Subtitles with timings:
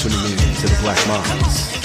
[0.00, 1.76] tuning in to the Black Minds.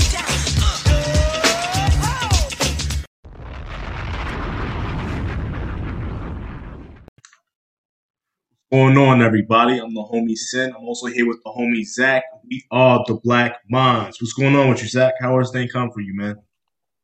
[8.69, 9.79] What's going on, everybody?
[9.79, 10.73] I'm the homie Sin.
[10.77, 12.23] I'm also here with the homie Zach.
[12.49, 14.21] We are the Black Minds.
[14.21, 15.15] What's going on with you, Zach?
[15.19, 16.37] How is things come for you, man?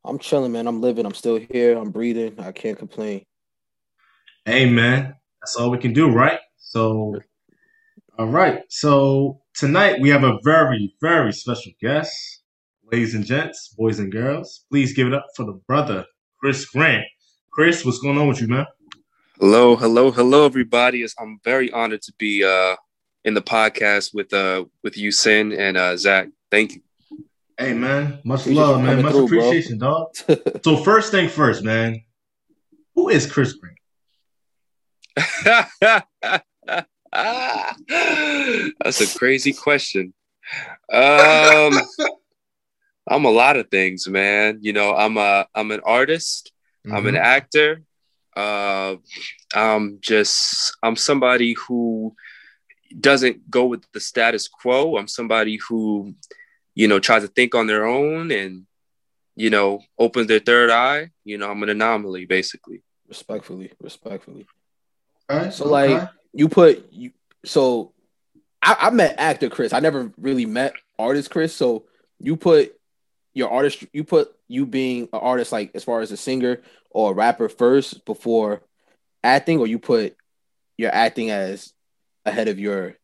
[0.05, 0.66] I'm chilling, man.
[0.66, 1.05] I'm living.
[1.05, 1.77] I'm still here.
[1.77, 2.39] I'm breathing.
[2.39, 3.25] I can't complain.
[4.45, 5.16] Hey, man.
[5.41, 6.39] That's all we can do, right?
[6.57, 7.17] So,
[8.17, 8.63] all right.
[8.70, 12.43] So tonight we have a very, very special guest,
[12.91, 14.65] ladies and gents, boys and girls.
[14.69, 16.05] Please give it up for the brother,
[16.39, 17.05] Chris Grant.
[17.51, 18.65] Chris, what's going on with you, man?
[19.39, 21.05] Hello, hello, hello, everybody.
[21.19, 22.75] I'm very honored to be uh,
[23.25, 26.29] in the podcast with uh, with you, Sin and uh, Zach.
[26.49, 26.81] Thank you.
[27.57, 28.19] Hey, man.
[28.23, 29.02] Much love, man.
[29.02, 30.09] Much through, appreciation, bro.
[30.27, 30.39] dog.
[30.63, 32.02] so first thing first, man.
[32.95, 33.77] Who is Chris Grant?
[37.13, 40.13] That's a crazy question.
[40.91, 41.73] Um,
[43.08, 44.59] I'm a lot of things, man.
[44.61, 46.52] You know, I'm a I'm an artist.
[46.86, 46.95] Mm-hmm.
[46.95, 47.23] I'm an mm-hmm.
[47.23, 47.81] actor.
[48.36, 48.95] Uh,
[49.53, 52.16] I'm just I'm somebody who
[52.99, 54.97] doesn't go with the status quo.
[54.97, 56.14] I'm somebody who,
[56.75, 58.66] you know, tries to think on their own and,
[59.36, 61.11] you know, opens their third eye.
[61.23, 62.83] You know, I'm an anomaly, basically.
[63.08, 64.45] Respectfully, respectfully.
[65.30, 65.95] Okay, so, okay.
[65.95, 67.11] like, you put you.
[67.45, 67.93] So,
[68.61, 69.73] I, I met actor Chris.
[69.73, 71.55] I never really met artist Chris.
[71.55, 71.85] So,
[72.19, 72.73] you put
[73.33, 73.83] your artist.
[73.93, 77.49] You put you being an artist, like as far as a singer or a rapper
[77.49, 78.61] first before
[79.23, 80.15] acting, or you put
[80.77, 81.73] your acting as
[82.25, 82.95] ahead of your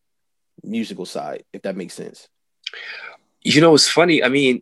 [0.64, 2.28] musical side, if that makes sense.
[3.44, 4.24] You know, it's funny.
[4.24, 4.62] I mean,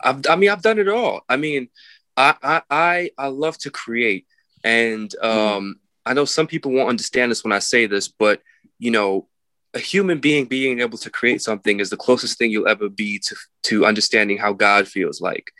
[0.00, 1.22] I've I mean I've done it all.
[1.28, 1.68] I mean,
[2.16, 4.26] I I I, I love to create,
[4.62, 5.74] and um, mm.
[6.06, 8.40] I know some people won't understand this when I say this, but
[8.78, 9.28] you know,
[9.74, 13.18] a human being being able to create something is the closest thing you'll ever be
[13.18, 15.50] to to understanding how God feels like.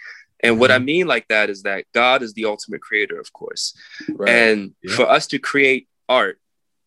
[0.40, 0.84] And what I mm-hmm.
[0.84, 3.76] mean like that is that God is the ultimate creator, of course.
[4.08, 4.28] Right.
[4.28, 4.94] And yeah.
[4.94, 6.38] for us to create art,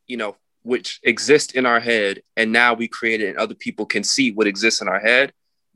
[0.08, 3.86] you know, which exists in our head, and now we create it and other people
[3.86, 5.34] can see what exists in our head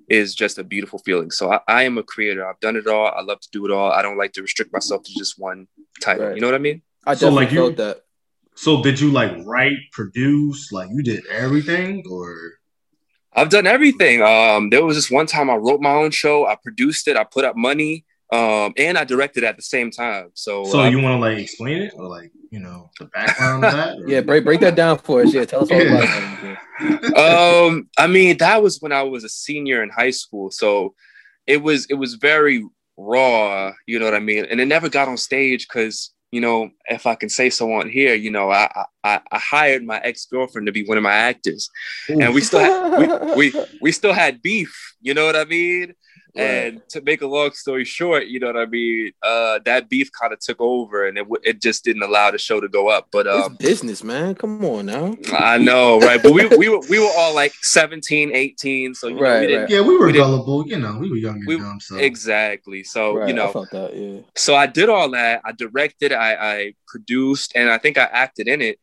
[0.10, 1.32] is just a beautiful feeling.
[1.32, 2.48] So I, I am a creator.
[2.48, 3.08] I've done it all.
[3.08, 3.92] I love to do it all.
[3.92, 5.68] I don't like to restrict myself to just one
[6.02, 6.28] title.
[6.28, 6.36] Right.
[6.36, 6.82] You know what I mean?
[7.06, 7.98] I definitely so like felt you, that.
[8.56, 12.36] So did you like write, produce, like you did everything or
[13.36, 14.22] I've done everything.
[14.22, 17.24] Um, there was this one time I wrote my own show, I produced it, I
[17.24, 20.30] put up money, um, and I directed at the same time.
[20.34, 23.66] So, so uh, you want to like explain it or like you know the background
[23.66, 23.98] of that?
[23.98, 24.08] Or?
[24.08, 25.34] yeah, break break that down for us.
[25.34, 27.18] Yeah, tell us all about it.
[27.70, 30.94] um, I mean, that was when I was a senior in high school, so
[31.48, 32.66] it was it was very
[32.98, 33.72] raw.
[33.88, 34.46] You know what I mean?
[34.46, 37.88] And it never got on stage because you know, if I can say so on
[37.90, 41.14] here, you know, I I, I hired my ex girlfriend to be one of my
[41.14, 41.70] actors,
[42.10, 42.20] Ooh.
[42.20, 42.98] and we still had,
[43.36, 44.96] we, we we still had beef.
[45.00, 45.94] You know what I mean?
[46.36, 50.12] And to make a long story short, you know what I mean, uh, that beef
[50.12, 53.10] kind of took over, and it it just didn't allow the show to go up.
[53.12, 55.16] But um, it's business, man, come on now.
[55.32, 56.22] I know, right?
[56.22, 59.48] But we we were we were all like 17, 18, so you right, know, we
[59.48, 61.80] didn't, yeah, we were we gullible, you know, we were young and we, dumb.
[61.80, 64.22] So exactly, so right, you know, I that, yeah.
[64.36, 65.42] So I did all that.
[65.46, 68.80] I directed, I, I produced, and I think I acted in it.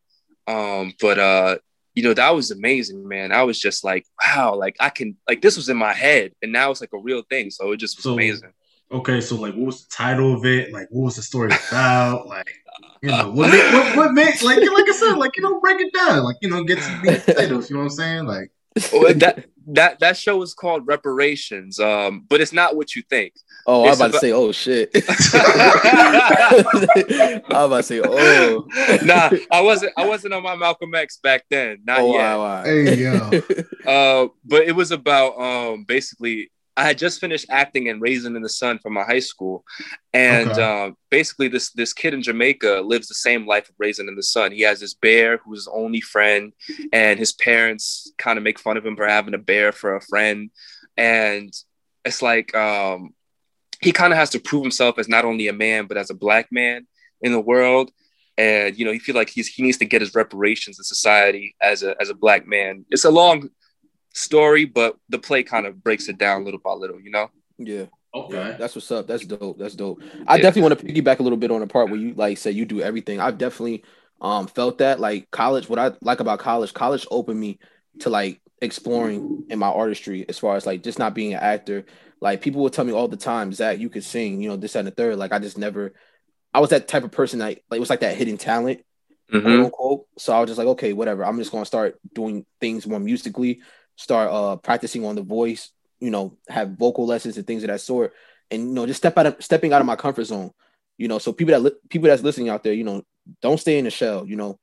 [0.47, 1.59] Um, but uh,
[1.95, 3.33] you know, that was amazing, man.
[3.33, 6.53] I was just like, wow, like I can, like this was in my head, and
[6.53, 7.51] now it's like a real thing.
[7.51, 8.53] So it just was so, amazing.
[8.93, 10.73] Okay, so like, what was the title of it?
[10.73, 12.27] Like, what was the story about?
[12.29, 12.51] like,
[13.03, 15.81] you know, what made, what, what made, like, like I said, like, you know, break
[15.81, 17.03] it down, like, you know, get some
[17.35, 17.71] titles.
[17.71, 18.27] You know what I'm saying?
[18.27, 18.51] Like,
[18.93, 23.35] well, that that that show is called Reparations, um, but it's not what you think.
[23.67, 24.91] Oh, I was about, about to say, oh shit.
[24.95, 25.03] I
[27.51, 28.67] was about to say, oh.
[29.05, 29.93] nah, I wasn't.
[29.97, 31.79] I wasn't on my Malcolm X back then.
[31.85, 32.19] Not oh, yet.
[32.19, 32.65] Wow, wow.
[32.65, 33.31] Hey, yo.
[33.87, 38.43] uh, but it was about um, basically I had just finished acting and Raisin in
[38.43, 39.65] the Sun from my high school,
[40.15, 40.63] and okay.
[40.63, 44.23] uh, basically this this kid in Jamaica lives the same life of Raisin in the
[44.23, 44.53] Sun.
[44.53, 46.53] He has this bear who's his only friend,
[46.93, 50.01] and his parents kind of make fun of him for having a bear for a
[50.01, 50.51] friend,
[50.97, 51.53] and
[52.05, 53.11] it's like um,
[53.81, 56.15] he kind of has to prove himself as not only a man but as a
[56.15, 56.87] black man
[57.23, 57.91] in the world.
[58.39, 61.55] And you know, he feel like he's he needs to get his reparations in society
[61.61, 62.87] as a as a black man.
[62.91, 63.51] It's a long
[64.15, 67.31] story, but the play kind of breaks it down little by little, you know?
[67.59, 67.87] Yeah.
[68.15, 68.37] Okay.
[68.37, 69.07] Yeah, that's what's up.
[69.07, 69.59] That's dope.
[69.59, 70.03] That's dope.
[70.27, 70.43] I yeah.
[70.43, 72.65] definitely want to piggyback a little bit on the part where you like say you
[72.65, 73.21] do everything.
[73.21, 73.85] I've definitely
[74.21, 75.01] um felt that.
[75.01, 77.59] Like college, what I like about college, college opened me
[78.01, 81.85] to like exploring in my artistry as far as like just not being an actor.
[82.21, 84.77] Like people would tell me all the time, Zach, you could sing, you know, this
[84.77, 85.17] and the third.
[85.17, 85.95] Like I just never
[86.53, 88.85] I was that type of person that like it was like that hidden talent.
[89.33, 90.03] Mm-hmm.
[90.19, 91.25] So I was just like, okay, whatever.
[91.25, 93.63] I'm just gonna start doing things more musically
[94.01, 95.71] start uh practicing on the voice,
[96.01, 98.15] you know, have vocal lessons and things of that sort,
[98.51, 100.51] and you know, just step out of stepping out of my comfort zone.
[100.97, 103.03] You know, so people that li- people that's listening out there, you know,
[103.43, 104.27] don't stay in the shell.
[104.27, 104.59] You know,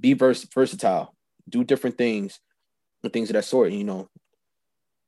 [0.00, 1.14] be vers- versatile,
[1.48, 2.40] do different things,
[3.02, 3.72] and things of that sort.
[3.72, 4.08] You know,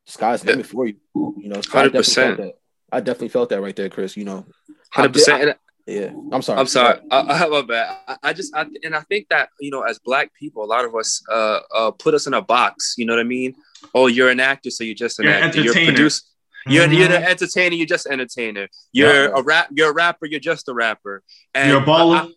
[0.06, 0.96] sky's the limit for you.
[1.14, 2.36] You know, so I Hundred definitely felt percent.
[2.38, 2.54] that.
[2.96, 4.16] I definitely felt that right there, Chris.
[4.16, 4.46] You know,
[4.90, 5.56] Hundred percent.
[5.86, 6.10] yeah.
[6.30, 6.60] I'm sorry.
[6.60, 7.00] I'm sorry.
[7.10, 7.96] I, I have a bad.
[8.06, 10.84] I, I just I, and I think that you know, as Black people, a lot
[10.84, 12.94] of us uh, uh put us in a box.
[12.98, 13.54] You know what I mean?
[13.94, 15.60] Oh, you're an actor, so you're just an You're actor.
[15.60, 16.22] You're a producer.
[16.64, 17.10] You're, you're Mhm.
[17.10, 17.74] the entertainer.
[17.74, 18.68] You're just an entertainer.
[18.92, 19.32] You're Yeah.
[19.34, 19.68] a rap.
[19.72, 20.26] You're a rapper.
[20.26, 21.24] You're just a rapper.
[21.54, 22.16] And You're a baller.
[22.16, 22.32] I- I-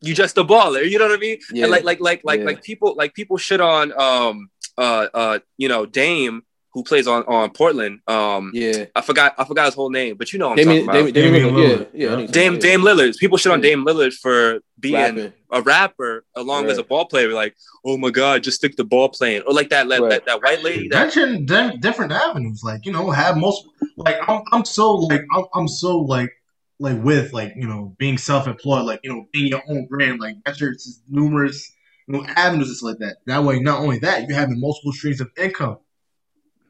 [0.00, 0.88] you just a baller.
[0.88, 1.38] You know what I mean?
[1.52, 1.64] Yeah.
[1.64, 2.46] And like like like like Yeah.
[2.46, 6.42] like people like people shit on um uh uh you know Dame
[6.78, 7.98] who plays on on Portland.
[8.06, 8.84] Um, yeah.
[8.94, 11.12] I forgot I forgot his whole name, but you know what I'm Damian, talking about.
[11.14, 11.88] Damian, Damian, Damian Lillard, Lillard.
[11.92, 12.18] yeah, yeah.
[12.18, 12.26] Yeah.
[12.26, 13.18] Dame talking Dame Lillard.
[13.18, 13.70] People shit on Yeah.
[13.70, 15.32] Dame Lillard for being Rapping.
[15.50, 16.70] a rapper along Right.
[16.72, 17.32] as a ball player.
[17.32, 20.10] Like, oh my god, just stick to ball playing, or like that that, Right.
[20.10, 23.66] that, that white lady that Mention them different avenues, like you know, have most
[23.96, 26.30] like I'm I'm so like I'm I'm so like
[26.78, 30.20] like with like you know being self employed, like you know being your own brand,
[30.20, 30.74] like that's your
[31.08, 31.72] numerous
[32.06, 33.16] you know avenues and stuff like that.
[33.26, 35.78] That way, not only that, you're having multiple streams of income.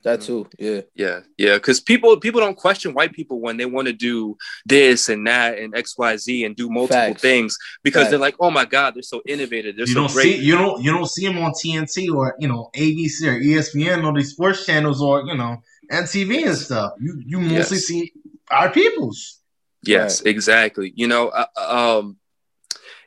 [0.05, 0.83] That too, yeah.
[0.95, 5.09] Yeah, yeah, because people people don't question white people when they want to do this
[5.09, 7.21] and that and X Y Z and do multiple Facts.
[7.23, 8.11] things because Facts.
[8.11, 10.37] they're like, oh my god, they're so innovative, they're you so don't great.
[10.39, 14.05] see you don't you don't see them on TNT or you know ABC or ESPN
[14.05, 15.56] or these sports channels or you know
[15.91, 16.93] NTV and stuff.
[17.01, 17.87] You you mostly Yes.
[17.87, 18.12] see
[18.51, 19.41] our peoples.
[19.85, 20.93] Yes, exactly.
[20.97, 22.17] You know, uh, um,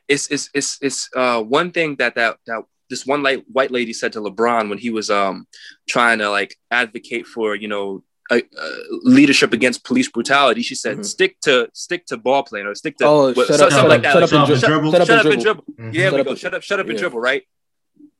[0.08, 2.62] it's it's it's it's uh one thing that that that
[2.92, 5.46] this one light white lady said to LeBron when he was um
[5.88, 7.86] trying to like advocate for you know.
[8.30, 8.68] Uh, uh,
[9.02, 10.62] leadership against police brutality.
[10.62, 11.04] She said, Mhm.
[11.04, 13.88] "Stick to stick to ball playing, or stick to Oh, what- shut so- up, something
[13.94, 14.12] like that.
[14.14, 14.90] shut up Like, and Shut dribble.
[14.90, 14.92] dribble.
[14.92, 15.64] Shut up shut and up and dribble.
[15.76, 15.94] dribble.
[15.94, 16.30] Yeah, Shut we up go.
[16.30, 17.42] and- Shut up, shut up and dribble, right?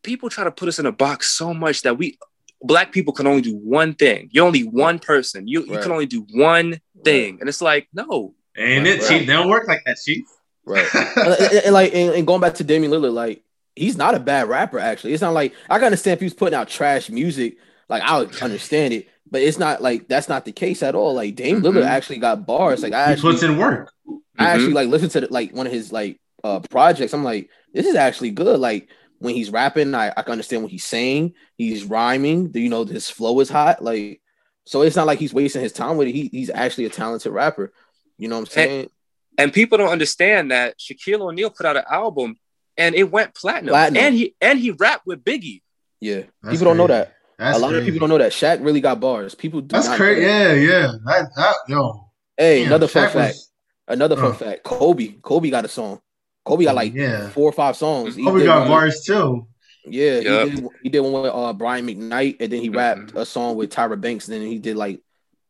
[0.02, 2.18] People try to put us in a box so much that we
[2.60, 4.28] black people can only do one thing.
[4.32, 5.46] You're only one person.
[5.48, 7.38] You you can only do one thing.
[7.40, 8.34] And it's like, no.
[8.56, 9.08] And it Right.
[9.08, 10.24] chief, they don't work like that, chief.
[10.66, 10.86] Right.
[10.94, 13.42] and, and- and like and, and going back to Damian Lillard, like
[13.76, 14.78] he's not a bad rapper.
[14.78, 17.56] Actually, it's not like I can understand if he was putting out trash music.
[17.88, 21.14] Like I would understand it, but it's not like that's not the case at all.
[21.14, 21.86] Like Dame Lillard Mhm.
[21.86, 22.82] actually got bars.
[22.82, 23.92] Like I he actually, puts in work.
[24.38, 24.74] I actually Mhm.
[24.74, 27.12] like listened to the, like one of his like uh projects.
[27.12, 28.58] I'm like, this is actually good.
[28.60, 28.88] Like
[29.18, 31.34] when he's rapping, I, I can understand what he's saying.
[31.56, 32.50] He's rhyming.
[32.54, 33.84] You know, his flow is hot.
[33.84, 34.20] Like
[34.64, 36.12] so, it's not like he's wasting his time with it.
[36.12, 37.72] He, he's actually a talented rapper.
[38.16, 38.90] You know what I'm saying?
[39.36, 42.36] And people don't understand that Shaquille O'Neal put out an album
[42.76, 43.70] and it went platinum.
[43.72, 44.02] Platinum.
[44.02, 45.62] And he and he rapped with Biggie.
[46.00, 47.14] yeah, That's people don't know that.
[47.38, 49.34] That's a lot of people don't know that Shaq really got bars.
[49.34, 50.22] People do That's crazy.
[50.22, 50.92] Yeah, yeah.
[51.04, 52.08] That, that yo.
[52.36, 53.34] Hey, Damn, another fun fact.
[53.34, 53.48] was-
[53.88, 54.32] Another fun Oh.
[54.32, 54.62] fact.
[54.62, 55.08] Kobe.
[55.22, 56.00] Kobe got a song.
[56.44, 57.28] Kobe got like Yeah.
[57.30, 58.14] four or five songs.
[58.14, 59.46] He Oh, got one- bars too.
[59.84, 60.48] Yeah, Yup.
[60.48, 60.68] he did.
[60.84, 64.00] He did one with uh, Brian McKnight, and then he rapped a song with Tyra
[64.00, 64.28] Banks.
[64.28, 65.00] And then he did like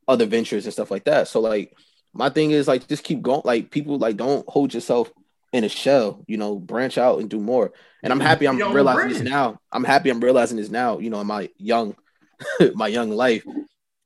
[0.09, 1.29] other ventures and stuff like that.
[1.29, 1.77] So like,
[2.15, 3.43] my thing is like, just keep going.
[3.45, 5.13] Like people like don't hold yourself
[5.53, 7.73] in a show, You know, branch out and do more.
[8.03, 9.59] And I'm happy I'm Your own realizing this now.
[9.71, 10.99] I'm happy I'm realizing this now.
[10.99, 11.95] You know, in my young,
[12.75, 13.45] my young life.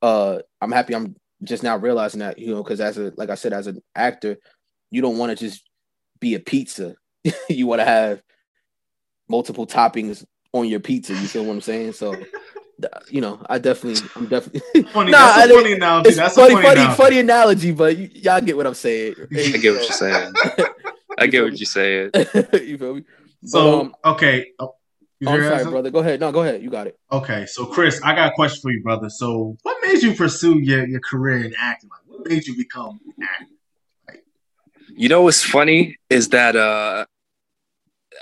[0.03, 2.39] Uh, I'm happy I'm just now realizing that.
[2.39, 4.37] You know, because as a like I said, as an actor,
[4.91, 5.63] you don't want to just
[6.21, 6.95] be a pizza.
[7.49, 8.23] you want to have
[9.29, 11.13] multiple toppings on your pizza.
[11.13, 11.93] You feel what I'm saying?
[11.93, 12.15] So,
[13.09, 14.83] you know, I definitely, I'm definitely.
[14.93, 16.09] Funny, Nah, that's I a didn't- funny analogy.
[16.09, 16.97] it's That's funny, a funny, funny, analogy.
[17.03, 19.15] funny analogy, but y- y'all get what I'm saying.
[19.33, 20.33] I get what you're saying.
[21.19, 22.11] I get what you're saying.
[22.53, 23.05] you feel me?
[23.45, 24.75] So um, okay, oh,
[25.21, 25.91] you Oh, I'm sorry, brother.
[25.91, 26.21] Go ahead.
[26.21, 26.63] No, go ahead.
[26.63, 26.99] You got it.
[27.11, 29.09] Okay, so Chris, I got a question for you, brother.
[29.09, 31.91] So, what made you pursue your, your career in acting?
[31.91, 34.23] Like, what made you become an actor?
[34.89, 37.07] You know what's funny is that uh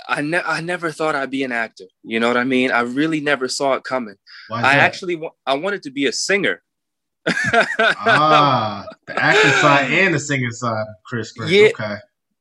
[0.07, 1.85] I ne- I never thought I'd be an actor.
[2.03, 2.71] You know what I mean?
[2.71, 4.15] I really never saw it coming.
[4.51, 6.61] I actually wa- I wanted to be a singer.
[7.27, 11.31] ah, the acting side and the singing side, Chris.
[11.31, 11.51] Chris.
[11.51, 11.67] Yeah.
[11.69, 11.95] Okay.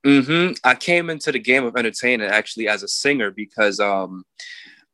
[0.04, 4.24] Hmm I came into the game of entertainment actually as a singer because um,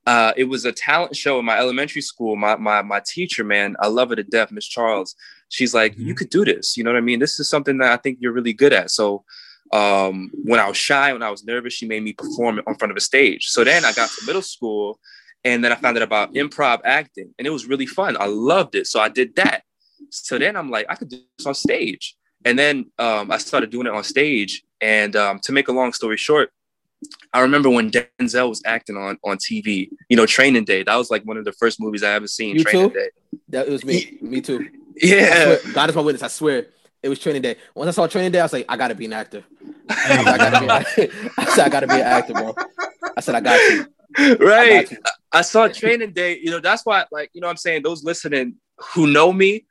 [0.07, 2.37] uh, it was a talent show in my elementary school.
[2.37, 5.15] My my my teacher, man, I love her to death, Miss Charles.
[5.49, 6.07] She's like, Mhm.
[6.07, 6.77] you could do this.
[6.77, 7.19] You know what I mean?
[7.19, 8.91] This is something that I think you're really good at.
[8.91, 9.25] So
[9.73, 12.91] um, when I was shy, when I was nervous, she made me perform in front
[12.91, 13.49] of a stage.
[13.49, 15.01] So then I got to middle school,
[15.45, 18.17] and then I found out about improv acting, and it was really fun.
[18.19, 19.63] I loved it, so I did that.
[20.11, 22.17] So then I'm like, I could do this on stage.
[22.45, 24.63] And then um, I started doing it on stage.
[24.81, 26.51] And um, to make a long story short,
[27.33, 29.91] I remember when Denzel was acting on on TV.
[30.09, 30.83] You know, Training Day.
[30.83, 32.57] That was like one of the first movies I ever seen.
[32.57, 32.95] You Training too?
[32.95, 33.09] Day.
[33.49, 34.19] That was me.
[34.21, 34.69] Me too.
[34.97, 35.57] Yeah.
[35.57, 36.23] swear, God is my witness.
[36.23, 36.67] I swear.
[37.03, 37.57] It was training day.
[37.75, 39.43] Once I saw training day, I was like, I gotta be an actor.
[39.89, 42.55] I, gotta be, I said, I gotta be an actor, bro.
[43.17, 43.87] I said, I got you.
[44.19, 44.83] I right.
[44.83, 44.99] got you.
[45.33, 46.39] I saw Training Day.
[46.43, 48.57] You know, that's why, like, you know, what I'm saying those listening
[48.93, 49.65] who know me,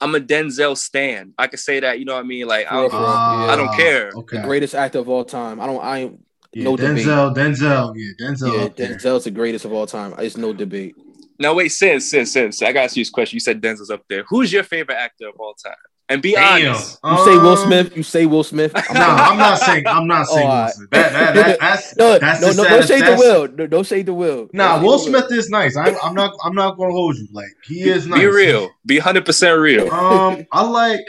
[0.00, 1.32] I'm a Denzel stan.
[1.38, 1.98] I could say that.
[1.98, 2.46] You know what I mean?
[2.46, 4.10] Like, I don't, uh, I don't care.
[4.14, 4.36] Okay.
[4.38, 5.60] The greatest actor of all time.
[5.60, 5.82] I don't.
[5.82, 6.20] I ain't.
[6.52, 7.58] Yeah, no Denzel, debate.
[7.58, 8.78] Denzel, yeah, Denzel.
[8.78, 10.14] Yeah, Denzel's the greatest of all time.
[10.18, 10.94] It's no debate.
[11.38, 13.36] Now wait, since since since I gotta ask you this question.
[13.36, 14.24] You said Denzel's up there.
[14.28, 15.74] Who's your favorite actor of all time?
[16.08, 16.68] And be Damn.
[16.68, 16.98] honest.
[17.04, 17.96] You say Will um, Smith.
[17.96, 18.72] You say Will Smith.
[18.90, 19.84] I'm no, I'm not saying.
[19.88, 20.90] I'm not saying oh, Will Smith.
[20.90, 23.48] That, that, that, that's no, that's no, no, don't shade the Will.
[23.48, 24.48] No, don't say the Will.
[24.52, 25.76] Nah, Will Smith is nice.
[25.76, 26.32] I, I'm not.
[26.44, 27.26] I'm not gonna hold you.
[27.32, 28.20] Like he is nice.
[28.20, 28.70] Be real.
[28.86, 29.90] Be hundred percent real.
[29.90, 31.00] Um, I like.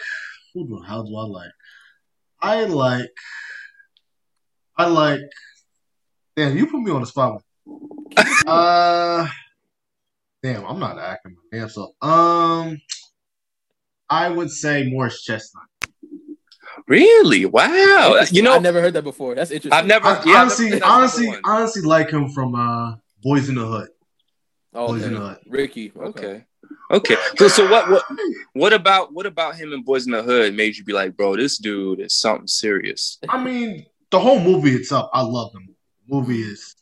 [0.54, 0.82] Who do?
[0.82, 1.52] How do I like?
[2.42, 3.10] I like.
[4.78, 5.22] I like.
[6.36, 7.44] Damn, you put me on the spot.
[8.48, 9.28] uh,
[10.42, 11.92] damn, I'm not acting my damn self.
[12.02, 12.80] Um.
[14.10, 15.66] I would say Morris Chestnut.
[16.88, 17.46] Really?
[17.46, 18.24] Wow.
[18.32, 19.36] You know, I've never heard that before.
[19.36, 19.78] That's interesting.
[19.78, 23.66] I've never, I, yeah, honestly, never honestly, honestly, like him from uh, Boys in the
[23.66, 23.90] Hood.
[24.74, 25.38] Oh, Boys in the Hood.
[25.48, 25.92] Ricky.
[25.96, 26.46] Okay.
[26.90, 27.18] Okay.
[27.38, 28.04] So, so what, what,
[28.54, 31.36] what about, what about him and Boys in the Hood made you be like, bro,
[31.36, 33.18] this dude is something serious?
[33.28, 35.60] I mean, the whole movie itself, I love the
[36.08, 36.42] movie.
[36.42, 36.77] is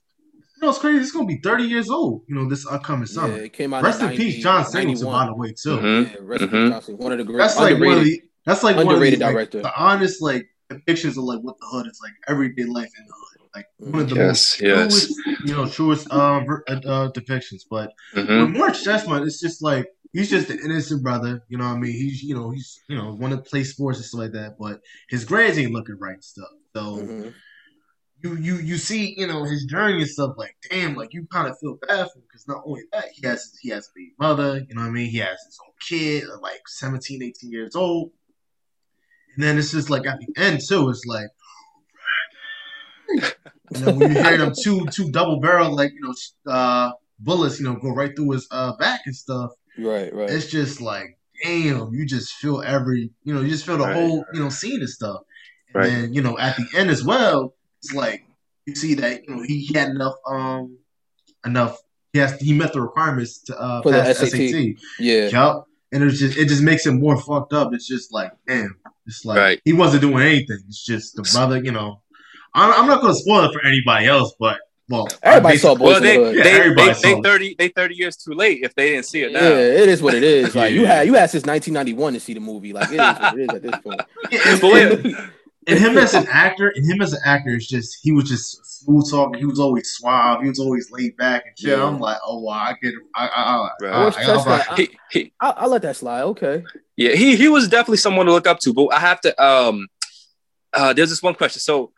[0.62, 1.00] know, it's crazy.
[1.00, 2.24] It's gonna be 30 years old.
[2.28, 3.38] You know, this upcoming summer.
[3.38, 3.84] Yeah, it came out.
[3.84, 5.78] Rest in 90, peace, John Singleton, by the way, too.
[5.78, 6.14] Mm-hmm.
[6.14, 6.56] Yeah, rest mm-hmm.
[6.56, 7.38] in peace, One of the great.
[7.38, 8.22] That's like one of the.
[8.46, 9.62] That's like underrated one of the, director.
[9.62, 13.06] Like, the honest like depictions of like what the hood is like, everyday life in
[13.06, 13.36] the hood.
[13.56, 14.90] Like one of the yes, most yes.
[14.90, 17.62] truest, you know, truest um, uh, uh, depictions.
[17.70, 18.42] But mm-hmm.
[18.42, 21.42] with Morris Chestnut, it's just like he's just an innocent brother.
[21.48, 21.94] You know what I mean?
[21.94, 24.82] He's you know he's you know want to play sports and stuff like that, but
[25.10, 26.50] his grades ain't looking right and stuff.
[26.76, 26.98] So.
[26.98, 27.30] Mm-hmm
[28.26, 31.48] you you you see you know his journey and stuff like damn like you kind
[31.48, 34.14] of feel bad for him because not only that he has he has a baby
[34.20, 37.76] mother you know what I mean he has his own kid like 17 18 years
[37.76, 38.12] old
[39.36, 41.28] and then it's just like at the end too it's like
[43.76, 47.60] and then when you hear them two two double barrel like you know uh bullets
[47.60, 51.18] you know go right through his uh back and stuff right right it's just like
[51.44, 53.96] damn you just feel every you know you just feel the right.
[53.96, 55.22] whole you know scene and stuff
[55.68, 55.90] and right.
[55.90, 57.54] then you know at the end as well
[57.86, 58.26] it's like
[58.66, 60.78] you see that you know he, he had enough um
[61.46, 61.78] enough
[62.14, 64.50] he has he met the requirements to uh For pass the SAT.
[64.50, 64.86] SAT.
[65.00, 65.28] Yeah.
[65.28, 65.64] Yep.
[65.92, 67.74] And it's just it just makes it more fucked up.
[67.74, 68.76] It's just like damn.
[69.06, 69.62] It's like right.
[69.66, 70.60] he wasn't doing anything.
[70.68, 72.02] It's just the brother, you know.
[72.56, 76.02] I'm, I'm not gonna spoil it for anybody else, but well, everybody saw Boys well,
[76.02, 79.24] they, the they, they, they, thirty they thirty years too late if they didn't see
[79.24, 79.42] it now.
[79.42, 80.56] Yeah, it is what it is.
[80.56, 82.72] Like you had you had since 1991 to see the movie.
[82.72, 84.02] Like it is what it is at this point.
[84.32, 85.28] Yeah,
[85.68, 88.66] and him as an actor, and him as an actor is just he was just
[88.66, 89.40] smooth talking.
[89.40, 90.42] He was always suave.
[90.42, 91.78] He was always laid back and shit.
[91.78, 91.86] Yeah.
[91.86, 95.96] I'm like, oh wow, I get, I, I, I, I, I, I, I let that
[95.96, 96.24] slide.
[96.24, 96.64] Okay.
[96.96, 98.74] Yeah, he he was definitely someone to look up to.
[98.74, 99.88] But I have to, um,
[100.74, 101.60] uh, there's this one question.
[101.60, 101.92] So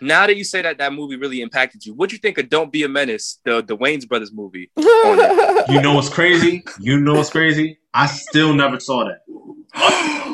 [0.00, 2.48] now that you say that that movie really impacted you, what do you think of
[2.48, 4.70] "Don't Be a Menace," the the Wayans Brothers movie?
[4.76, 6.64] you know what's crazy?
[6.80, 7.78] You know what's crazy?
[7.94, 9.22] I still never saw that.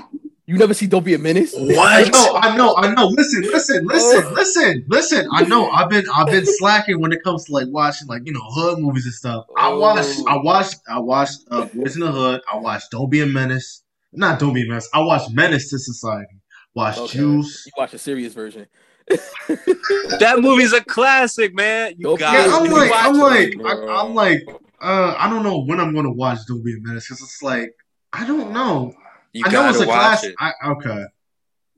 [0.53, 1.55] You never see Don't Be a Menace?
[1.57, 1.79] What?
[1.79, 3.07] I know, I know, I know.
[3.07, 4.33] Listen, listen, listen, oh.
[4.35, 5.27] listen, listen.
[5.33, 5.71] I know.
[5.71, 8.79] I've been I've been slacking when it comes to like watching like, you know, hood
[8.79, 9.47] movies and stuff.
[9.57, 9.79] I oh.
[9.79, 12.43] watched I watched I watched uh Boys in the Hood.
[12.53, 13.83] I watched Don't Be a Menace.
[14.13, 14.91] Not Don't Be a Menace.
[14.93, 16.43] I watched Menace to Society.
[16.75, 17.19] Watched okay.
[17.19, 17.65] Juice.
[17.65, 18.67] You watch a serious version.
[19.09, 21.95] that movie's a classic, man.
[21.97, 24.41] You got yeah, I'm like, I'm like, I, am like,
[24.83, 27.71] uh, I don't know when I'm gonna watch Don't Be a Menace because it's like,
[28.13, 28.93] I don't know.
[29.33, 30.25] You I know it's a class.
[30.25, 30.35] It.
[30.39, 31.05] I, okay.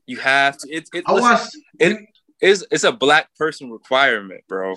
[0.07, 0.69] You have to.
[0.71, 1.57] It's it, I listen, watched.
[1.79, 2.09] It
[2.41, 2.67] is.
[2.71, 4.77] It's a black person requirement, bro.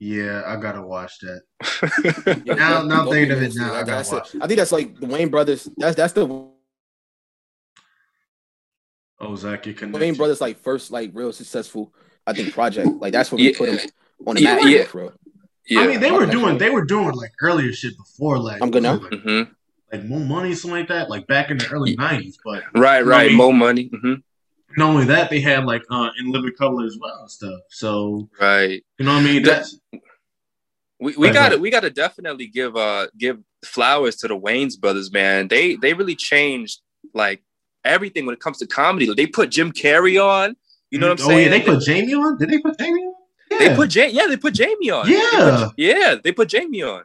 [0.00, 2.44] Yeah, I gotta watch that.
[2.46, 4.34] now, now thinking of it now, I gotta watch.
[4.34, 4.42] It.
[4.42, 5.68] I think that's like the Wayans brothers.
[5.76, 6.48] That's that's the.
[9.20, 10.00] Ozaki connection.
[10.00, 11.92] Wayans brothers like first like real successful.
[12.26, 13.58] I think project like that's what we yeah.
[13.58, 13.90] put him
[14.26, 14.84] on the map, yeah.
[14.90, 15.12] bro.
[15.66, 15.80] Yeah.
[15.80, 18.62] I mean, they were doing they were doing like earlier shit before like.
[18.62, 18.94] I'm good now.
[18.94, 19.52] Like, mm-hmm
[19.92, 22.36] like Mo Money, something like that, like back in the early '90s.
[22.44, 23.88] But right, right, Mo Money.
[23.88, 24.14] Mm-hmm.
[24.76, 27.60] Not only that, they had like uh, in living color as well and stuff.
[27.70, 29.42] So right, you know what I mean?
[29.42, 29.78] That's
[31.00, 34.78] we, we got to we got to definitely give uh give flowers to the Wayans
[34.78, 35.48] brothers, man.
[35.48, 36.80] They they really changed
[37.14, 37.42] like
[37.84, 39.12] everything when it comes to comedy.
[39.14, 40.56] They put Jim Carrey on.
[40.90, 41.44] You know what I'm oh, saying?
[41.44, 42.38] Yeah, they put Jamie on.
[42.38, 43.14] Did they put Jamie on?
[43.50, 43.58] Yeah.
[43.58, 44.12] They put Jamie.
[44.14, 45.08] Yeah, they put Jamie on.
[45.08, 47.04] Yeah, they put, yeah, they put Jamie on.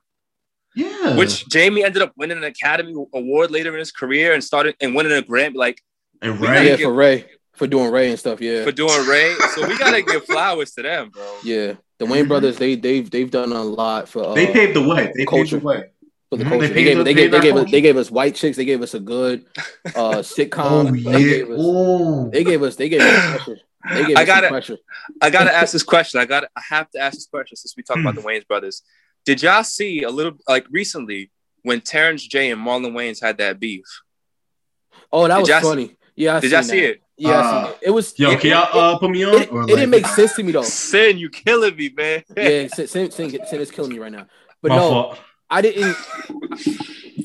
[0.76, 1.16] Yeah.
[1.16, 4.96] Which Jamie ended up winning an Academy Award later in his career and started and
[4.96, 5.56] winning a Grammy.
[5.56, 5.82] Like
[6.22, 8.42] and Ray, yeah, give, for Ray, for doing Ray and stuff.
[8.42, 9.36] Yeah, for doing Ray.
[9.54, 11.38] So we gotta give flowers to them, bro.
[11.44, 12.28] Yeah, the Wayans mm-hmm.
[12.28, 14.30] brothers, they they've they've done a lot for.
[14.30, 15.12] Uh, they paved the way.
[15.16, 15.58] They culture.
[15.58, 15.90] paved the way.
[16.30, 16.54] For the mm-hmm.
[16.54, 18.58] culture, they, gave, they, gave, they, gave us, they gave us white chicks.
[18.58, 19.46] They gave us a good
[19.86, 19.92] uh,
[20.24, 20.90] sitcom.
[20.90, 21.12] oh, yeah.
[21.12, 21.58] They gave us.
[21.60, 22.30] Oh.
[22.30, 22.76] They gave us.
[22.76, 23.60] They gave us pressure.
[23.86, 24.80] I gotta,
[25.22, 26.20] I gotta ask this question.
[26.22, 26.50] I gotta.
[26.56, 28.82] I have to ask this question since we talk about the Wayans brothers
[29.26, 31.32] did y'all see a little like recently
[31.64, 33.86] when Terrence J and Marlon Wayans had that beef?
[35.12, 35.96] Oh, that did was funny.
[36.16, 37.02] Yeah, I did y'all see it?
[37.18, 37.88] Yeah, uh, it.
[37.88, 37.90] it.
[37.92, 38.18] was.
[38.18, 39.36] Yo, it, can y'all uh, put me on?
[39.36, 40.64] It, like, it, didn't make sense to me though.
[40.64, 42.24] Sin, you killing me, man.
[42.36, 44.28] yeah, Sin, Sin, Sin, Sin is killing me right now.
[44.62, 45.20] But My no, fault.
[45.50, 45.96] I didn't.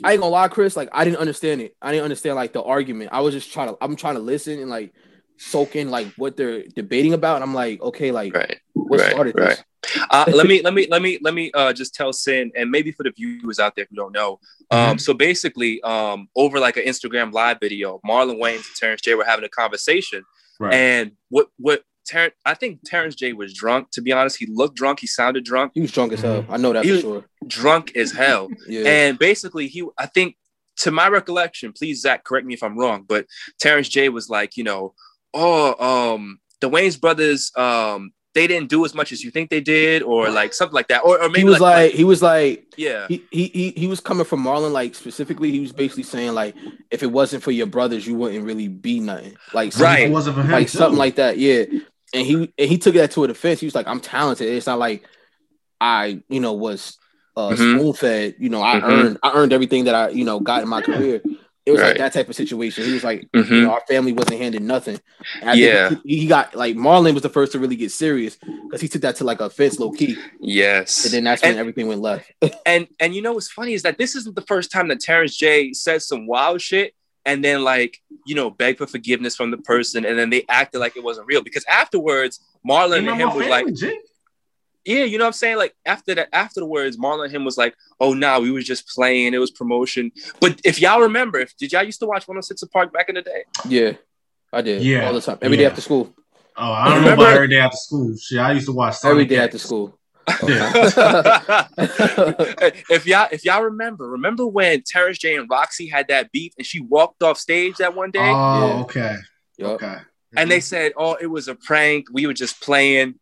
[0.04, 0.76] I ain't gonna lie, Chris.
[0.76, 1.74] Like I didn't understand it.
[1.80, 3.10] I didn't understand like the argument.
[3.12, 3.78] I was just trying to.
[3.80, 4.92] I'm trying to listen and like
[5.38, 7.36] soak in like what they're debating about.
[7.36, 9.48] And I'm like, okay, like right, what right, started right.
[9.50, 9.64] this?
[10.10, 12.92] Uh, let me let me let me let me uh, just tell Sin and maybe
[12.92, 14.38] for the viewers out there who don't know.
[14.70, 14.98] Um, mm-hmm.
[14.98, 19.24] So basically, um, over like an Instagram live video, Marlon Wayans and Terrence J were
[19.24, 20.24] having a conversation,
[20.60, 20.74] right.
[20.74, 23.90] and what what Terrence, I think Terrence J was drunk.
[23.92, 25.00] To be honest, he looked drunk.
[25.00, 25.72] He sounded drunk.
[25.74, 26.44] He was drunk as hell.
[26.48, 27.24] I know that he for sure.
[27.46, 28.48] Drunk as hell.
[28.68, 28.88] yeah.
[28.88, 30.36] And basically, he, I think,
[30.78, 33.26] to my recollection, please Zach, correct me if I'm wrong, but
[33.60, 34.94] Terrence J was like, you know,
[35.34, 39.60] oh, um, the Wayans brothers, um, they didn't do as much as you think they
[39.60, 42.22] did, or like something like that, or, or maybe he was like, like, he was
[42.22, 43.06] like yeah.
[43.08, 46.54] he, he he he was coming from Marlon like specifically he was basically saying like
[46.90, 49.36] if it wasn't for your brothers you wouldn't really be nothing.
[49.52, 50.10] Like right.
[50.10, 50.78] wasn't for him like too.
[50.78, 51.64] something like that yeah.
[52.14, 53.60] And he and he took that to a defense.
[53.60, 54.48] He was like I'm talented.
[54.48, 55.04] It's not like
[55.80, 56.96] I you know was
[57.36, 57.78] uh, mm-hmm.
[57.78, 58.90] spoon fed you know I mm-hmm.
[58.90, 61.22] earned I earned everything that I you know got in my career
[61.68, 61.88] it was right.
[61.88, 62.82] like that type of situation.
[62.84, 63.52] He was like, mm-hmm.
[63.52, 64.98] you know, our family wasn't handed nothing.
[65.42, 68.88] yeah, he, he, got like Marlon was the first to really get serious because he
[68.88, 70.16] took that to like a fence low key.
[70.40, 72.32] Yes, and then that's when everything went left.
[72.66, 75.36] and and you know what's funny is that this isn't the first time that Terrence
[75.36, 76.94] J said some wild shit
[77.26, 80.78] and then like you know beg for forgiveness from the person and then they acted
[80.78, 83.66] like it wasn't real because afterwards Marlon and him was like.
[84.88, 85.58] Yeah, you know what I'm saying?
[85.58, 89.34] Like after that, afterwards, Marlon and him was like, "Oh, nah, we was just playing.
[89.34, 92.90] It was promotion." But if y'all remember, if did y'all used to watch 106 Park
[92.90, 93.44] back in the day?
[93.68, 93.92] Yeah,
[94.50, 94.82] I did.
[94.82, 95.64] Yeah, all the time, every yeah.
[95.64, 96.14] day after school.
[96.56, 97.16] Oh, I don't remember?
[97.16, 98.16] know about every day after school.
[98.16, 99.98] Shit, I used to watch Sonic every day after school.
[100.46, 100.72] Yeah.
[102.88, 106.66] if y'all if y'all remember, remember when Terrence J and Rocsi had that beef and
[106.66, 108.20] she walked off stage that one day?
[108.20, 108.80] Oh, yeah.
[108.84, 109.16] okay.
[109.58, 109.68] Yep.
[109.68, 109.96] Okay.
[110.34, 110.62] And they mm-hmm.
[110.62, 112.06] said, "Oh, it was a prank.
[112.10, 113.16] We were just playing."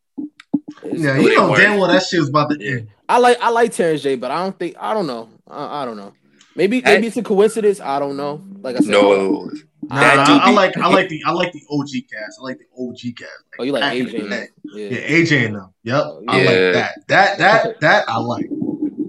[0.84, 2.88] Yeah, you know damn well that shit was about to end.
[3.08, 5.28] I like I like Terrence J, but I don't think I don't know.
[5.48, 6.12] I, I don't know.
[6.54, 7.80] Maybe maybe it's a coincidence.
[7.80, 8.42] I don't know.
[8.60, 9.50] Like I said, no.
[9.88, 12.38] Nah, I, I, like I like the I like the OG cast.
[12.40, 13.30] I like the OG cast.
[13.52, 14.48] Like, oh, you like AJ?
[14.64, 14.88] Yeah.
[14.88, 15.74] yeah, AJ and them.
[15.84, 16.32] Yep, yeah.
[16.32, 16.94] I like that.
[17.08, 18.46] That that that I like.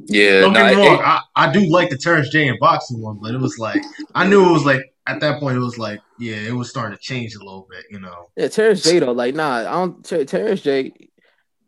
[0.05, 1.01] Yeah, don't get me wrong.
[1.03, 3.81] I, I do like the Terrence J and Rocsi one, but it was like
[4.13, 6.95] I knew it was like at that point it was like yeah, it was starting
[6.95, 8.29] to change a little bit, you know.
[8.35, 10.03] Yeah, Terrence J though, like nah, I don't.
[10.27, 10.91] Terrence J,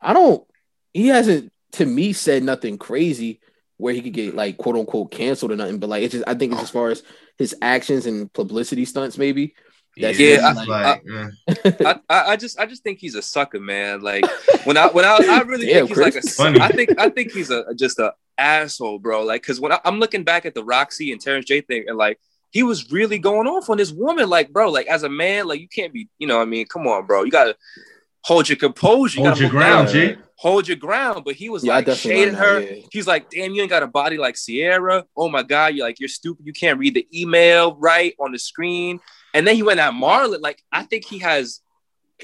[0.02, 0.46] I don't.
[0.94, 3.40] He hasn't to me said nothing crazy
[3.78, 5.80] where he could get like quote unquote canceled or nothing.
[5.80, 7.04] But like it's just I think it's as far as
[7.38, 9.56] his actions and publicity stunts, maybe.
[9.98, 11.04] That's yeah, I, like,
[11.86, 14.02] I, I, I, just I just think he's a sucker, man.
[14.02, 14.24] Like
[14.64, 16.60] when I when I, I really Damn, think he's Chris, like a funny.
[16.62, 19.24] I think I think he's a just a asshole, bro.
[19.24, 21.98] Like because when I, am looking back at the Rocsi and Terrence J thing, and
[21.98, 22.20] like
[22.52, 25.60] he was really going off on this woman, like bro, like as a man, like
[25.60, 27.58] you can't be, you know, what I mean, come on, bro, you gotta
[28.22, 31.24] hold your composure, you hold your ground, G hold your ground.
[31.26, 32.62] But he was yeah, like shading her.
[32.62, 32.84] yeah.
[32.92, 35.06] He's like, damn, you ain't got a body like Ciara.
[35.16, 36.46] Oh my God, you're like, you're stupid.
[36.46, 39.00] You can't read the email right on the screen.
[39.34, 40.42] And then he went at Marlon.
[40.42, 41.62] Like, I think he has,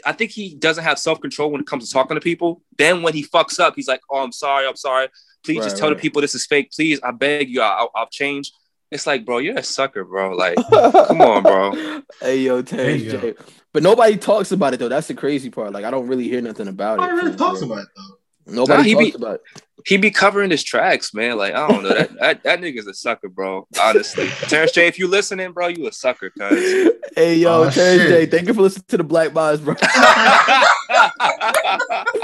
[0.06, 2.62] I think he doesn't have self-control when it comes to talking to people.
[2.78, 5.10] Then when he fucks up, he's like, oh, I'm sorry, I'm sorry.
[5.44, 5.98] Please right, just tell right.
[5.98, 6.72] the people this is fake.
[6.72, 8.52] Please, I beg you, I'll, I'll change.
[8.92, 10.36] It's like, bro, you're a sucker, bro.
[10.36, 12.02] Like, come on, bro.
[12.22, 13.34] Hey, yo, Terry J.
[13.74, 14.88] But nobody talks about it though.
[14.88, 15.74] That's the crazy part.
[15.74, 17.16] Like, I don't really hear nothing about nobody it.
[17.16, 18.16] Nobody really talks about it though.
[18.48, 19.42] Nobody nah, he talks be, about it.
[19.86, 21.38] He be covering his tracks, man.
[21.38, 21.90] Like, I don't know.
[21.90, 23.68] That that, that nigga's a sucker, bro.
[23.82, 24.28] Honestly.
[24.48, 26.92] Terrence J, if you listening, bro, you a sucker, cuz.
[27.16, 28.10] Hey yo, oh, Terrence shit.
[28.10, 29.76] J, thank you for listening to the Black Boss, bro.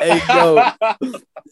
[0.02, 0.72] hey yo.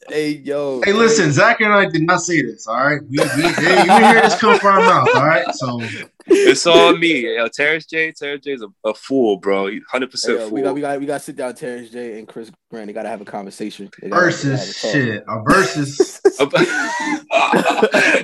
[0.08, 0.80] Hey yo.
[0.82, 2.66] Hey, listen, Zach and I did not say this.
[2.66, 5.08] All right, we we hey, you hear this come from our mouth.
[5.14, 5.80] All right, so
[6.26, 7.36] it's all me.
[7.36, 8.12] Yo, Terrence J.
[8.12, 8.52] Terrence J.
[8.52, 9.70] is a, a fool, bro.
[9.90, 10.50] Hundred percent fool.
[10.50, 12.18] We got we got we got to sit down, Terrence J.
[12.18, 12.86] and Chris Grant.
[12.86, 13.90] They got to have a conversation.
[14.02, 16.20] Versus shit, a versus.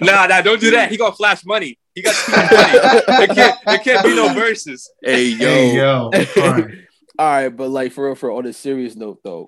[0.00, 0.88] nah, nah, don't do that.
[0.90, 1.78] He gonna flash money.
[1.94, 2.48] He got money.
[3.06, 4.90] There can't, there can't be no verses.
[5.02, 6.10] Hey yo, hey, yo.
[7.18, 9.46] all right, but like for real, for on a serious note though,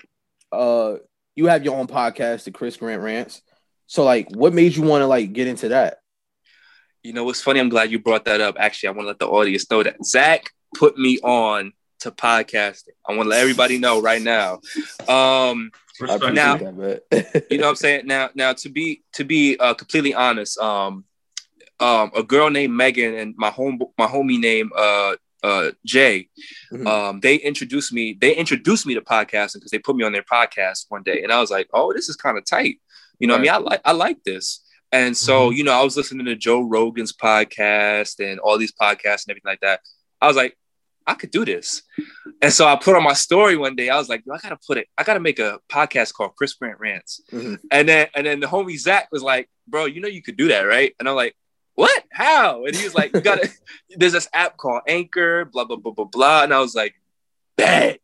[0.53, 0.97] uh,
[1.35, 3.43] you have your own podcast, the Chris Grant Rants.
[3.87, 5.99] So like, what made you want to like get into that?
[7.03, 7.61] You know it's funny?
[7.61, 8.57] I'm glad you brought that up.
[8.59, 12.91] Actually, I want to let the audience know that Zach put me on to podcasting.
[13.09, 14.61] I want to let everybody know right now.
[15.09, 18.07] Um, now, that, you know what I'm saying?
[18.07, 21.05] Now, now to be to be uh, completely honest, um,
[21.81, 26.29] um, a girl named Megan and my home my homie named uh, uh, Jay,
[26.73, 26.87] mm-hmm.
[26.87, 28.19] um, they introduced me.
[28.21, 31.33] They introduced me to podcasting because they put me on their podcast one day, and
[31.33, 32.81] I was like, "Oh, this is kind of tight."
[33.21, 33.41] You know, right.
[33.41, 34.63] I mean, I like I like this.
[34.93, 35.57] And so, mm-hmm.
[35.57, 39.51] you know, I was listening to Joe Rogan's podcast and all these podcasts and everything
[39.51, 39.81] like that.
[40.21, 40.57] I was like,
[41.07, 41.83] I could do this.
[42.43, 43.89] And so I put on my story one day.
[43.89, 44.89] I was like, I gotta put it.
[44.99, 47.21] I gotta make a podcast called Chris Grant Rants.
[47.33, 47.55] Mm-hmm.
[47.71, 50.49] And then and then the homie Zach was like, Bro, you know you could do
[50.49, 50.93] that, right?
[50.99, 51.37] And I'm like,
[51.77, 52.05] What?
[52.11, 52.65] How?
[52.65, 53.49] And he was like, You gotta.
[53.97, 55.45] there's this app called Anchor.
[55.45, 56.43] Blah blah blah blah blah.
[56.43, 56.95] And I was like,
[57.57, 58.01] Bet,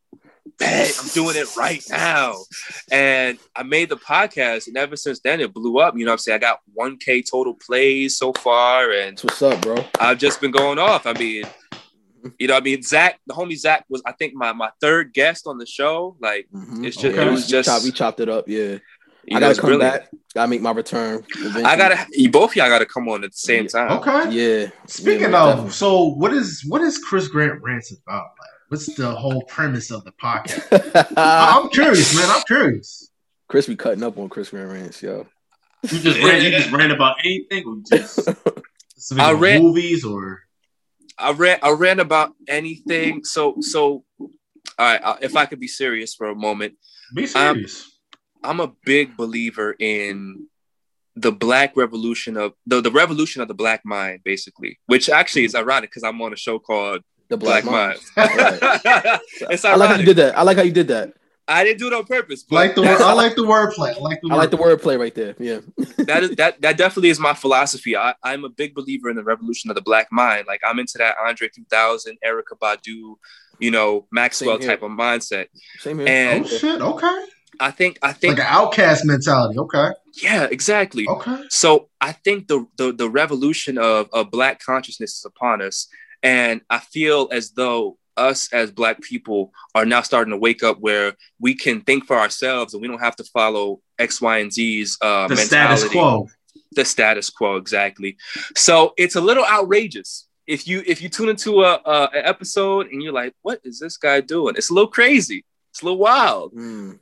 [0.58, 2.36] bet, I'm doing it right now.
[2.90, 5.96] And I made the podcast, and ever since then it blew up.
[5.96, 9.42] You know, what I'm saying I got 1K total plays so far, and That's what's
[9.42, 9.84] up, bro?
[9.98, 11.06] I've just been going off.
[11.06, 11.44] I mean
[12.38, 15.46] you know, I mean, Zach, the homie Zach was, I think, my my third guest
[15.46, 16.16] on the show.
[16.20, 16.84] Like, mm-hmm.
[16.84, 17.26] it's just, okay.
[17.26, 18.48] it was just, we chopped, we chopped it up.
[18.48, 18.78] Yeah,
[19.30, 20.02] I gotta come brilliant.
[20.02, 20.10] back.
[20.34, 21.24] Gotta make my return.
[21.36, 21.64] Eventually.
[21.64, 23.98] I gotta, you both y'all gotta come on at the same time.
[23.98, 24.30] Okay.
[24.30, 24.70] Yeah.
[24.86, 25.70] Speaking yeah, of, definitely.
[25.70, 28.24] so what is what is Chris Grant rants about?
[28.38, 31.12] Like, what's the whole premise of the podcast?
[31.16, 32.28] I'm curious, man.
[32.28, 33.10] I'm curious.
[33.48, 35.26] Chris be cutting up on Chris Grant rants, yo.
[35.82, 38.28] You just ran, you just ran about anything, or just
[39.18, 40.40] I read movies or
[41.18, 43.24] I ran I ran about anything.
[43.24, 44.30] So so all
[44.78, 46.74] right, if I could be serious for a moment.
[47.14, 47.84] Be serious.
[47.84, 47.91] I'm,
[48.44, 50.46] I'm a big believer in
[51.14, 55.54] the black revolution of the, the revolution of the black mind, basically, which actually is
[55.54, 58.00] ironic because I'm on a show called The Black, black Mind.
[58.16, 59.20] right.
[59.50, 59.66] it's ironic.
[59.66, 60.38] I like how you did that.
[60.38, 61.12] I like how you did that.
[61.48, 62.44] I didn't do it on purpose.
[62.50, 63.96] like the I like the wordplay.
[63.96, 65.34] I like the I like the wordplay right there.
[65.38, 65.58] Yeah.
[65.98, 67.96] that is that that definitely is my philosophy.
[67.96, 70.46] I, I'm a big believer in the revolution of the black mind.
[70.46, 73.16] Like I'm into that Andre 3000, Erykah Badu,
[73.58, 75.48] you know, Maxwell type of mindset.
[75.80, 76.08] Same here.
[76.08, 77.24] And oh shit, okay.
[77.60, 79.58] I think I think like an outcast mentality.
[79.58, 79.90] Okay.
[80.22, 81.06] Yeah, exactly.
[81.08, 81.44] Okay.
[81.48, 85.88] So I think the the, the revolution of, of black consciousness is upon us.
[86.22, 90.78] And I feel as though us as black people are now starting to wake up
[90.80, 94.52] where we can think for ourselves and we don't have to follow X, Y, and
[94.52, 95.76] Z's uh, the mentality.
[95.78, 96.28] status quo.
[96.72, 98.16] The status quo, exactly.
[98.56, 102.88] So it's a little outrageous if you if you tune into a, a an episode
[102.88, 105.44] and you're like, "What is this guy doing?" It's a little crazy.
[105.70, 106.54] It's a little wild.
[106.54, 106.98] Mm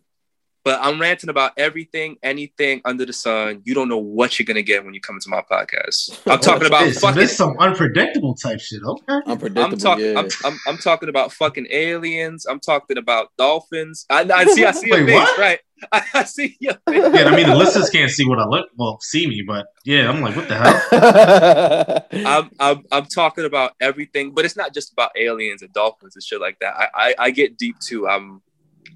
[0.71, 3.61] but I'm ranting about everything, anything under the sun.
[3.65, 6.17] You don't know what you're gonna get when you come into my podcast.
[6.27, 7.01] I'm oh, talking about this?
[7.01, 8.81] fucking this some unpredictable type shit.
[8.81, 9.65] Okay, unpredictable.
[9.65, 10.05] I'm talking.
[10.05, 10.21] Yeah.
[10.21, 12.47] I'm, I'm, I'm, talking about fucking aliens.
[12.47, 14.07] I'm talking about dolphins.
[14.11, 14.65] I, I see.
[14.65, 15.13] I see your face.
[15.13, 15.39] What?
[15.41, 15.59] Right.
[15.93, 17.03] I, I, see your face.
[17.15, 18.69] Yeah, I mean the listeners can't see what I look.
[18.77, 22.27] Well, see me, but yeah, I'm like, what the hell?
[22.27, 26.23] I'm, I'm I'm talking about everything, but it's not just about aliens and dolphins and
[26.23, 26.77] shit like that.
[26.77, 28.07] I I, I get deep too.
[28.07, 28.41] I'm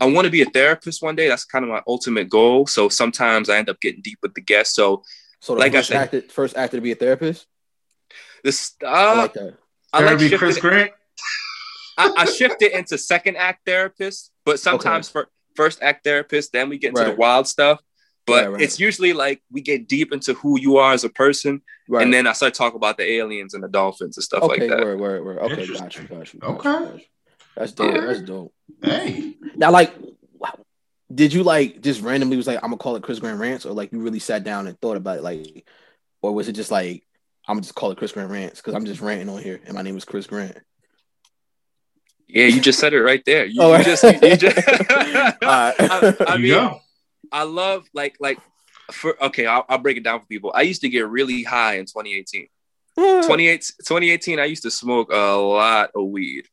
[0.01, 1.29] I want to be a therapist one day.
[1.29, 2.67] That's kind of my ultimate goal.
[2.67, 4.75] So sometimes I end up getting deep with the guests.
[4.75, 5.03] So,
[5.41, 7.47] so like I said, acted, first actor to be a therapist.
[8.43, 9.57] This uh, I like that.
[9.93, 10.93] I like shifted, Chris Grant.
[11.97, 15.13] I, I shifted into second act therapist, but sometimes okay.
[15.13, 17.11] for first act therapist, then we get into right.
[17.11, 17.81] the wild stuff.
[18.27, 18.63] But right, right.
[18.63, 22.27] it's usually like we get deep into who you are as a person, and then
[22.27, 24.81] I start talking about the aliens and the dolphins and stuff okay, like that.
[24.81, 25.39] Word, word, word.
[25.41, 26.41] Okay, got you, got you.
[26.41, 26.69] Got okay.
[26.69, 27.05] You, got you.
[27.57, 27.95] That's dope.
[27.95, 28.55] That's dope.
[28.83, 29.34] Hey.
[29.57, 29.95] Now, like,
[31.15, 33.73] did you like just randomly was like, I'm gonna call it Chris Grant Rants, or
[33.73, 35.67] like you really sat down and thought about it, like,
[36.23, 37.05] or was it just like,
[37.47, 39.75] I'm gonna just call it Chris Grant Rants because I'm just ranting on here and
[39.75, 40.59] my name is Chris Grant.
[42.27, 43.45] Yeah, you just said it right there.
[43.45, 44.59] You, oh, you just, you just
[45.43, 46.81] I, I mean, go.
[47.31, 48.39] I love like like
[48.91, 50.53] for okay, I'll, I'll break it down for people.
[50.55, 52.49] I used to get really high in 2018.
[52.99, 53.23] Mm.
[53.23, 56.47] 2018, I used to smoke a lot of weed.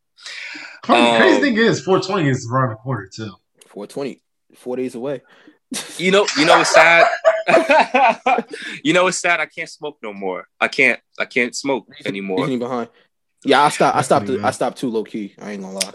[0.87, 3.33] Um, crazy thing is, 420 is around the corner too.
[3.67, 4.21] 420,
[4.55, 5.21] four days away.
[5.97, 7.07] You know, you know what's sad.
[8.83, 9.39] you know what's sad.
[9.39, 10.47] I can't smoke no more.
[10.59, 10.99] I can't.
[11.17, 12.45] I can't smoke anymore.
[12.45, 12.89] Behind.
[13.45, 13.95] Yeah, I stopped.
[13.97, 14.29] I stopped.
[14.29, 15.33] I stopped too low key.
[15.39, 15.93] I ain't gonna lie.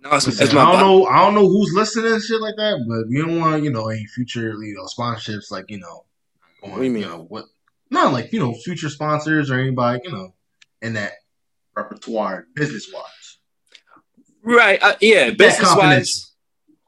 [0.00, 1.06] No, it's, it's I don't know.
[1.06, 3.88] I don't know who's listening and shit like that, but we don't want you know
[3.88, 6.04] any future you know sponsorships like you know.
[6.60, 7.02] Going, what do you mean?
[7.02, 7.46] You know, what?
[7.90, 10.34] Not like you know future sponsors or anybody you know
[10.82, 11.12] in that
[11.76, 13.04] repertoire business wise.
[14.46, 14.82] Right.
[14.82, 15.30] Uh, yeah.
[15.30, 16.32] Business wise.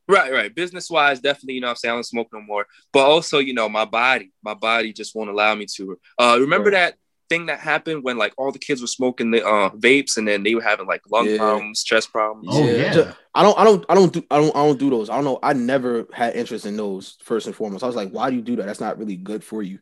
[0.07, 0.55] Right, right.
[0.55, 2.67] Business wise, definitely, you know, I'm saying I don't smoke no more.
[2.93, 5.99] But also, you know, my body, my body just won't allow me to.
[6.19, 6.93] Uh, remember right.
[6.93, 6.95] that
[7.29, 10.43] thing that happened when like all the kids were smoking the uh, vapes and then
[10.43, 11.37] they were having like lung yeah.
[11.37, 12.49] problems, chest problems.
[12.51, 12.95] Oh yeah.
[12.95, 13.13] yeah.
[13.35, 15.11] I don't I don't I don't do I don't I don't do those.
[15.11, 15.39] I don't know.
[15.43, 17.85] I never had interest in those first and foremost.
[17.85, 18.67] I was like, why do you do that?
[18.67, 19.79] That's not really good for you.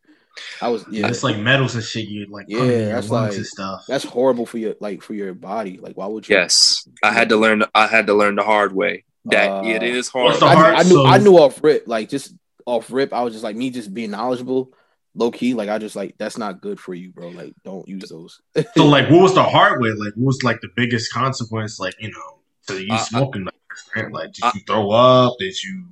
[0.61, 1.07] I was yeah.
[1.07, 2.07] It's like metals and shit.
[2.07, 3.85] You like yeah, that's like stuff.
[3.87, 5.77] That's horrible for your like for your body.
[5.77, 6.35] Like why would you?
[6.35, 7.63] Yes, I had to learn.
[7.73, 10.41] I had to learn the hard way that uh, it is hard.
[10.41, 11.05] I, hard I, knew so...
[11.05, 12.33] I knew off rip like just
[12.65, 13.13] off rip.
[13.13, 14.73] I was just like me just being knowledgeable.
[15.15, 17.29] Low key, like I just like that's not good for you, bro.
[17.29, 18.39] Like, don't use those.
[18.75, 19.89] so, like, what was the hard way?
[19.89, 21.79] Like, what was like the biggest consequence?
[21.79, 23.45] Like, you know, to you uh, smoking?
[23.45, 25.33] Like, like, did you throw up?
[25.39, 25.87] Did you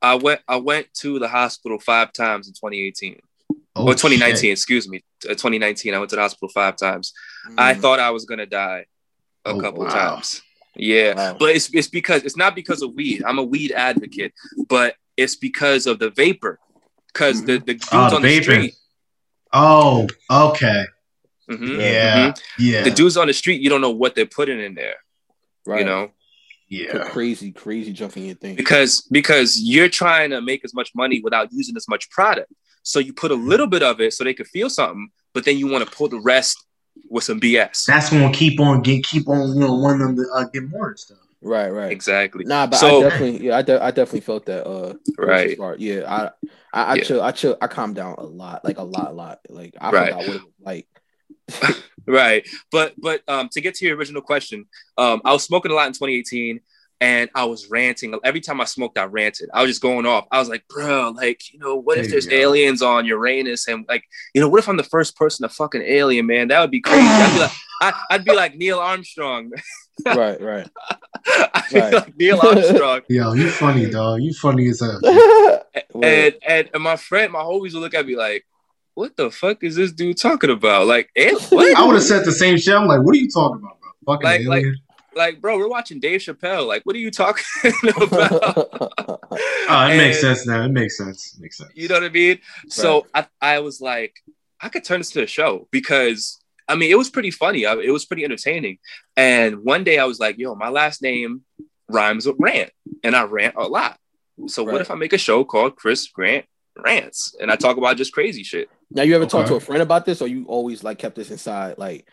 [0.00, 3.20] I went I went to the hospital five times in 2018.
[3.76, 4.50] Oh, or 2019, shit.
[4.50, 5.04] excuse me.
[5.24, 5.94] Uh, 2019.
[5.94, 7.12] I went to the hospital five times.
[7.48, 7.54] Mm.
[7.58, 8.86] I thought I was gonna die
[9.44, 9.90] a oh, couple wow.
[9.90, 10.42] times.
[10.74, 11.36] Yeah, wow.
[11.38, 13.22] but it's it's because it's not because of weed.
[13.26, 14.32] I'm a weed advocate,
[14.68, 16.58] but it's because of the vapor.
[17.12, 17.46] Because mm-hmm.
[17.46, 18.74] the the dudes oh, on the street.
[19.52, 20.84] Oh, okay.
[21.50, 22.62] Mm-hmm, yeah, mm-hmm.
[22.62, 22.82] yeah.
[22.82, 24.96] The dudes on the street, you don't know what they're putting in there.
[25.66, 25.80] Right.
[25.80, 26.10] You know.
[26.70, 27.08] Yeah.
[27.08, 28.54] crazy, crazy jumping your thing.
[28.54, 32.52] Because because you're trying to make as much money without using as much product.
[32.88, 35.58] So you put a little bit of it so they could feel something, but then
[35.58, 36.64] you want to pull the rest
[37.10, 37.84] with some BS.
[37.84, 40.96] That's gonna keep on get keep on you know wanting them to uh, get more
[40.96, 41.18] stuff.
[41.42, 42.46] Right, right, exactly.
[42.46, 44.66] Nah, but so, I definitely, yeah, I, de- I definitely felt that.
[44.66, 45.56] Uh, right.
[45.78, 46.30] Yeah, I,
[46.72, 47.04] I, I yeah.
[47.04, 49.40] chill, I chill, I calmed down a lot, like a lot, a lot.
[49.50, 50.12] Like I right.
[50.12, 51.82] forgot what it was like.
[52.06, 54.64] right, but but um, to get to your original question,
[54.96, 56.60] um, I was smoking a lot in 2018
[57.00, 58.18] and I was ranting.
[58.24, 59.50] Every time I smoked, I ranted.
[59.54, 60.26] I was just going off.
[60.32, 63.68] I was like, bro, like, you know, what there if there's aliens on Uranus?
[63.68, 66.48] And like, you know, what if I'm the first person to fucking alien, man?
[66.48, 67.06] That would be crazy.
[67.06, 67.52] I'd be like,
[68.10, 69.52] I, would be like Neil Armstrong.
[70.06, 70.68] right, right.
[71.26, 71.92] I right.
[71.92, 73.02] Like Neil Armstrong.
[73.08, 74.20] Yo, you funny, dog.
[74.20, 75.00] You funny as hell.
[76.02, 78.44] and, and, and my friend, my homies would look at me like,
[78.94, 80.88] what the fuck is this dude talking about?
[80.88, 81.76] Like, eh, what?
[81.76, 82.74] I would have said the same shit.
[82.74, 83.90] I'm like, what are you talking about, bro?
[84.06, 84.50] Fucking like, alien?
[84.50, 84.64] like
[85.18, 86.66] like, bro, we're watching Dave Chappelle.
[86.66, 87.44] Like, what are you talking
[88.00, 88.56] about?
[88.56, 90.64] oh, it and, makes sense now.
[90.64, 91.34] It makes sense.
[91.34, 91.70] It makes sense.
[91.74, 92.30] You know what I mean?
[92.30, 92.72] Right.
[92.72, 94.14] So I, I was like,
[94.60, 97.66] I could turn this to a show because I mean, it was pretty funny.
[97.66, 98.78] I, it was pretty entertaining.
[99.16, 101.42] And one day I was like, yo, my last name
[101.88, 102.70] rhymes with rant,
[103.02, 103.98] and I rant a lot.
[104.46, 104.72] So right.
[104.72, 106.44] what if I make a show called Chris Grant
[106.76, 108.68] Rants, and I talk about just crazy shit?
[108.90, 109.30] Now, you ever okay.
[109.30, 111.78] talked to a friend about this, or you always like kept this inside?
[111.78, 112.06] Like,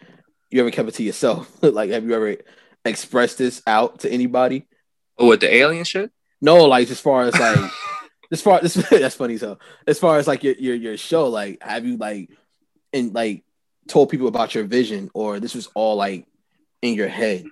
[0.49, 1.51] you ever kept it to yourself?
[1.61, 2.37] like, have you ever
[2.85, 4.67] express this out to anybody?
[5.17, 6.11] Oh, with the alien shit?
[6.41, 7.71] No, like as far as like
[8.31, 11.61] as far as that's funny so as far as like your, your your show, like
[11.61, 12.29] have you like
[12.93, 13.43] and like
[13.87, 16.25] told people about your vision or this was all like
[16.81, 17.45] in your head?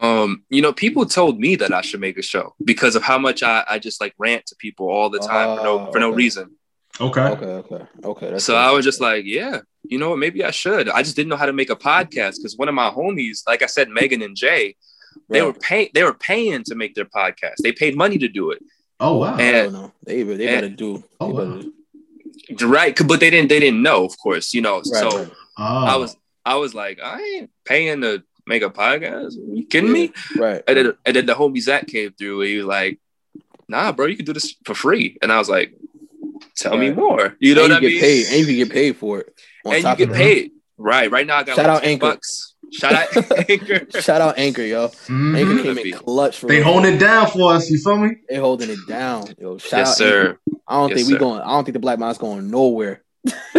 [0.00, 3.18] Um, you know, people told me that I should make a show because of how
[3.18, 6.10] much I, I just like rant to people all the time for no for no
[6.10, 6.56] oh, reason.
[6.98, 7.20] Okay.
[7.20, 7.46] Okay.
[7.46, 7.84] Okay.
[8.04, 8.38] Okay.
[8.38, 10.18] so I was just like, yeah, you know what?
[10.18, 10.88] Maybe I should.
[10.88, 13.62] I just didn't know how to make a podcast because one of my homies, like
[13.62, 14.76] I said, Megan and Jay,
[15.28, 15.88] they were paying.
[15.94, 17.56] They were paying to make their podcast.
[17.62, 18.62] They paid money to do it.
[18.98, 19.36] Oh wow!
[19.38, 21.02] And, no, they they better do.
[21.20, 21.62] Oh, wow.
[22.60, 23.48] Right, but they didn't.
[23.48, 24.52] They didn't know, of course.
[24.52, 25.30] You know, right, so right.
[25.58, 25.86] Oh.
[25.86, 26.16] I was.
[26.44, 29.36] I was like, I ain't paying to make a podcast.
[29.36, 30.12] Are you kidding yeah, me?
[30.36, 30.62] Right.
[30.66, 32.40] And then, and then the homie Zach came through.
[32.42, 32.98] And he was like,
[33.68, 35.16] Nah, bro, you can do this for free.
[35.22, 35.72] And I was like,
[36.56, 36.80] Tell right.
[36.80, 37.36] me more.
[37.40, 38.00] You know and what you I mean?
[38.00, 39.34] Paid, and you can get paid for it.
[39.64, 40.52] And you get paid.
[40.78, 41.10] Right.
[41.10, 42.06] Right now I got shout like out Anchor.
[42.06, 42.54] Bucks.
[42.72, 44.00] Shout out Anchor.
[44.00, 44.88] shout out Anchor, yo.
[44.88, 45.36] Mm-hmm.
[45.36, 48.16] Anchor came in clutch for They holding it down for us, you feel me?
[48.28, 49.26] They holding it down.
[49.38, 50.20] Yo, shout yes, out sir.
[50.20, 50.40] Anchor.
[50.68, 51.14] I don't yes, think sir.
[51.14, 53.02] we going I don't think the Black Mind's going nowhere.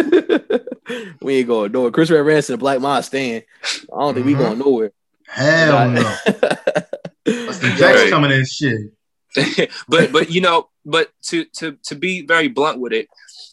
[1.20, 1.90] we ain't going nowhere.
[1.90, 3.42] Chris Grant Rants, the Black Mind staying.
[3.62, 4.38] I don't think mm-hmm.
[4.38, 4.92] we going nowhere.
[5.28, 6.02] Hell no.
[6.02, 8.92] What's the Jack's coming in shit.
[9.88, 13.08] but but you know, but to to to be very blunt with it,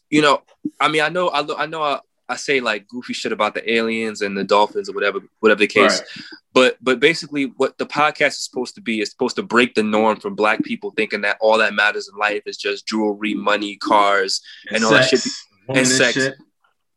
[0.09, 0.41] you know,
[0.79, 3.73] I mean, I know, I, I know, I, I say like goofy shit about the
[3.73, 5.99] aliens and the dolphins or whatever, whatever the case.
[5.99, 6.25] Right.
[6.53, 9.83] But but basically, what the podcast is supposed to be is supposed to break the
[9.83, 13.77] norm from Black people thinking that all that matters in life is just jewelry, money,
[13.77, 15.25] cars, and, and all that shit,
[15.69, 16.13] and sex.
[16.13, 16.35] Shit.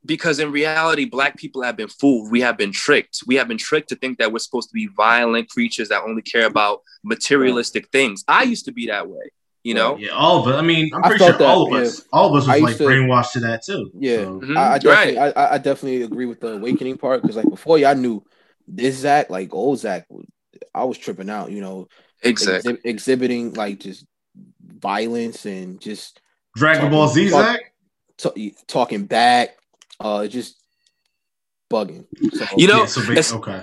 [0.04, 2.30] Because in reality, Black people have been fooled.
[2.30, 3.22] We have been tricked.
[3.26, 6.22] We have been tricked to think that we're supposed to be violent creatures that only
[6.22, 8.24] care about materialistic things.
[8.26, 9.30] I used to be that way.
[9.64, 10.58] You know, yeah, all of us.
[10.58, 11.86] I mean, I'm pretty sure that, all of yeah.
[11.86, 13.92] us, all of us was like to, brainwashed to that too.
[13.94, 14.40] Yeah, so.
[14.40, 14.58] mm-hmm.
[14.58, 15.32] I, I, definitely, right.
[15.36, 18.24] I, I, definitely agree with the awakening part because like before, y'all knew
[18.66, 20.08] this Zach, like old Zach,
[20.74, 21.52] I was tripping out.
[21.52, 21.86] You know,
[22.24, 24.04] exactly exhibiting like just
[24.60, 26.20] violence and just
[26.56, 27.72] Dragon Ball Z Zach
[28.16, 29.50] t- talking back,
[30.00, 30.61] uh, just
[31.70, 32.07] bugging.
[32.33, 33.62] So, you know, yeah, so okay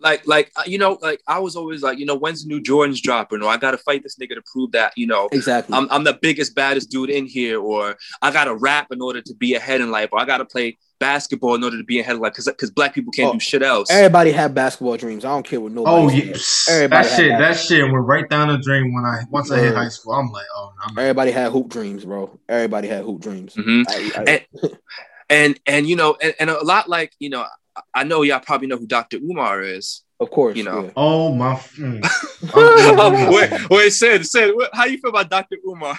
[0.00, 2.60] like like uh, you know like I was always like you know when's the new
[2.60, 5.88] Jordans dropping or I gotta fight this nigga to prove that you know exactly I'm,
[5.90, 9.54] I'm the biggest baddest dude in here or I gotta rap in order to be
[9.54, 12.32] ahead in life or I gotta play basketball in order to be ahead in life
[12.32, 13.90] because because black people can't oh, do shit else.
[13.90, 15.24] Everybody have basketball dreams.
[15.24, 15.96] I don't care what nobody.
[15.96, 16.36] Oh yeah,
[16.68, 19.74] everybody that shit that shit went right down the drain when I once I hit
[19.74, 20.14] high school.
[20.14, 22.38] I'm like oh no, everybody had hoop dreams, bro.
[22.48, 23.54] Everybody had hoop dreams.
[23.54, 23.82] Mm-hmm.
[23.88, 24.24] I, I,
[24.62, 24.76] and,
[25.30, 27.46] and and you know and, and a lot like you know
[27.94, 29.18] I know y'all probably know who Dr.
[29.18, 30.02] Umar is.
[30.18, 30.84] Of course, you know.
[30.84, 30.90] Yeah.
[30.96, 31.54] Oh my!
[31.54, 32.02] Mm.
[33.32, 35.56] wait, wait, Sid, Sid, how you feel about Dr.
[35.66, 35.98] Umar?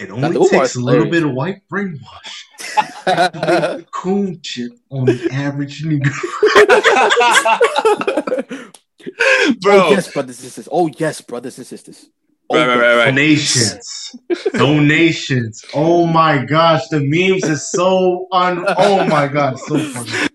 [0.00, 0.38] It only Dr.
[0.38, 3.84] takes Umar's a little bit of white brainwash.
[3.90, 6.08] cool chip on the average nigga.
[9.60, 10.68] Bro, oh, yes, brothers and sisters.
[10.72, 12.08] Oh yes, brothers and sisters.
[12.54, 13.04] Right, right, right, right.
[13.06, 14.16] Donations.
[14.52, 15.64] Donations.
[15.74, 18.64] Oh my gosh, the memes is so un.
[18.78, 20.28] Oh my god, so funny.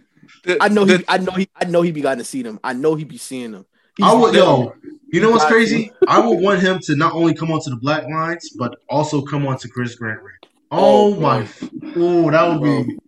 [0.60, 1.04] I know he.
[1.08, 1.50] I know he.
[1.56, 2.60] I know he be gotten to see them.
[2.64, 3.66] I know he be seeing them.
[3.98, 4.74] He's I would yo.
[5.12, 5.92] You know what's crazy?
[6.08, 9.48] I would want him to not only come onto the Black Minds, but also come
[9.48, 10.20] onto Chris Grant.
[10.72, 11.48] Oh, oh my!
[11.96, 13.00] Oh, that would be.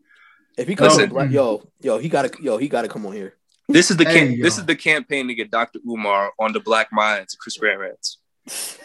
[0.58, 3.36] If he comes, Listen, yo, yo, he gotta, yo, he gotta come on here.
[3.70, 5.80] This is the hey, this is the campaign to get Dr.
[5.88, 8.18] Umar on the Black Minds, Chris Grant Rants.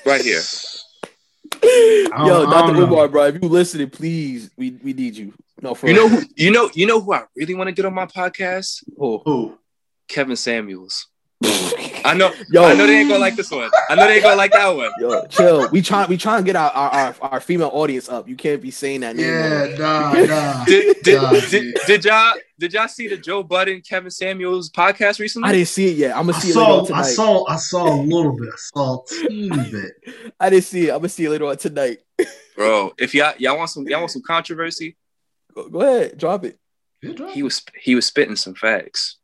[0.04, 0.42] Right here.
[1.62, 2.76] Yo, Dr.
[2.76, 5.32] Umar, bro, if you listening, please, we, we need you.
[5.62, 7.86] No, for you know who you know you know who I really want to get
[7.86, 8.84] on my podcast?
[8.98, 9.22] Who?
[9.24, 9.58] Who?
[10.06, 11.06] Kevin Samuels.
[12.06, 13.68] I know, yo, I know they ain't gonna like this one.
[13.90, 14.90] I know they ain't gonna like that one.
[15.00, 15.68] Yo, chill.
[15.70, 18.28] We try, we try and get our, our, our, our female audience up.
[18.28, 19.16] You can't be saying that.
[19.16, 20.64] Yeah, nah, nah.
[20.64, 25.18] did, did, nah, did, did, y'all did y'all see the Joe Budden Kevin Samuels podcast
[25.18, 25.48] recently?
[25.48, 26.16] I didn't see it yet.
[26.16, 26.98] I'm gonna see I it saw, later on tonight.
[26.98, 28.48] I saw, I saw a little bit.
[28.48, 29.92] I saw a teeny bit.
[30.38, 30.90] I didn't see it.
[30.92, 31.98] I'm gonna see it later on tonight.
[32.56, 34.96] Bro, if y'all y'all want some y'all want some controversy,
[35.54, 36.58] go, go ahead, drop it.
[37.02, 39.16] Yeah, drop he was he was spitting some facts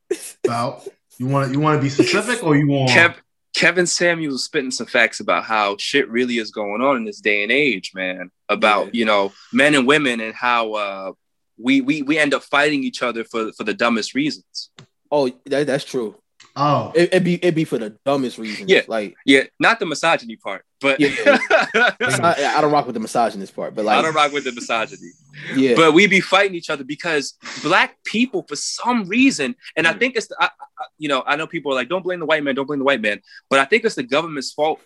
[0.45, 0.87] about
[1.19, 3.17] you want you want to be specific or you want Kev,
[3.55, 7.43] Kevin Samuels spitting some facts about how shit really is going on in this day
[7.43, 8.31] and age, man.
[8.49, 9.01] About yeah.
[9.01, 11.13] you know men and women and how uh,
[11.59, 14.71] we we we end up fighting each other for for the dumbest reasons.
[15.11, 16.17] Oh, that, that's true.
[16.55, 18.71] Oh, it, would be it'd be for the dumbest reasons.
[18.71, 21.91] Yeah, like yeah, not the misogyny part, but yeah, yeah.
[22.01, 23.75] I, I, don't rock with the misogynist part.
[23.75, 25.13] But like, I don't rock with the misogyny.
[25.55, 29.95] Yeah, but we be fighting each other because black people, for some reason, and I
[29.95, 29.99] mm.
[29.99, 32.27] think it's the, I, I, you know I know people are like, don't blame the
[32.27, 34.81] white man, don't blame the white man, but I think it's the government's fault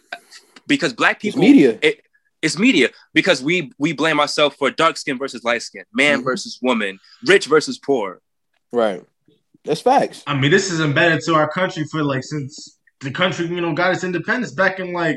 [0.68, 1.78] because black people, it's media.
[1.82, 2.02] It,
[2.42, 6.24] it's media because we we blame ourselves for dark skin versus light skin, man mm-hmm.
[6.24, 8.20] versus woman, rich versus poor.
[8.72, 9.04] Right.
[9.66, 10.22] That's facts.
[10.26, 13.74] I mean, this is embedded to our country for like since the country, you know,
[13.74, 15.16] got its independence back in like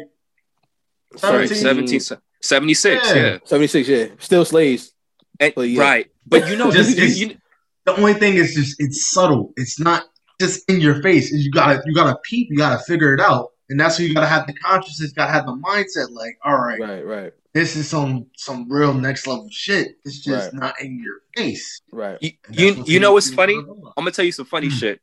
[1.15, 1.99] 17, 17
[2.41, 3.05] 76.
[3.05, 3.15] Yeah.
[3.15, 3.37] yeah.
[3.45, 4.05] 76, yeah.
[4.19, 4.93] Still slaves.
[5.39, 5.81] Eh, and, but yeah.
[5.81, 6.07] Right.
[6.25, 7.37] But you know, just, you, you,
[7.85, 9.53] the only thing is just it's subtle.
[9.55, 10.03] It's not
[10.39, 11.31] just in your face.
[11.31, 13.51] You gotta you gotta peep, you gotta figure it out.
[13.69, 16.79] And that's where you gotta have the consciousness, gotta have the mindset, like, all right,
[16.79, 19.97] right, right this is some some real next level shit.
[20.05, 20.61] It's just right.
[20.61, 21.81] not in your face.
[21.91, 22.17] Right.
[22.21, 23.55] You you, you know what's funny?
[23.55, 24.79] I'm gonna tell you some funny mm.
[24.79, 25.01] shit.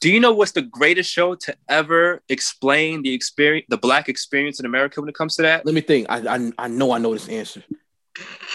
[0.00, 4.60] Do you know what's the greatest show to ever explain the experience, the black experience
[4.60, 5.64] in America when it comes to that?
[5.64, 6.06] Let me think.
[6.08, 7.62] I I, I know I know this answer.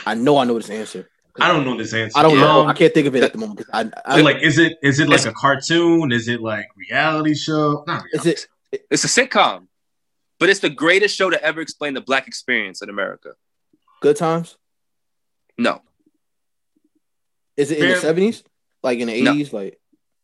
[0.05, 1.09] I know I know this answer.
[1.39, 2.17] I don't know this answer.
[2.17, 2.41] I don't yeah.
[2.41, 2.65] know.
[2.65, 3.65] I can't think of it at the moment.
[3.71, 6.11] I, I like, is it is it like a cartoon?
[6.11, 7.83] Is it like reality show?
[7.87, 8.29] Not reality.
[8.31, 8.81] Is it?
[8.91, 9.68] It's a sitcom
[10.39, 13.33] but it's the greatest show to ever explain the black experience in America.
[14.01, 14.57] Good times?
[15.57, 15.81] No.
[17.57, 17.95] Is it in Fair.
[17.95, 18.43] the seventies?
[18.81, 19.51] Like in the eighties?
[19.51, 19.59] No.
[19.59, 19.79] Like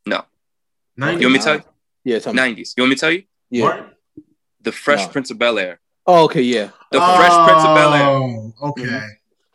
[0.06, 0.24] no.
[0.98, 1.20] 90s.
[1.20, 1.64] You want me to tell you?
[2.06, 2.74] Yeah, nineties.
[2.78, 3.24] You want me to tell you?
[3.50, 3.64] Yeah.
[3.64, 3.98] What?
[4.62, 5.08] The Fresh no.
[5.10, 5.80] Prince of Bel Air.
[6.08, 6.70] Oh, okay, yeah.
[6.92, 8.08] The oh, Fresh Prince of Bel Air.
[8.08, 8.84] Oh, okay.
[8.84, 9.08] Mm-hmm.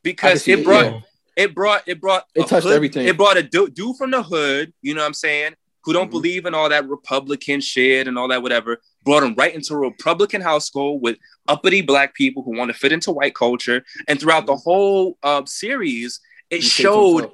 [0.03, 1.45] Because it brought, it, yeah.
[1.45, 3.07] it brought it brought it touched hood, everything.
[3.07, 6.05] It brought a dude, dude from the hood, you know what I'm saying, who don't
[6.05, 6.11] mm-hmm.
[6.13, 9.79] believe in all that Republican shit and all that whatever, brought him right into a
[9.79, 11.17] Republican household with
[11.49, 13.85] uppity black people who want to fit into white culture.
[14.09, 17.33] And throughout the whole uh, series, it he showed.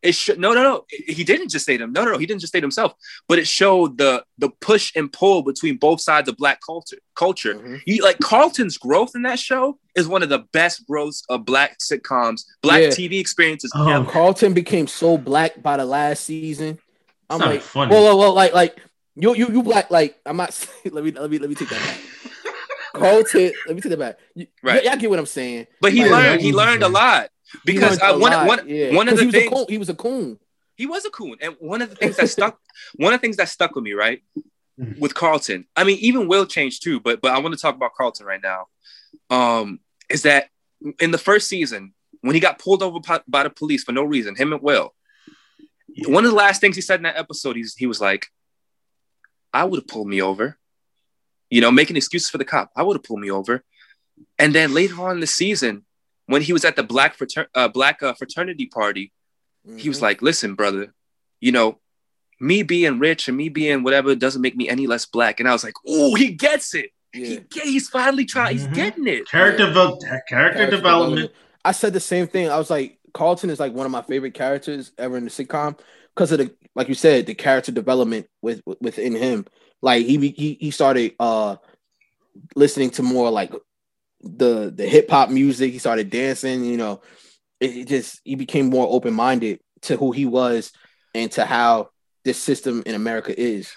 [0.00, 0.84] It should no no no.
[0.88, 1.92] He didn't just state him.
[1.92, 2.18] No no no.
[2.18, 2.92] He didn't just state himself.
[3.26, 6.98] But it showed the the push and pull between both sides of black culture.
[7.16, 7.56] Culture.
[7.56, 7.76] Mm-hmm.
[7.84, 11.78] You, like Carlton's growth in that show is one of the best growths of black
[11.80, 12.88] sitcoms, black yeah.
[12.90, 13.72] TV experiences.
[13.74, 16.78] Um, Carlton became so black by the last season
[17.30, 17.90] I'm like, funny.
[17.90, 18.78] Well, well, well, like, like
[19.14, 19.90] you, you, you black.
[19.90, 20.68] Like, I'm not.
[20.84, 22.00] let me, let me, let me take that back.
[22.94, 24.18] Carlton, let me take that back.
[24.34, 25.66] You, right, y'all get what I'm saying.
[25.80, 26.40] But he learned.
[26.40, 27.30] He learned a lot
[27.64, 28.94] because I, one, one, yeah.
[28.94, 30.38] one of the he things coon, he was a coon.
[30.76, 32.58] He was a coon, and one of the things that stuck,
[32.96, 34.22] one of the things that stuck with me, right,
[34.80, 34.98] mm.
[34.98, 35.66] with Carlton.
[35.76, 38.40] I mean, even Will changed too, but but I want to talk about Carlton right
[38.42, 38.66] now.
[39.30, 40.48] Um, is that
[41.00, 44.34] in the first season when he got pulled over by the police for no reason,
[44.34, 44.94] him and Will,
[46.06, 48.26] one of the last things he said in that episode, he's, he was like,
[49.52, 50.58] I would have pulled me over.
[51.50, 52.70] You know, making excuses for the cop.
[52.76, 53.64] I would have pulled me over.
[54.38, 55.86] And then later on in the season,
[56.26, 59.12] when he was at the black frater- uh, black uh, fraternity party,
[59.66, 59.78] mm-hmm.
[59.78, 60.04] he was mm-hmm.
[60.04, 60.92] like, "Listen, brother,
[61.40, 61.78] you know,
[62.38, 65.52] me being rich and me being whatever doesn't make me any less black." And I
[65.52, 66.90] was like, "Oh, he gets it.
[67.14, 67.26] Yeah.
[67.26, 68.58] He get, he's finally trying.
[68.58, 68.68] Mm-hmm.
[68.68, 69.28] He's getting it.
[69.28, 69.72] Character, yeah.
[69.72, 71.16] character, character development.
[71.16, 71.32] development.
[71.64, 72.50] I said the same thing.
[72.50, 75.78] I was like, Carlton is like one of my favorite characters ever in the sitcom
[76.14, 79.46] because of the like you said the character development with, within him.
[79.82, 81.56] Like he he he started uh
[82.56, 83.52] listening to more like
[84.20, 85.72] the the hip hop music.
[85.72, 86.64] He started dancing.
[86.64, 87.02] You know,
[87.60, 90.72] it, it just he became more open minded to who he was
[91.14, 91.90] and to how
[92.24, 93.72] this system in America is.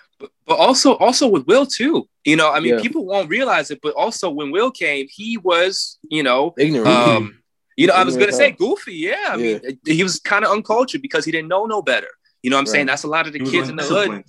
[0.45, 2.07] but also also with Will too.
[2.25, 2.81] You know, I mean, yeah.
[2.81, 6.87] people won't realize it, but also when Will came, he was, you know, ignorant.
[6.87, 7.40] Um,
[7.81, 8.93] you know, I was gonna say goofy.
[8.93, 9.57] Yeah, I yeah.
[9.59, 12.07] mean, he was kind of uncultured because he didn't know no better.
[12.43, 12.71] You know, what I'm right.
[12.71, 14.23] saying that's a lot of the kids in the hood.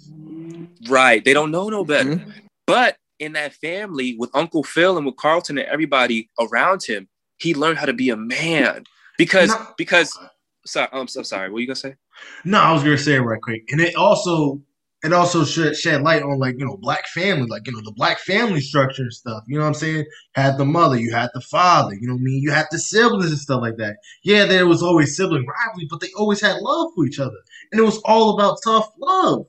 [0.88, 2.16] Right, they don't know no better.
[2.16, 2.30] Mm-hmm.
[2.66, 7.54] But in that family with Uncle Phil and with Carlton and everybody around him, he
[7.54, 8.84] learned how to be a man
[9.18, 9.68] because no.
[9.76, 10.18] because.
[10.64, 11.50] Sorry, I'm so sorry.
[11.50, 11.96] What are you gonna say?
[12.44, 14.62] No, I was gonna say it right quick, and it also
[15.02, 17.92] it also should shed light on like you know black family like you know the
[17.92, 20.04] black family structure and stuff you know what i'm saying?
[20.34, 22.42] Had the mother you had the father you know what i mean?
[22.42, 23.96] You had the siblings and stuff like that.
[24.22, 27.36] Yeah there was always sibling rivalry but they always had love for each other
[27.70, 29.46] and it was all about tough love.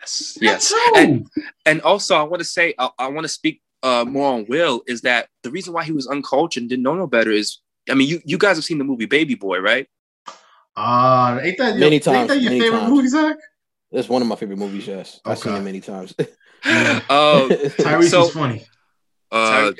[0.00, 0.74] Yes yes.
[0.96, 1.26] and,
[1.66, 4.82] and also i want to say i, I want to speak uh, more on will
[4.86, 7.58] is that the reason why he was uncultured and didn't know no better is
[7.90, 9.88] i mean you, you guys have seen the movie baby boy right?
[10.76, 12.90] Uh ain't that many your, times ain't that your many favorite times.
[12.92, 13.36] movie zach
[13.92, 14.86] it's one of my favorite movies.
[14.86, 15.32] Yes, okay.
[15.32, 16.14] I've seen it many times.
[16.18, 16.24] uh,
[16.64, 18.64] Tyrese so, is funny.
[19.32, 19.72] Uh,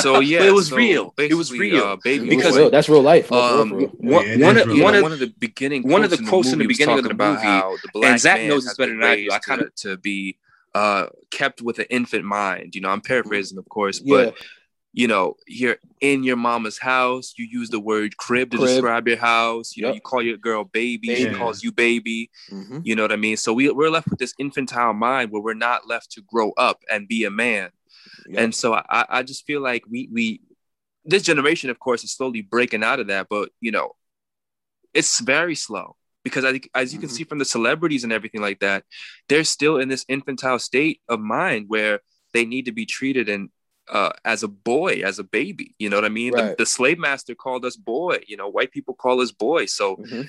[0.00, 1.14] so yeah, it was so real.
[1.18, 2.28] It was real, uh, baby.
[2.28, 2.70] Because real.
[2.70, 3.30] that's real life.
[3.32, 6.18] um, real, one, yeah, one, of, one, of, one of the beginning, one of the
[6.18, 8.76] quotes in the, beginning of the about movie, how the black and Zach knows this
[8.76, 9.28] better than I do.
[9.32, 10.38] I kind of to be
[10.74, 12.74] uh, kept with an infant mind.
[12.74, 14.46] You know, I'm paraphrasing, of course, but yeah
[14.92, 17.34] you know, you're in your mama's house.
[17.38, 18.68] You use the word crib to crib.
[18.68, 19.74] describe your house.
[19.74, 19.90] You yep.
[19.90, 21.08] know, you call your girl baby.
[21.08, 21.30] baby.
[21.30, 22.30] She calls you baby.
[22.50, 22.80] Mm-hmm.
[22.84, 23.38] You know what I mean?
[23.38, 26.80] So we, we're left with this infantile mind where we're not left to grow up
[26.90, 27.70] and be a man.
[28.28, 28.38] Yep.
[28.38, 30.42] And so I, I just feel like we, we,
[31.04, 33.28] this generation, of course, is slowly breaking out of that.
[33.30, 33.92] But, you know,
[34.92, 37.16] it's very slow because I, think as you can mm-hmm.
[37.16, 38.84] see from the celebrities and everything like that,
[39.30, 42.00] they're still in this infantile state of mind where
[42.34, 43.48] they need to be treated and
[43.92, 45.74] uh, as a boy, as a baby.
[45.78, 46.32] You know what I mean?
[46.32, 46.56] Right.
[46.56, 48.20] The, the, slave master called us boy.
[48.26, 49.66] You know, white people call us boy.
[49.66, 50.22] So mm-hmm.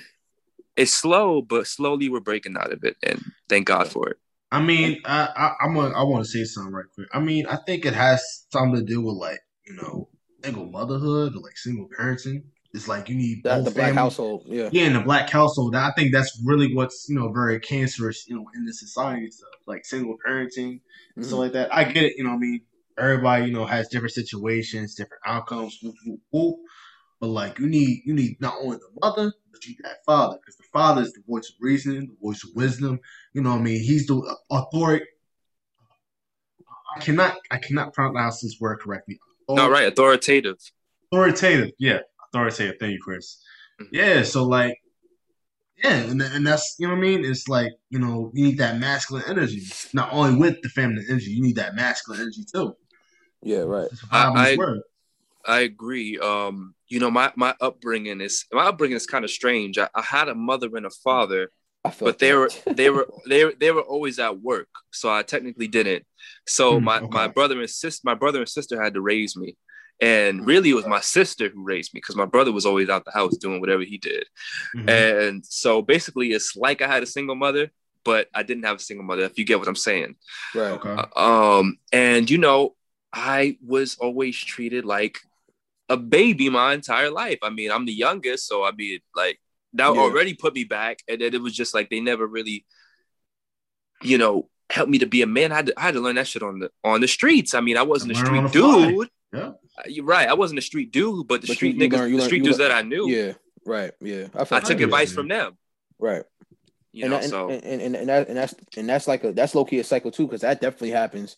[0.76, 4.18] it's slow, but slowly we're breaking out of it, and thank God for it.
[4.52, 7.08] I mean, I, I I'm a, I want to say something right quick.
[7.12, 10.08] I mean, I think it has something to do with like you know
[10.44, 12.44] single motherhood or like single parenting.
[12.74, 15.74] It's like you need that, the black household, yeah, yeah, in the black household.
[15.74, 19.48] I think that's really what's you know very cancerous, you know, in the society stuff,
[19.66, 21.22] like single parenting mm-hmm.
[21.22, 21.74] stuff like that.
[21.74, 22.30] I get it, you know.
[22.30, 22.60] what I mean,
[22.98, 25.78] everybody, you know, has different situations, different outcomes.
[25.82, 26.56] Whoop, whoop, whoop.
[27.20, 30.36] But like you need you need not only the mother, but you need that father,
[30.40, 33.00] because the father is the voice of reason, the voice of wisdom.
[33.32, 33.82] You know what I mean?
[33.82, 35.06] He's the authority.
[36.96, 39.18] I cannot I cannot pronounce this word correctly.
[39.48, 40.56] No, right, authoritative.
[41.12, 42.76] Authoritative, yeah, authoritative.
[42.80, 43.40] Thank you, Chris.
[43.80, 43.94] Mm-hmm.
[43.94, 44.78] Yeah, so like
[45.82, 47.24] yeah, and, and that's you know what I mean.
[47.24, 51.30] It's like you know you need that masculine energy, not only with the feminine energy.
[51.30, 52.74] You need that masculine energy too.
[53.44, 53.88] Yeah, right.
[54.10, 54.56] I, I,
[55.46, 56.18] I, agree.
[56.18, 59.76] Um, you know, my my upbringing is my upbringing is kind of strange.
[59.78, 61.50] I, I, had a mother and a father,
[62.00, 66.06] but they were they were they they were always at work, so I technically didn't.
[66.46, 67.08] So hmm, my okay.
[67.10, 69.56] my brother and sister my brother and sister had to raise me.
[70.00, 73.04] And really, it was my sister who raised me because my brother was always out
[73.04, 74.24] the house doing whatever he did.
[74.74, 74.88] Mm-hmm.
[74.88, 77.70] And so basically, it's like I had a single mother,
[78.04, 80.16] but I didn't have a single mother, if you get what I'm saying.
[80.52, 80.72] Right.
[80.72, 80.96] Okay.
[81.14, 82.74] Uh, um, and you know,
[83.14, 85.18] I was always treated like
[85.88, 87.38] a baby my entire life.
[87.42, 89.40] I mean, I'm the youngest, so I mean, like
[89.74, 90.00] that yeah.
[90.00, 92.66] already put me back, and then it was just like they never really,
[94.02, 95.52] you know, helped me to be a man.
[95.52, 97.54] I had to, I had to learn that shit on the on the streets.
[97.54, 99.08] I mean, I wasn't a street dude.
[99.32, 100.28] Yeah, uh, you're right.
[100.28, 102.26] I wasn't a street dude, but the but street you, you niggas, learn, the learn,
[102.26, 103.08] street dudes learn, that I knew.
[103.08, 103.32] Yeah,
[103.64, 103.92] right.
[104.00, 105.56] Yeah, I, I took advice from them.
[105.98, 106.24] Right.
[106.92, 109.32] You and, know, and, so and, and, and, that, and that's and that's like a
[109.32, 111.36] that's low key a cycle too because that definitely happens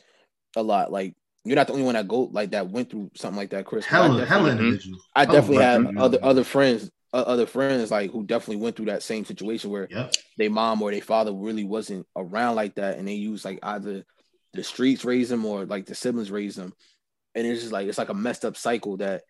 [0.55, 0.93] a lot.
[0.93, 1.15] Like
[1.47, 3.87] you're not the only one that go like that went through something like that, Chris.
[3.87, 4.99] Hella, I hella individual.
[5.15, 9.03] I definitely have other other friends, uh, other friends like who definitely went through that
[9.03, 10.13] same situation where yep.
[10.37, 14.05] their mom or their father really wasn't around like that, and they use like either
[14.55, 16.73] the streets raised them or like the siblings raised them,
[17.35, 19.23] and it's just like it's like a messed up cycle that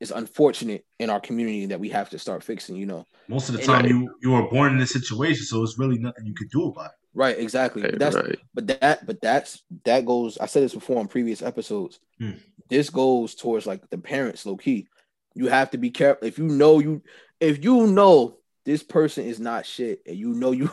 [0.00, 2.76] is unfortunate in our community that we have to start fixing.
[2.76, 5.78] You know, most of the time you you were born in this situation, so it's
[5.78, 7.05] really nothing you could do about it.
[7.16, 7.80] Right, exactly.
[7.80, 8.38] Right, but that's right.
[8.52, 10.36] but that but that's that goes.
[10.36, 11.98] I said this before on previous episodes.
[12.18, 12.32] Hmm.
[12.68, 14.86] This goes towards like the parents, low key.
[15.34, 17.02] You have to be careful if you know you
[17.40, 18.36] if you know
[18.66, 20.70] this person is not shit, and you know you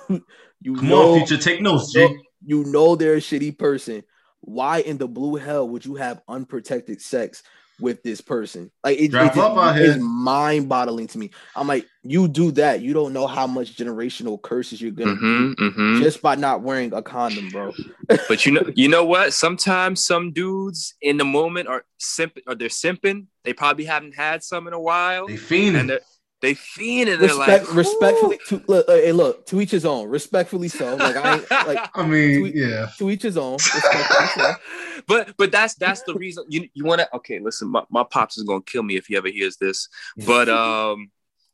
[0.59, 2.19] you come know, on, future, take notes, G.
[2.45, 4.03] You know they're a shitty person.
[4.41, 7.41] Why in the blue hell would you have unprotected sex
[7.83, 8.71] with this person.
[8.81, 11.31] Like it, it, it is mind boggling to me.
[11.53, 15.63] I'm like, you do that, you don't know how much generational curses you're gonna mm-hmm,
[15.63, 16.01] mm-hmm.
[16.01, 17.73] just by not wearing a condom, bro.
[18.29, 19.33] but you know, you know what?
[19.33, 23.27] Sometimes some dudes in the moment are simp or they're simping.
[23.43, 25.27] They probably haven't had some in a while.
[25.27, 26.01] They fiend and they're
[26.43, 27.21] They fiending.
[27.21, 30.09] Respect, like, respectfully, to, look, hey, look, to each his own.
[30.09, 30.97] Respectfully so.
[30.97, 32.87] Like I, like I mean, to, yeah.
[32.97, 33.59] To each his own.
[33.59, 33.79] So.
[35.07, 37.15] but but that's that's the reason you you want to.
[37.15, 39.87] Okay, listen, my, my pops is gonna kill me if he ever hears this.
[40.27, 41.11] But um,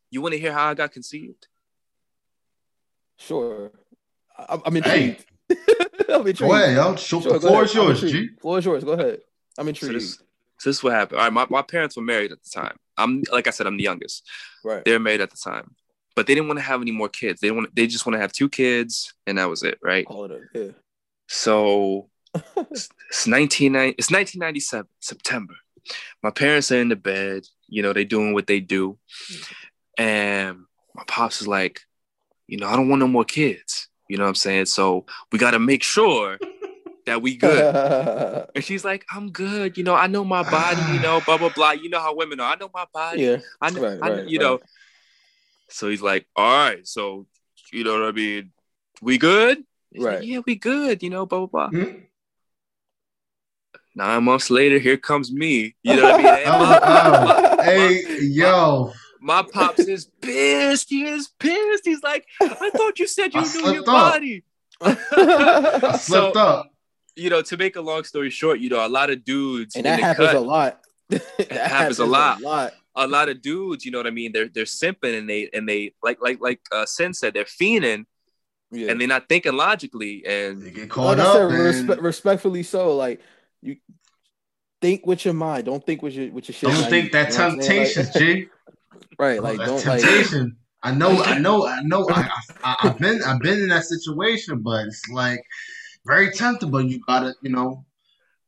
[0.10, 1.48] you want to hear how I got conceived?
[3.18, 3.72] Sure.
[4.40, 5.24] I, I'm intrigued.
[5.48, 5.56] Hey.
[6.10, 6.40] I'm intrigued.
[6.40, 6.96] Go ahead, yo.
[6.96, 8.30] Sure, the floor is yours, G.
[8.42, 8.84] Floor is yours.
[8.84, 9.20] Go ahead.
[9.56, 9.94] I'm intrigued.
[9.94, 10.14] So this,
[10.58, 11.20] so this is what happened.
[11.20, 12.76] All right, my, my parents were married at the time.
[13.00, 14.28] I'm like I said, I'm the youngest.
[14.64, 14.84] Right.
[14.84, 15.76] They're married at the time,
[16.16, 17.41] but they didn't want to have any more kids.
[17.41, 17.76] They want.
[17.76, 19.80] They just want to have two kids, and that was it.
[19.82, 20.06] Right.
[20.06, 20.72] Call it a, yeah.
[21.28, 23.95] So it's, it's 1990.
[23.97, 25.56] It's 1997 September.
[26.22, 27.43] My parents are in the bed.
[27.68, 28.97] You know, they doing what they do,
[29.97, 31.82] and my pops is like,
[32.47, 33.88] you know, I don't want no more kids.
[34.10, 34.66] You know what I'm saying?
[34.66, 36.39] So we got to make sure
[37.10, 38.47] that we good.
[38.55, 39.78] and she's like, I'm good.
[39.78, 41.72] You know, I know my body, you know, blah, blah, blah.
[41.72, 42.53] You know how women are.
[42.53, 43.22] I know my body.
[43.22, 43.38] Yeah.
[43.60, 44.45] I know, right, I know right, you right.
[44.45, 44.60] know.
[45.70, 46.88] So he's like, all right.
[46.88, 47.26] So,
[47.74, 48.51] you know what I mean?
[49.01, 49.64] We good?
[49.91, 50.20] He's right.
[50.20, 51.03] Like, yeah, we good.
[51.03, 51.80] You know, blah, blah, blah.
[51.80, 51.99] Mm-hmm.
[53.95, 55.76] Nine months later, here comes me.
[55.84, 56.30] You know what I mean?
[56.39, 57.64] Hey, my, oh, oh.
[57.64, 58.93] hey yo.
[59.20, 60.89] My pops is pissed.
[60.89, 61.84] He is pissed.
[61.84, 63.86] He's like, I thought you said you I knew your up.
[63.86, 64.43] body.
[64.82, 66.72] I slipped so, up.
[67.20, 69.86] You know, to make a long story short, you know, a lot of dudes and
[69.86, 70.82] that happens cut, a lot.
[71.09, 72.41] that happens, happens a lot.
[72.41, 72.74] A lot.
[72.95, 74.32] A lot of dudes, you know what I mean?
[74.34, 78.05] They're they're simping and they and they like like like uh Sin said, they're fiending
[78.72, 78.91] yeah.
[78.91, 81.34] and they're not thinking logically and they get caught like up.
[81.34, 83.22] Said, respe- respectfully so, like
[83.61, 83.78] you
[84.82, 86.70] think with your mind, don't think with your with your shit.
[86.70, 88.47] Don't like, think that temptation, like, G.
[89.17, 90.43] Right, like oh, don't temptation.
[90.43, 90.53] like.
[90.82, 92.07] I know, I know, I know.
[92.09, 92.30] I,
[92.63, 95.43] I, I've been, I've been in that situation, but it's like
[96.06, 96.72] very tempting.
[96.72, 97.86] But you gotta, you know,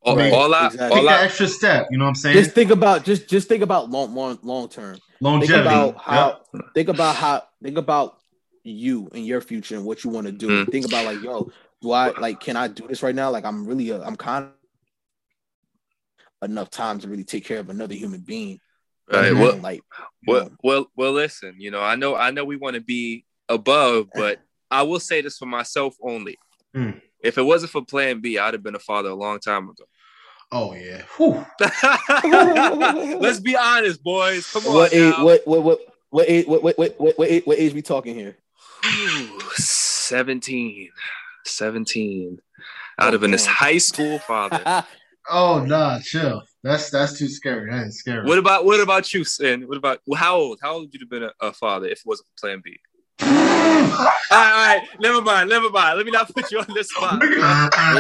[0.04, 0.34] all, right.
[0.34, 0.98] all I, exactly.
[0.98, 1.88] all take I, that extra step.
[1.92, 2.38] You know what I'm saying?
[2.38, 4.98] Just think about, just just think about long, long, long term.
[5.20, 5.54] Longevity.
[5.54, 6.42] Think about how.
[6.54, 6.66] Yep.
[6.74, 7.44] Think about how.
[7.62, 8.18] Think about
[8.64, 10.48] you and your future and what you want to do.
[10.48, 10.72] Mm.
[10.72, 12.40] Think about like, yo, do I like?
[12.40, 13.30] Can I do this right now?
[13.30, 17.94] Like, I'm really, uh, I'm kind of enough time to really take care of another
[17.94, 18.60] human being.
[19.12, 19.34] Right.
[19.34, 19.82] Well, like,
[20.26, 20.58] well, know.
[20.64, 21.12] well, well.
[21.12, 24.40] Listen, you know, I know, I know, we want to be above, but
[24.72, 26.38] I will say this for myself only.
[26.76, 27.02] Mm.
[27.24, 29.86] If it wasn't for Plan B, I'd have been a father a long time ago.
[30.52, 31.04] Oh yeah.
[33.20, 34.52] Let's be honest, boys.
[34.52, 34.74] Come on.
[34.74, 35.14] What age?
[35.18, 35.24] now.
[35.24, 36.46] What what what what age?
[36.46, 38.36] What what what what, what, age, what age we talking here?
[38.86, 40.90] Ooh, 17.
[41.46, 42.40] 17.
[42.98, 44.86] I'd have been this high school father.
[45.30, 46.44] oh nah, chill.
[46.64, 47.72] That's that's too scary.
[47.72, 48.26] That is scary.
[48.26, 49.68] What about what about you, Sin?
[49.68, 50.60] What about how old?
[50.62, 52.78] How old would you have been a, a father if it wasn't for Plan B?
[53.92, 55.98] All right, all right, never mind, never mind.
[55.98, 57.20] Let me not put you on this spot.
[57.22, 57.42] We ain't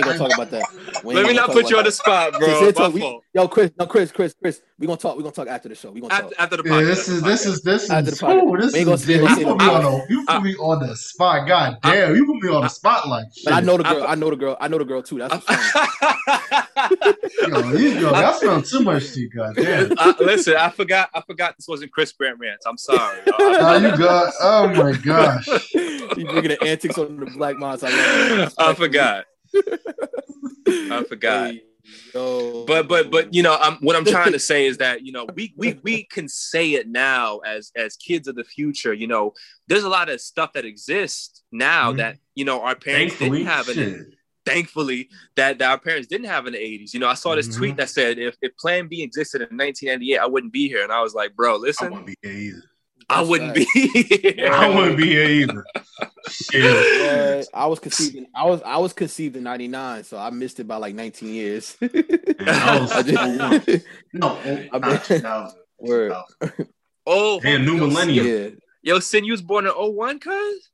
[0.04, 0.64] gonna talk about that.
[1.04, 2.72] Let me not put you on the spot, bro.
[2.72, 4.62] Talk, we, yo, Chris, no, Chris, Chris, Chris.
[4.80, 5.18] We gonna talk.
[5.18, 5.92] We gonna talk after the show.
[5.92, 6.80] We gonna after, talk after the podcast.
[6.80, 8.44] Yeah, this is this is this after is the podcast.
[8.44, 10.88] ooh, this we ain't gonna is you put me on the you put me on
[10.88, 11.48] the spot.
[11.48, 13.26] God damn, you put me on the spotlight.
[13.44, 14.06] But I know the girl.
[14.08, 14.58] I know the girl.
[14.60, 15.20] I know the girl too.
[15.20, 15.46] That's
[17.48, 19.94] yo, you, yo, that's spilling too much to you, God damn.
[19.98, 21.10] Uh, listen, I forgot.
[21.14, 22.66] I forgot this wasn't Chris Grant Rants.
[22.66, 23.20] I'm sorry.
[23.40, 24.34] oh, you got.
[24.42, 25.48] Oh my gosh.
[26.18, 27.84] you bringing the antics on the Black Minds.
[27.86, 29.26] I, I forgot.
[30.68, 31.52] I forgot.
[31.52, 31.64] Hey,
[32.14, 32.66] yo.
[32.66, 35.28] But but but you know, I'm, what I'm trying to say is that you know
[35.36, 38.94] we we we can say it now as as kids of the future.
[38.94, 39.34] You know,
[39.68, 41.98] there's a lot of stuff that exists now mm-hmm.
[41.98, 44.14] that you know our parents Thankfully, didn't have in
[44.46, 46.94] thankfully that, that our parents didn't have in the 80s.
[46.94, 47.58] You know, I saw this mm-hmm.
[47.58, 50.84] tweet that said if, if Plan B existed in 1998, I wouldn't be here.
[50.84, 51.88] And I was like, bro, listen.
[51.88, 52.64] I wouldn't be here either.
[53.12, 54.52] I wouldn't be here.
[54.52, 55.66] I wouldn't be here either.
[56.30, 57.48] Shit.
[57.54, 60.68] I was conceived in I was I was conceived in 99, so I missed it
[60.68, 61.78] by like 19 years.
[61.82, 63.82] I was,
[64.14, 64.40] no,
[64.74, 65.48] I mean,
[65.80, 66.14] word.
[67.06, 68.26] Oh, hey, new millennium.
[68.26, 68.50] Yeah.
[68.84, 70.70] Yo, Sin, you was born in 01, cuz?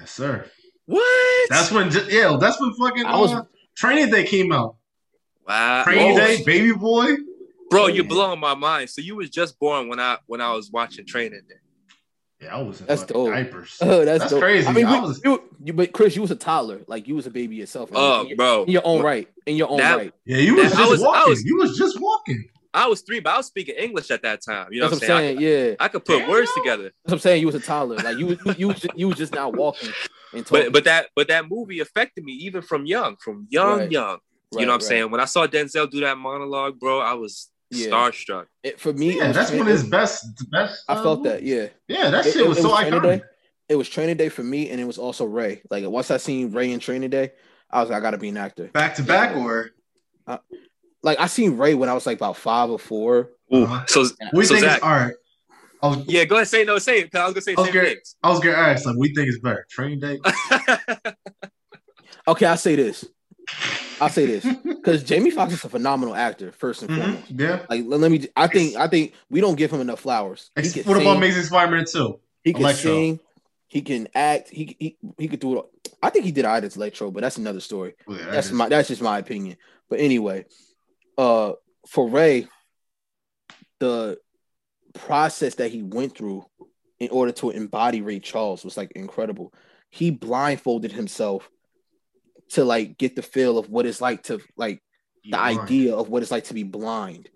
[0.00, 0.46] Yes, sir.
[0.86, 1.50] What?
[1.50, 3.42] That's when, yeah, that's when fucking I was, uh,
[3.76, 4.76] Training Day came out.
[5.46, 5.84] Wow.
[5.84, 7.16] Training oh, Day, Baby Boy.
[7.70, 8.90] Bro, you're blowing my mind.
[8.90, 11.56] So you was just born when I when I was watching Training Day.
[12.40, 13.30] Yeah, I was in that's dope.
[13.30, 13.78] diapers.
[13.80, 14.42] Oh, that's, that's dope.
[14.42, 14.66] crazy.
[14.66, 15.20] I mean, I was...
[15.24, 16.82] you, you, but Chris, you was a toddler.
[16.86, 17.90] Like you was a baby yourself.
[17.94, 19.28] Oh, in, bro, in your own right.
[19.46, 20.12] In your own that, right.
[20.24, 21.30] Yeah, you was that, just was, walking.
[21.30, 22.48] Was, you was just walking.
[22.74, 24.68] I was three, but I was speaking English at that time.
[24.70, 25.38] You know That's what I'm saying?
[25.38, 25.56] saying?
[25.56, 26.28] I, yeah, I could put Damn.
[26.28, 26.82] words together.
[26.82, 27.40] That's what I'm saying.
[27.40, 27.96] You was a toddler.
[27.96, 29.88] Like you, you, you, was, you was just now walking.
[30.34, 33.90] And but but that but that movie affected me even from young, from young, Right.
[33.90, 34.18] young.
[34.52, 34.82] Right, you know what I'm right.
[34.82, 35.10] saying?
[35.10, 37.88] When I saw Denzel do that monologue, bro, I was Yeah.
[37.88, 38.46] starstruck.
[38.62, 40.24] It, for me, it Yeah, that's train- one of his best.
[40.50, 40.84] Best.
[40.88, 41.42] I uh, felt that.
[41.42, 43.18] Yeah, Yeah, that It- shit it- was it so was training iconic.
[43.18, 43.24] day.
[43.68, 45.62] it was training day for me, and it was also Ray.
[45.70, 47.32] Like once I seen Ray in training day,
[47.70, 48.68] I was like, I gotta be an actor.
[48.68, 49.70] Back to back, or
[51.02, 53.30] Like I seen Ray when I was like about five or four.
[53.54, 53.84] Ooh, Uh-huh.
[53.86, 55.14] so we so think Zach, it's all right.
[55.82, 56.48] was, yeah, go ahead.
[56.48, 56.78] Say no.
[56.78, 57.12] Say it.
[57.12, 57.54] Cause I was gonna say.
[57.56, 57.94] I was, gonna,
[58.24, 60.18] I was gonna ask, like, we think it's better, Training Day.
[62.28, 63.04] okay, I'll say this.
[64.00, 67.02] I'll say this because Jamie Foxx is a phenomenal actor, first and mm-hmm.
[67.02, 67.30] foremost.
[67.30, 67.66] Yeah.
[67.68, 68.26] Like, let me.
[68.36, 68.76] I think.
[68.76, 70.50] I think we don't give him enough flowers.
[70.54, 72.20] What sing, about Amazing Spider-Man too?
[72.42, 72.90] He can Electro.
[72.90, 73.20] sing.
[73.68, 74.48] He can act.
[74.50, 75.64] He he he could do it.
[76.02, 77.94] I think he did all Electro, but that's another story.
[78.08, 78.68] yeah, that's my.
[78.68, 79.56] That's just my opinion.
[79.88, 80.44] But anyway,
[81.16, 81.52] uh,
[81.88, 82.48] for Ray,
[83.80, 84.18] the
[84.94, 86.44] process that he went through
[86.98, 89.52] in order to embody Ray Charles was like incredible.
[89.90, 91.50] He blindfolded himself
[92.50, 94.82] to like get the feel of what it's like to like
[95.24, 97.28] the idea of what it's like to be blind.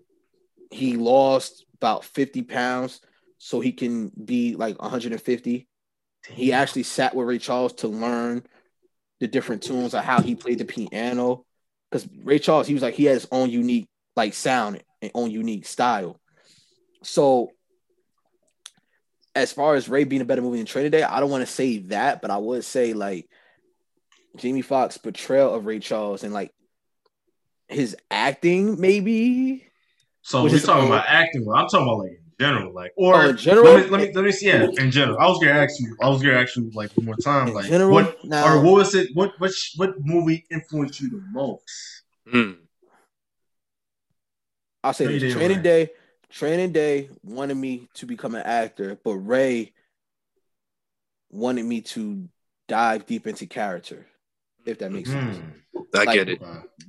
[0.69, 3.01] He lost about 50 pounds
[3.37, 5.67] so he can be like 150.
[6.23, 6.35] Damn.
[6.35, 8.43] He actually sat with Ray Charles to learn
[9.19, 11.45] the different tunes of how he played the piano.
[11.89, 15.31] Because Ray Charles, he was like he had his own unique like sound and own
[15.31, 16.19] unique style.
[17.03, 17.51] So
[19.35, 21.51] as far as Ray being a better movie than Training Day, I don't want to
[21.51, 23.29] say that, but I would say like
[24.37, 26.53] Jamie Foxx portrayal of Ray Charles and like
[27.67, 29.65] his acting, maybe.
[30.21, 31.41] So we're talking about acting.
[31.41, 33.73] I'm talking about like in general, like or oh, in general.
[33.73, 34.47] Let me, let me let me see.
[34.47, 35.17] Yeah, in general.
[35.19, 35.95] I was gonna ask you.
[36.01, 37.47] I was gonna ask you like one more time.
[37.49, 39.09] In like general, what now, or what was it?
[39.13, 41.63] What what what movie influenced you the most?
[42.31, 42.57] Mm.
[44.83, 45.89] I'll say this: Training Day.
[46.29, 49.73] Training Day wanted me to become an actor, but Ray
[51.29, 52.29] wanted me to
[52.69, 54.05] dive deep into character
[54.65, 55.13] if that makes mm.
[55.13, 55.39] sense.
[55.95, 56.41] I like, get it.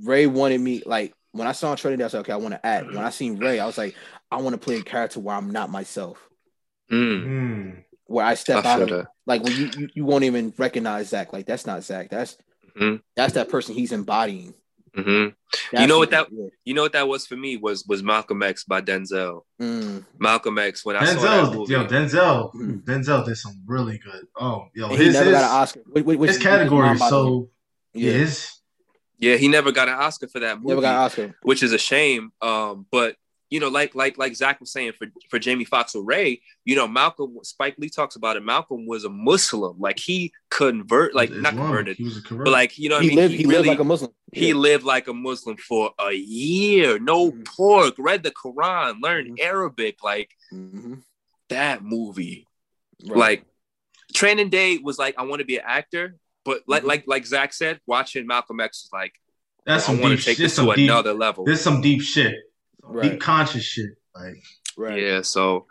[0.02, 2.64] Ray wanted me like when I saw Trinity, I was like, okay, I want to
[2.64, 2.86] act.
[2.86, 3.94] When I seen Ray, I was like,
[4.30, 6.18] I want to play a character where I'm not myself.
[6.90, 7.84] Mm.
[8.06, 11.32] Where I step I out of like when you, you, you won't even recognize Zach.
[11.32, 12.10] Like that's not Zach.
[12.10, 12.36] That's
[12.78, 12.96] mm-hmm.
[13.16, 14.54] that's that person he's embodying.
[14.96, 15.80] Mm-hmm.
[15.80, 16.28] You know what that
[16.64, 19.42] you know what that was for me was was Malcolm X by Denzel.
[19.58, 20.04] Mm.
[20.18, 21.72] Malcolm X when I Denzel, saw that movie.
[21.72, 22.84] Yo, Denzel, mm.
[22.84, 24.26] Denzel did some really good.
[24.38, 25.80] Oh, yo, and his, his, Oscar.
[25.88, 27.48] Wait, wait, his category so
[27.95, 28.12] yeah.
[28.12, 28.61] his
[29.18, 30.68] yeah, he never got an Oscar for that movie.
[30.70, 32.32] Never got an Oscar, which is a shame.
[32.40, 33.16] Um, but
[33.53, 36.74] you know, like like like Zach was saying for for Jamie Foxx or Ray, you
[36.74, 38.43] know, Malcolm Spike Lee talks about it.
[38.43, 41.99] Malcolm was a Muslim, like he convert, like not converted,
[42.30, 44.11] but like you know, he I mean, lived, he, he lived like a Muslim.
[44.32, 44.40] Yeah.
[44.40, 47.43] He lived like a Muslim for a year, no mm-hmm.
[47.43, 49.47] pork, read the Quran, learned mm-hmm.
[49.47, 50.95] Arabic, like mm-hmm.
[51.51, 52.49] that movie,
[53.07, 53.18] right.
[53.18, 53.45] like
[54.14, 56.88] Training Day was like I want to be an actor, but like mm-hmm.
[56.88, 59.14] like like Zach said, watching Malcolm X was like
[59.64, 61.45] that's I want to take this to deep, another level.
[61.45, 62.34] There's some deep shit
[62.82, 63.12] right.
[63.12, 63.90] deep conscious shit.
[64.14, 64.43] Like,
[64.76, 65.01] right.
[65.01, 65.22] yeah.
[65.22, 65.66] So,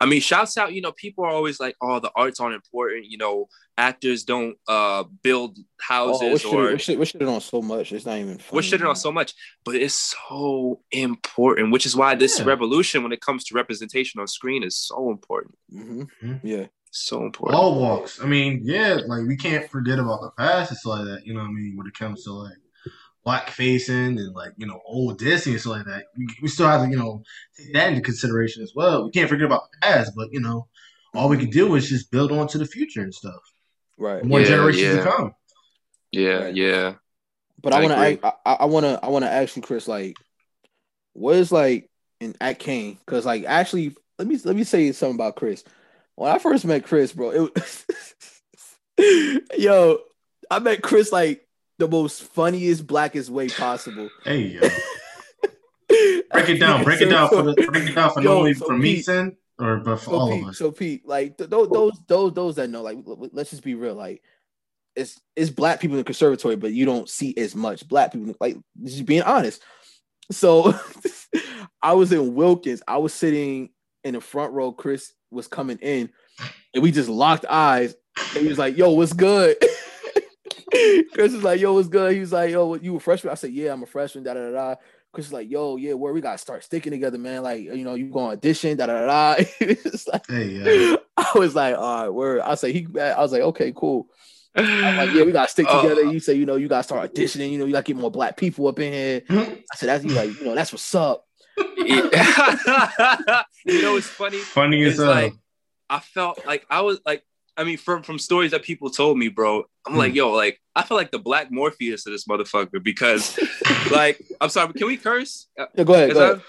[0.00, 0.72] I mean, shouts out.
[0.72, 3.48] You know, people are always like, "Oh, the arts aren't important." You know,
[3.78, 7.92] actors don't uh build houses oh, or we should on so much.
[7.92, 8.38] It's not even.
[8.38, 11.70] Funny, we're shitting on so much, but it's so important.
[11.70, 12.46] Which is why this yeah.
[12.46, 15.56] revolution, when it comes to representation on screen, is so important.
[15.72, 16.02] Mm-hmm.
[16.22, 16.46] Mm-hmm.
[16.46, 16.66] Yeah.
[16.96, 17.60] So important.
[17.60, 18.22] All walks.
[18.22, 20.70] I mean, yeah, like we can't forget about the past.
[20.70, 21.76] It's like that, you know what I mean?
[21.76, 22.52] When it comes to like
[23.24, 26.04] black facing and like you know old Disney and stuff like that.
[26.16, 27.24] We, we still have to you know
[27.58, 29.04] take that into consideration as well.
[29.04, 30.68] We can't forget about the past, but you know
[31.14, 33.42] all we can do is just build on to the future and stuff.
[33.98, 34.24] Right.
[34.24, 35.02] More yeah, generations yeah.
[35.02, 35.34] to come.
[36.12, 36.54] Yeah, right.
[36.54, 36.94] yeah.
[37.60, 39.88] But I, I want to, I, I want to, I want to ask you, Chris,
[39.88, 40.16] like,
[41.12, 41.90] what is like
[42.20, 42.98] in at Kean?
[43.04, 45.64] Because like, actually, let me let me say something about Chris.
[46.16, 47.86] When I first met Chris, bro, it was,
[49.58, 49.98] yo,
[50.50, 51.46] I met Chris like
[51.78, 54.08] the most funniest, blackest way possible.
[54.24, 54.60] Hey, yo.
[56.30, 56.84] break it down.
[56.84, 59.78] Break it down for the break it down for yo, so for me, Sin, or
[59.78, 60.58] but for so all Pete, of us.
[60.58, 62.98] So Pete, like th- those those those those that know, like
[63.32, 64.22] let's just be real, like
[64.96, 68.34] it's it's black people in the conservatory, but you don't see as much black people.
[68.40, 69.62] Like just being honest.
[70.30, 70.74] So
[71.82, 72.82] I was in Wilkins.
[72.86, 73.70] I was sitting
[74.04, 74.72] in the front row.
[74.72, 76.10] Chris was coming in,
[76.72, 77.94] and we just locked eyes.
[78.34, 79.56] And he was like, "Yo, what's good?"
[81.12, 83.52] Chris was like, "Yo, what's good?" He was like, "Yo, you a freshman?" I said,
[83.52, 84.74] "Yeah, I'm a freshman." Da da da.
[85.12, 87.42] Chris was like, "Yo, yeah, where we gotta start sticking together, man.
[87.42, 90.96] Like, you know, you go audition, da da da." like, hey, yeah.
[91.16, 92.86] I was like, "All right, word." I say he.
[92.98, 94.08] I was like, "Okay, cool."
[94.56, 96.06] I'm like, yeah, we gotta stick together.
[96.06, 97.50] Uh, you say, you know, you gotta start auditioning.
[97.50, 99.22] You know, you gotta get more black people up in here.
[99.30, 101.23] I said, that's you like, you know, that's what's up.
[101.76, 102.10] you
[103.82, 104.38] know, it's funny.
[104.38, 105.34] Funny as like,
[105.88, 107.24] I felt like I was like
[107.56, 110.16] I mean, from from stories that people told me, bro, I'm like, hmm.
[110.16, 113.38] yo, like I feel like the black Morpheus of this motherfucker because,
[113.90, 115.48] like, I'm sorry, can we curse?
[115.56, 116.12] Yeah, go ahead.
[116.12, 116.42] Go ahead.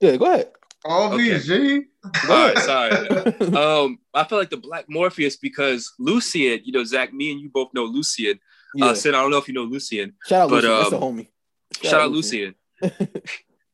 [0.00, 0.50] Yeah, go ahead.
[0.84, 1.38] All okay.
[1.40, 1.84] G.
[2.04, 2.92] All right, sorry.
[3.54, 7.50] um, I feel like the black Morpheus because Lucian, you know, Zach, me and you
[7.50, 8.34] both know Lucian.
[8.34, 8.84] Uh, yeah.
[8.86, 10.14] Uh, Sin, I don't know if you know Lucian.
[10.26, 10.70] Shout out but, Lucian.
[10.70, 11.28] Um, That's a homie.
[11.74, 12.54] Shout, shout out Lucian.
[12.80, 13.08] Lucian.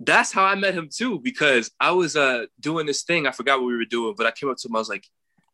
[0.05, 3.27] that's how I met him too, because I was uh doing this thing.
[3.27, 4.77] I forgot what we were doing, but I came up to him.
[4.77, 5.07] I was like,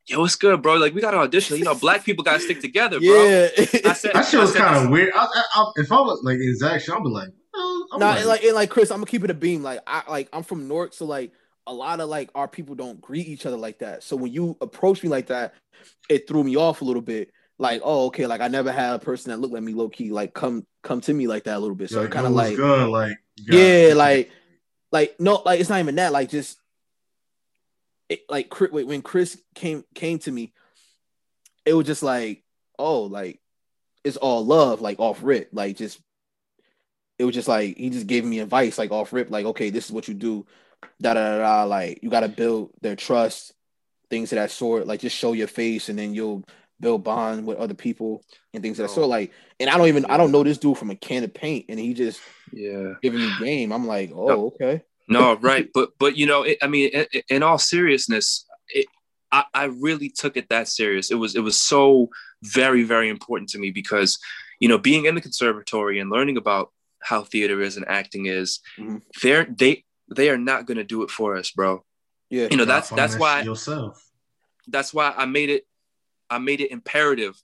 [0.07, 0.75] "Yo, what's good, bro?
[0.77, 1.57] Like, we got to audition.
[1.59, 3.49] You know, black people got to stick together, bro." Yeah,
[3.85, 5.13] I said that shit was kind of weird.
[5.15, 8.45] I, I, if I was like in Zach, I'd be like, no, nah, like, like,
[8.45, 9.63] and like Chris, I'm gonna keep it a beam.
[9.63, 11.33] Like, I like I'm from North, so like
[11.67, 14.03] a lot of like our people don't greet each other like that.
[14.03, 15.55] So when you approach me like that,
[16.09, 17.31] it threw me off a little bit.
[17.59, 20.11] Like, oh, okay, like I never had a person that looked like me low key,
[20.11, 21.91] like come come to me like that a little bit.
[21.91, 24.31] So yeah, kind of like good, like yeah, like
[24.93, 26.13] like no, like it's not even that.
[26.13, 26.59] Like just
[28.09, 30.53] it, like when Chris came came to me,
[31.65, 32.43] it was just like
[32.79, 33.41] oh, like
[34.05, 36.01] it's all love, like off rip, like just
[37.19, 39.87] it was just like he just gave me advice, like off rip, like okay, this
[39.87, 40.47] is what you do,
[41.01, 41.39] da da da.
[41.39, 41.65] da.
[41.65, 43.53] Like you got to build their trust,
[44.09, 44.87] things of that sort.
[44.87, 46.45] Like just show your face, and then you'll
[46.81, 48.23] build bond with other people
[48.55, 48.95] and things of that oh.
[48.95, 49.09] sort.
[49.09, 51.67] Like, and I don't even I don't know this dude from a can of paint,
[51.69, 52.21] and he just
[52.53, 53.73] yeah giving me game.
[53.73, 54.83] I'm like, oh no, okay.
[55.09, 58.87] no, right, but but you know, it, I mean, in, in all seriousness, it,
[59.33, 61.11] I I really took it that serious.
[61.11, 62.11] It was it was so
[62.43, 64.19] very very important to me because
[64.61, 68.61] you know being in the conservatory and learning about how theater is and acting is
[68.79, 68.99] mm-hmm.
[69.23, 71.85] they're they they are not going to do it for us bro
[72.31, 74.05] yeah you know that's that's why yourself
[74.69, 75.65] that's why i made it
[76.31, 77.41] I made it imperative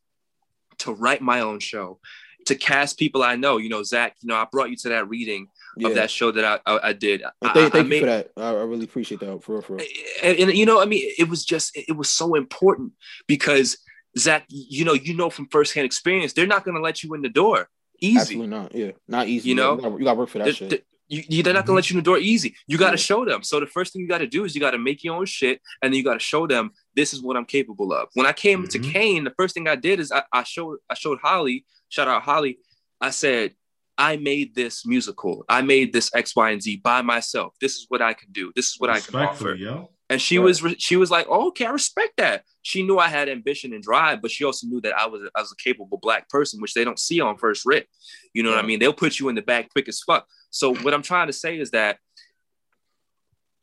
[0.79, 2.01] to write my own show,
[2.47, 3.57] to cast people I know.
[3.59, 4.17] You know, Zach.
[4.21, 5.89] You know, I brought you to that reading yeah.
[5.89, 7.23] of that show that I I, I did.
[7.23, 8.31] Well, thank, I, thank I you for that.
[8.37, 9.43] I, really appreciate that.
[9.43, 9.79] For for
[10.23, 12.93] and, and, you know, I mean, it was just it was so important
[13.27, 13.79] because
[14.19, 17.23] Zach, you know, you know from firsthand experience, they're not going to let you in
[17.23, 17.69] the door
[18.01, 18.19] easy.
[18.19, 18.75] Absolutely not.
[18.75, 19.49] Yeah, not easy.
[19.49, 20.87] You know, you got to work for that they're, shit.
[21.15, 22.55] You, you, they're not gonna let you in the door easy.
[22.67, 23.43] You got to show them.
[23.43, 25.27] So the first thing you got to do is you got to make your own
[25.27, 28.09] shit, and then you got to show them this is what I'm capable of.
[28.15, 28.83] When I came mm-hmm.
[28.83, 32.09] to Kean, the first thing I did is I, I showed I showed Holly, shout
[32.09, 32.59] out Holly.
[33.01, 33.53] I said,
[33.97, 35.45] I made this musical.
[35.49, 37.55] I made this X, Y, and Z by myself.
[37.61, 38.53] This is what I can do.
[38.57, 39.55] This is what I can offer.
[39.55, 39.91] Yo.
[40.11, 40.45] And she right.
[40.45, 42.45] was she was like, oh, okay, I respect that.
[42.63, 45.41] She knew I had ambition and drive, but she also knew that I was I
[45.41, 47.87] was a capable black person, which they don't see on first rip.
[48.35, 48.81] You know what I mean?
[48.81, 50.27] They'll put you in the back quick as fuck.
[50.55, 51.99] So what I'm trying to say is that,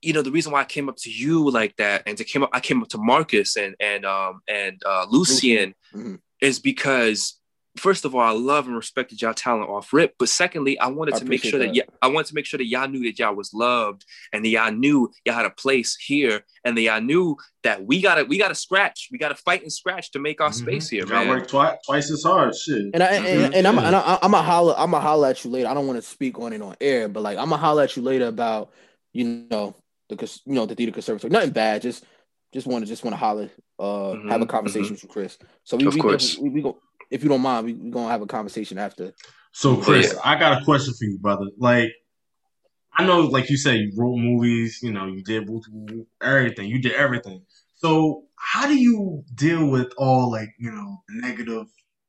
[0.01, 2.43] you know, the reason why I came up to you like that, and to came
[2.43, 6.15] up, I came up to Marcus and and um and uh, Lucian, mm-hmm.
[6.41, 7.39] is because
[7.77, 10.15] first of all, I love and respected y'all talent off rip.
[10.17, 12.57] But secondly, I wanted I to make sure that, that I wanted to make sure
[12.57, 15.95] that y'all knew that y'all was loved and that y'all knew y'all had a place
[15.95, 19.09] here and that y'all knew that we gotta we gotta scratch.
[19.11, 20.65] We gotta fight and scratch to make our mm-hmm.
[20.65, 21.27] space here, man.
[21.27, 22.55] work twice twice as hard.
[22.55, 22.91] Shit.
[22.93, 23.53] And I and, mm-hmm.
[23.53, 25.69] and I'm and I, I'm a holler I'm a holler at you later.
[25.69, 27.95] I don't want to speak on it on air, but like I'm a holler at
[27.95, 28.71] you later about
[29.13, 29.75] you know
[30.09, 31.31] the you know the theater conservatory.
[31.31, 32.05] Nothing bad, just
[32.53, 33.49] just want to just want to holler,
[33.79, 34.29] uh, mm-hmm.
[34.29, 34.93] have a conversation mm-hmm.
[34.93, 35.37] with you, Chris.
[35.63, 36.37] So we, of we, course.
[36.37, 36.79] we, we go
[37.11, 39.13] if you don't mind, we, are gonna have a conversation after.
[39.51, 40.21] So, Chris, yeah.
[40.23, 41.45] I got a question for you, brother.
[41.57, 41.91] Like,
[42.93, 44.79] I know, like you said, you wrote movies.
[44.81, 45.47] You know, you did
[46.21, 46.69] everything.
[46.69, 47.43] You did everything.
[47.75, 51.67] So, how do you deal with all like you know negative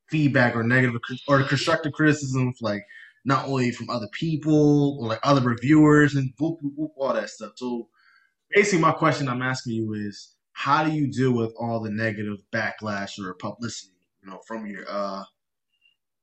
[0.08, 2.82] feedback or negative or constructive criticism, like
[3.24, 7.30] not only from other people or like other reviewers and whoop, whoop, whoop, all that
[7.30, 7.52] stuff?
[7.56, 7.88] So,
[8.54, 12.38] basically, my question I'm asking you is, how do you deal with all the negative
[12.52, 13.91] backlash or publicity?
[14.22, 15.24] You know, from your uh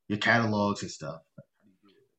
[0.08, 1.22] your catalogs and stuff?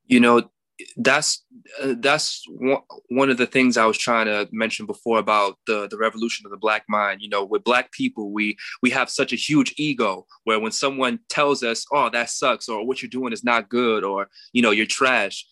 [0.07, 0.51] You know,
[0.97, 1.45] that's
[1.83, 5.89] uh, that's one, one of the things I was trying to mention before about the
[5.89, 7.21] the revolution of the black mind.
[7.23, 11.21] You know, with black people, we we have such a huge ego where when someone
[11.29, 14.71] tells us, "Oh, that sucks," or "What you're doing is not good," or you know,
[14.71, 15.47] "You're trash,"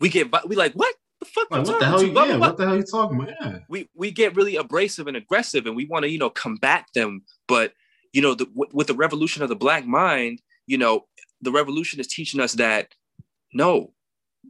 [0.00, 0.94] we get we like, "What?
[1.20, 2.02] The fuck like, what the hell?
[2.02, 3.34] You, yeah, what the hell you talking about?
[3.40, 3.58] Yeah.
[3.68, 7.22] We we get really abrasive and aggressive, and we want to you know combat them,
[7.48, 7.72] but
[8.14, 11.04] you know, the, with the revolution of the black mind, you know,
[11.42, 12.94] the revolution is teaching us that
[13.52, 13.92] no,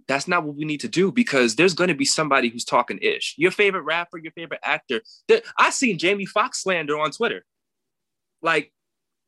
[0.06, 2.98] that's not what we need to do because there's going to be somebody who's talking
[3.00, 3.34] ish.
[3.38, 5.00] Your favorite rapper, your favorite actor.
[5.58, 7.44] I seen Jamie Foxx slander on Twitter.
[8.42, 8.70] Like,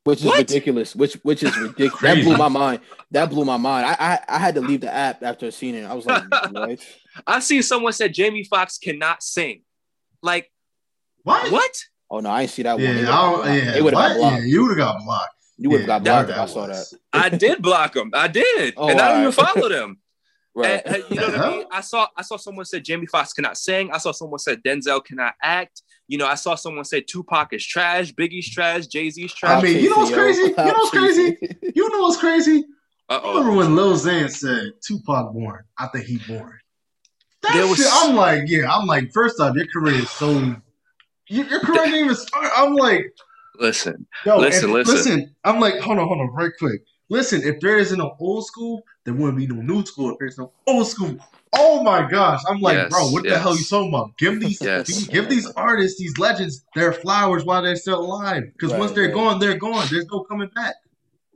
[0.05, 0.39] which is what?
[0.39, 0.95] ridiculous.
[0.95, 2.01] Which which is ridiculous.
[2.03, 2.80] that blew my mind.
[3.11, 3.87] That blew my mind.
[3.87, 5.84] I, I, I had to leave the app after seeing it.
[5.84, 6.78] I was like, what?
[7.26, 9.62] I seen someone said Jamie Foxx cannot sing.
[10.22, 10.53] Like,
[11.22, 11.51] what?
[11.51, 11.84] What?
[12.11, 12.89] Oh no, I didn't see that yeah,
[13.31, 13.47] one.
[13.49, 14.43] Yeah, it would have got blocked.
[14.43, 15.35] Yeah, you would have got blocked.
[15.59, 16.93] You would have yeah, got blocked if I saw that.
[17.13, 18.11] I did block him.
[18.15, 19.99] I did, oh, and I didn't even follow them.
[20.59, 20.81] Right.
[20.87, 21.65] And, you know what I mean?
[21.71, 23.91] I saw I saw someone said Jamie Foxx cannot sing.
[23.93, 25.83] I saw someone said Denzel cannot act.
[26.09, 29.63] You know, I saw someone say Tupac is trash, Biggie's trash, Jay Z's trash.
[29.63, 30.41] I mean, you know what's crazy?
[30.41, 31.37] You know what's crazy?
[31.75, 32.65] You know what's crazy?
[33.11, 33.35] Uh-oh.
[33.35, 35.63] Remember when Lil Xan said Tupac born?
[35.79, 36.59] I think he born.
[37.43, 37.79] That was...
[37.79, 40.57] shit, I'm like, yeah, I'm like, first off, your career is so
[41.29, 42.16] your career didn't even.
[42.35, 43.14] I'm like,
[43.59, 45.35] listen, yo, listen, listen, listen.
[45.45, 46.83] I'm like, hold on, hold on, right quick.
[47.09, 50.11] Listen, if there isn't no old school, there wouldn't be no new school.
[50.11, 51.16] If there's no old school,
[51.53, 53.35] oh my gosh, I'm like, yes, bro, what yes.
[53.35, 54.16] the hell are you talking about?
[54.18, 55.07] Give these, yes.
[55.07, 58.45] give these artists, these legends, their flowers while they're still alive.
[58.53, 59.14] Because right, once they're right.
[59.14, 59.87] gone, they're gone.
[59.91, 60.74] There's no coming back.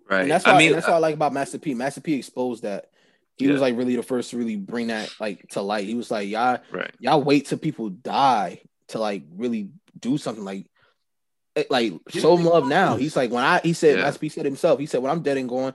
[0.08, 0.22] Right.
[0.22, 1.74] And that's why I mean, that's uh, what I like about Master P.
[1.74, 2.86] Master P exposed that.
[3.36, 3.52] He yeah.
[3.52, 5.86] was like really the first to really bring that like to light.
[5.86, 6.90] He was like, y'all, right.
[6.98, 10.66] y'all wait till people die to like really do something like
[11.56, 12.96] eh, like show him love now.
[12.96, 14.04] He's like when I he said yeah.
[14.04, 15.74] Master P said himself, he said when I'm dead and gone,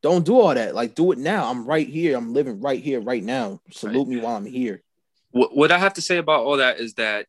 [0.00, 0.74] don't do all that.
[0.74, 1.50] Like do it now.
[1.50, 2.16] I'm right here.
[2.16, 3.60] I'm living right here, right now.
[3.70, 4.16] Salute right.
[4.16, 4.82] me while I'm here.
[5.30, 7.26] What, what I have to say about all that is that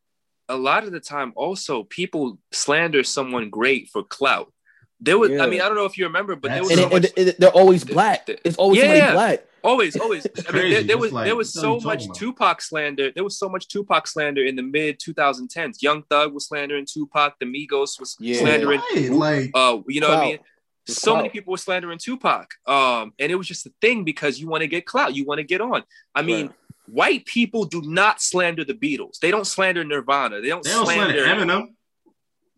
[0.48, 4.52] a lot of the time also people slander someone great for clout.
[5.00, 5.42] There was, yeah.
[5.42, 7.34] I mean, I don't know if you remember, but there was and, so much, and
[7.38, 8.28] they're always black.
[8.44, 9.46] It's always yeah, somebody black.
[9.64, 10.26] Always, always.
[10.48, 13.10] I mean, there, there was like, there was so much Tupac slander.
[13.10, 15.80] There was so much Tupac slander in the mid 2010s.
[15.80, 17.38] Young Thug was slandering Tupac.
[17.40, 18.40] The Migos was yeah.
[18.40, 18.82] slandering.
[18.94, 19.10] Right.
[19.10, 20.18] Like, uh, you know clout.
[20.18, 20.38] what I mean?
[20.86, 21.16] So clout.
[21.22, 22.50] many people were slandering Tupac.
[22.66, 25.38] Um, and it was just a thing because you want to get clout, you want
[25.38, 25.82] to get on.
[26.14, 26.46] I mean.
[26.46, 26.56] Right.
[26.86, 29.18] White people do not slander the Beatles.
[29.18, 30.42] They don't slander Nirvana.
[30.42, 31.68] They don't, they don't slander, slander Eminem.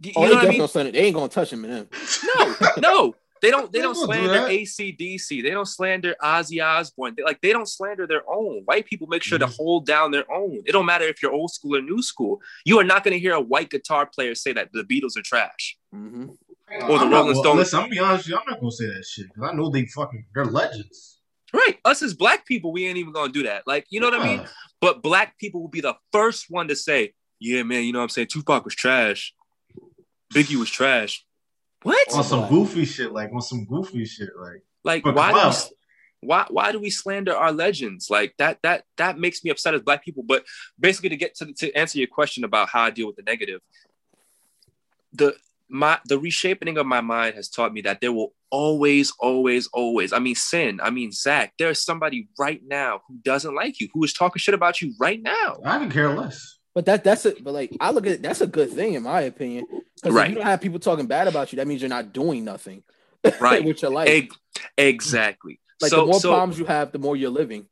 [0.00, 0.92] You, oh, know they, I mean?
[0.92, 1.86] they ain't gonna touch him, man.
[2.36, 3.72] No, no, they don't.
[3.72, 5.42] They don't slander ACDC.
[5.42, 7.14] They don't slander Ozzy Osbourne.
[7.16, 8.62] They, like they don't slander their own.
[8.64, 9.50] White people make sure mm-hmm.
[9.50, 10.62] to hold down their own.
[10.66, 12.40] It don't matter if you're old school or new school.
[12.64, 15.22] You are not going to hear a white guitar player say that the Beatles are
[15.22, 15.76] trash.
[15.94, 16.28] Mm-hmm.
[16.90, 17.58] Or the I'm Rolling not, Stones.
[17.58, 18.36] Listen, I'm gonna be honest with you.
[18.38, 21.20] I'm not gonna say that shit because I know they fucking they're legends.
[21.52, 21.78] Right.
[21.84, 23.62] Us as black people, we ain't even gonna do that.
[23.66, 24.18] Like, you know yeah.
[24.18, 24.48] what I mean?
[24.78, 28.04] But black people will be the first one to say, "Yeah, man, you know what
[28.04, 28.28] I'm saying?
[28.30, 29.32] Tupac was trash."
[30.34, 31.24] Biggie was trash.
[31.86, 32.14] What?
[32.14, 36.46] On some goofy shit, like on some goofy shit, like like why do we, why
[36.50, 38.10] why do we slander our legends?
[38.10, 40.24] Like that that that makes me upset as black people.
[40.24, 40.44] But
[40.80, 43.60] basically, to get to to answer your question about how I deal with the negative,
[45.12, 45.36] the
[45.68, 50.12] my the reshaping of my mind has taught me that there will always, always, always.
[50.12, 50.80] I mean, sin.
[50.82, 51.52] I mean, Zach.
[51.56, 55.22] There's somebody right now who doesn't like you, who is talking shit about you right
[55.22, 55.60] now.
[55.64, 56.55] I can care less.
[56.76, 57.42] But that that's it.
[57.42, 59.64] But like I look at it, that's a good thing in my opinion.
[59.94, 60.24] Because right.
[60.24, 62.82] if you don't have people talking bad about you, that means you're not doing nothing.
[63.40, 63.64] Right.
[63.64, 64.28] with your life.
[64.78, 65.58] exactly.
[65.80, 67.64] Like so, the more so, problems you have, the more you're living.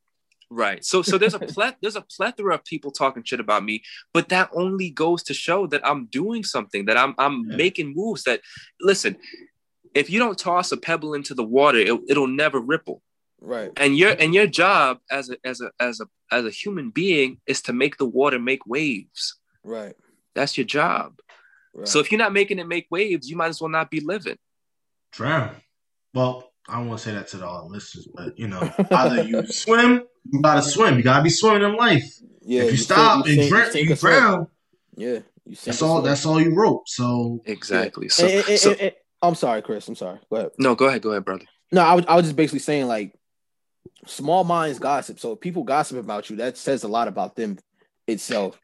[0.50, 0.82] Right.
[0.82, 3.82] So so there's a pleth- there's a plethora of people talking shit about me,
[4.14, 7.56] but that only goes to show that I'm doing something, that I'm I'm yeah.
[7.56, 8.40] making moves that
[8.80, 9.18] listen,
[9.94, 13.02] if you don't toss a pebble into the water, it, it'll never ripple.
[13.44, 13.70] Right.
[13.76, 17.40] And your and your job as a as a as a as a human being
[17.46, 19.36] is to make the water make waves.
[19.62, 19.94] Right.
[20.34, 21.18] That's your job.
[21.74, 21.86] Right.
[21.86, 24.38] So if you're not making it make waves, you might as well not be living.
[25.12, 25.56] Drown.
[26.14, 29.24] Well, I don't want to say that to the all listeners, but you know, either
[29.24, 30.96] you swim, you gotta swim.
[30.96, 32.18] You gotta be swimming in life.
[32.40, 32.62] Yeah.
[32.62, 34.46] If you, you stop sink, and drown, you, you drown.
[34.96, 35.18] Yeah.
[35.44, 36.00] You that's all.
[36.00, 36.88] That's all you wrote.
[36.88, 38.08] So exactly.
[38.08, 39.86] So, and, and, so and, I'm sorry, Chris.
[39.86, 40.20] I'm sorry.
[40.30, 40.50] Go ahead.
[40.58, 41.02] No, go ahead.
[41.02, 41.44] Go ahead, brother.
[41.70, 43.14] No, I was I was just basically saying like
[44.06, 45.18] small minds gossip.
[45.18, 47.58] So if people gossip about you, that says a lot about them
[48.06, 48.60] itself.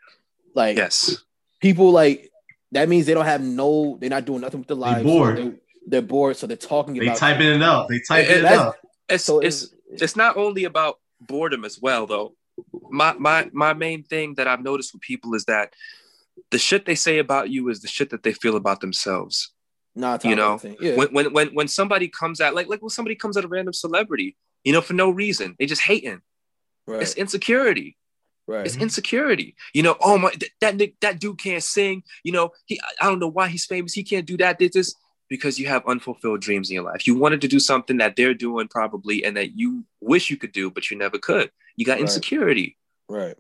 [0.55, 1.23] Like yes,
[1.61, 2.31] people like
[2.73, 4.99] that means they don't have no, they're not doing nothing with their lives.
[4.99, 5.37] They bored.
[5.37, 5.55] They're,
[5.87, 7.15] they're, bored, so they're talking they about.
[7.15, 7.89] They typing it out.
[7.89, 8.77] They typing it, it out.
[9.09, 12.35] It's, so it's, it's it's not only about boredom as well, though.
[12.91, 15.73] My my my main thing that I've noticed with people is that
[16.51, 19.53] the shit they say about you is the shit that they feel about themselves.
[19.95, 20.95] Not you know yeah.
[20.95, 23.73] when, when when when somebody comes at like like when somebody comes at a random
[23.73, 25.57] celebrity you know, for no reason.
[25.59, 26.21] They just hating.
[26.87, 27.03] Right.
[27.03, 27.97] It's insecurity.
[28.47, 28.67] Right.
[28.67, 29.55] It's insecurity.
[29.73, 32.03] You know, oh my, that that that dude can't sing.
[32.25, 33.93] You know, he I don't know why he's famous.
[33.93, 34.59] He can't do that.
[34.59, 34.97] This is
[35.29, 37.07] because you have unfulfilled dreams in your life.
[37.07, 40.53] You wanted to do something that they're doing probably, and that you wish you could
[40.53, 41.51] do, but you never could.
[41.77, 42.77] You got insecurity.
[43.09, 43.37] Right.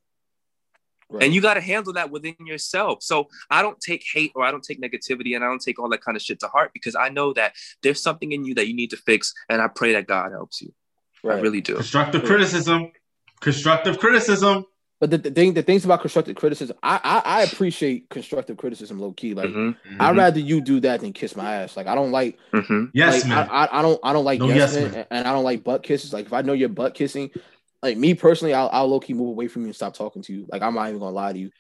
[1.10, 1.24] Right.
[1.24, 3.02] And you got to handle that within yourself.
[3.02, 5.88] So I don't take hate or I don't take negativity and I don't take all
[5.88, 8.68] that kind of shit to heart because I know that there's something in you that
[8.68, 9.34] you need to fix.
[9.48, 10.72] And I pray that God helps you.
[11.22, 11.38] Right.
[11.38, 11.74] I really do.
[11.74, 12.92] Constructive criticism.
[13.40, 14.66] Constructive criticism.
[15.00, 19.00] But the, the thing, the things about constructive criticism, I I, I appreciate constructive criticism,
[19.00, 19.32] low key.
[19.32, 19.96] Like mm-hmm.
[19.98, 21.74] I'd rather you do that than kiss my ass.
[21.74, 22.38] Like I don't like.
[22.52, 22.86] Mm-hmm.
[22.92, 23.48] Yes, like, man.
[23.50, 25.06] I, I, I don't I don't like no yes, yes man.
[25.10, 26.12] and I don't like butt kisses.
[26.12, 27.30] Like if I know you're butt kissing,
[27.82, 30.34] like me personally, I'll, I'll low key move away from you and stop talking to
[30.34, 30.46] you.
[30.52, 31.50] Like I'm not even gonna lie to you.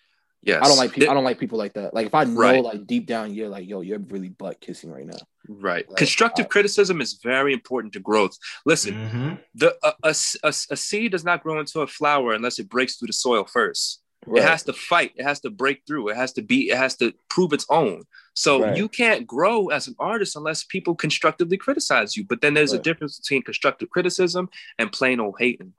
[0.42, 0.60] Yes.
[0.62, 1.10] I don't like people.
[1.10, 1.94] I don't like people like that.
[1.94, 2.64] Like if I know, right.
[2.64, 5.18] like deep down, you're like, yo, you're really butt kissing right now.
[5.58, 5.88] Right.
[5.88, 8.38] Like, Constructive criticism is very important to growth.
[8.64, 9.34] Listen, mm-hmm.
[9.54, 12.96] the a, a, a, a, seed does not grow into a flower unless it breaks
[12.96, 14.00] through the soil first.
[14.26, 14.42] Right.
[14.42, 15.12] It has to fight.
[15.16, 16.10] It has to break through.
[16.10, 16.70] It has to be.
[16.70, 18.04] It has to prove its own.
[18.34, 18.76] So right.
[18.76, 22.24] you can't grow as an artist unless people constructively criticize you.
[22.24, 25.72] But then there's a difference between constructive criticism and plain old hating.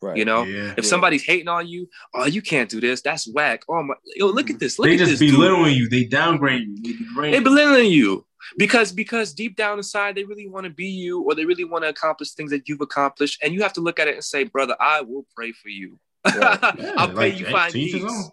[0.00, 0.16] Right.
[0.16, 0.74] You know, yeah.
[0.76, 0.88] if yeah.
[0.88, 3.02] somebody's hating on you, oh, you can't do this.
[3.02, 3.64] That's whack.
[3.68, 4.78] Oh my, yo, look at this.
[4.78, 5.30] Look they at just this.
[5.32, 5.88] belittling you.
[5.88, 7.14] They downgrade you.
[7.20, 8.24] They, they belittling you.
[8.56, 11.84] Because because deep down inside they really want to be you or they really want
[11.84, 14.44] to accomplish things that you've accomplished and you have to look at it and say
[14.44, 15.98] brother i will pray for you.
[16.26, 16.58] Yeah,
[16.98, 18.30] i'll pray like, you find peace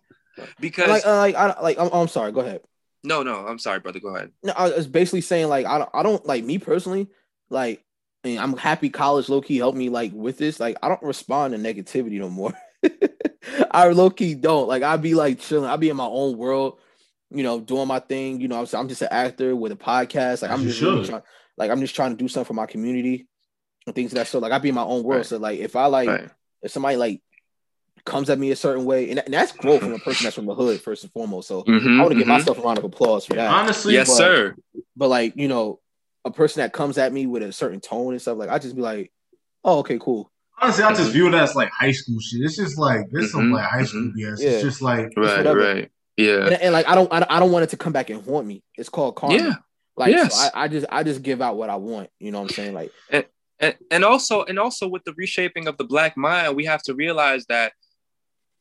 [0.59, 2.61] because like uh, like I, like I'm, I'm sorry go ahead.
[3.03, 4.31] No no i'm sorry brother go ahead.
[4.43, 7.07] No i was basically saying like i don't, I don't like me personally
[7.49, 7.83] like
[8.23, 11.53] I mean, i'm happy college low-key helped me like with this like i don't respond
[11.53, 12.53] to negativity no more.
[13.71, 14.67] I low-key don't.
[14.67, 15.69] Like i'd be like chilling.
[15.69, 16.79] I'd be in my own world
[17.31, 18.39] you know, doing my thing.
[18.41, 20.41] You know, I'm, I'm just an actor with a podcast.
[20.41, 21.21] Like I'm just really trying,
[21.57, 23.27] like I'm just trying to do something for my community
[23.85, 24.41] and things of that sort.
[24.41, 25.19] Like I be in my own world.
[25.19, 25.25] Right.
[25.25, 26.29] So like if I like right.
[26.61, 27.21] if somebody like
[28.05, 30.45] comes at me a certain way, and, and, that's growth from a person that's from
[30.45, 31.47] the hood first and foremost.
[31.47, 32.19] So mm-hmm, I want to mm-hmm.
[32.19, 33.51] give myself a round of applause for that.
[33.51, 34.55] Honestly, yes, but, sir.
[34.95, 35.79] But like you know,
[36.23, 38.75] a person that comes at me with a certain tone and stuff, like I just
[38.75, 39.11] be like,
[39.63, 40.31] oh, okay, cool.
[40.61, 41.11] Honestly, I just mm-hmm.
[41.11, 42.41] view it as like high school shit.
[42.41, 43.37] It's just like this mm-hmm.
[43.37, 44.19] some like high school mm-hmm.
[44.19, 44.39] BS.
[44.39, 44.49] Yeah.
[44.51, 45.91] It's just like right, right.
[46.17, 48.47] Yeah, and, and, like I don't, I don't want it to come back and haunt
[48.47, 48.63] me.
[48.75, 49.35] It's called karma.
[49.35, 49.53] Yeah,
[49.97, 50.39] like yes.
[50.39, 52.09] so I, I, just, I just give out what I want.
[52.19, 52.73] You know what I'm saying?
[52.73, 53.25] Like, and,
[53.59, 56.93] and and also, and also with the reshaping of the black mind, we have to
[56.93, 57.73] realize that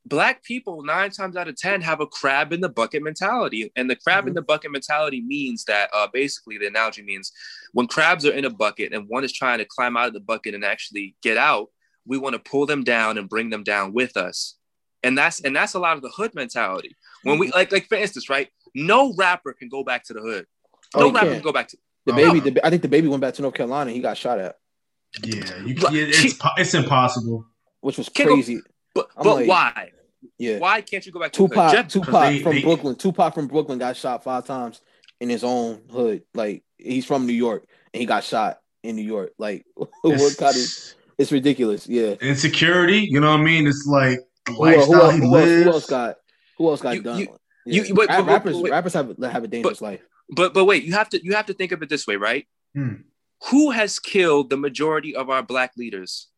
[0.07, 3.89] black people nine times out of ten have a crab in the bucket mentality and
[3.89, 4.29] the crab mm-hmm.
[4.29, 7.33] in the bucket mentality means that uh, basically the analogy means
[7.73, 10.21] when crabs are in a bucket and one is trying to climb out of the
[10.21, 11.69] bucket and actually get out
[12.07, 14.57] we want to pull them down and bring them down with us
[15.03, 16.95] and that's and that's a lot of the hood mentality
[17.25, 17.57] when we mm-hmm.
[17.57, 18.49] like, like for instance, right?
[18.75, 20.47] No rapper can go back to the hood.
[20.95, 21.35] Oh, no oh, rapper can.
[21.35, 22.51] can go back to the oh, baby.
[22.51, 23.91] The, I think the baby went back to North Carolina.
[23.91, 24.57] He got shot at.
[25.23, 27.47] Yeah, you, yeah it's it's impossible.
[27.81, 28.57] Which was crazy.
[28.57, 28.63] Go,
[28.95, 29.91] but but like, why?
[30.39, 30.59] Yeah.
[30.59, 31.73] Why can't you go back to Tupac?
[31.73, 32.97] Jeff, Tupac they, from they, Brooklyn.
[32.97, 34.81] Tupac from Brooklyn got shot five times
[35.21, 36.23] in his own hood.
[36.35, 39.33] Like he's from New York and he got shot in New York.
[39.39, 40.95] Like what kind of?
[41.17, 41.87] It's ridiculous.
[41.87, 42.15] Yeah.
[42.21, 43.07] Insecurity.
[43.09, 43.67] You know what I mean?
[43.67, 46.17] It's like the who, lifestyle who, who, he who else got
[46.59, 47.19] who else got you, done?
[47.19, 47.83] You, yeah.
[47.85, 50.01] you, but, but, rappers, but, rappers have have a dangerous but, life.
[50.29, 52.47] But but wait, you have to you have to think of it this way, right?
[52.75, 52.95] Hmm.
[53.51, 56.29] Who has killed the majority of our black leaders?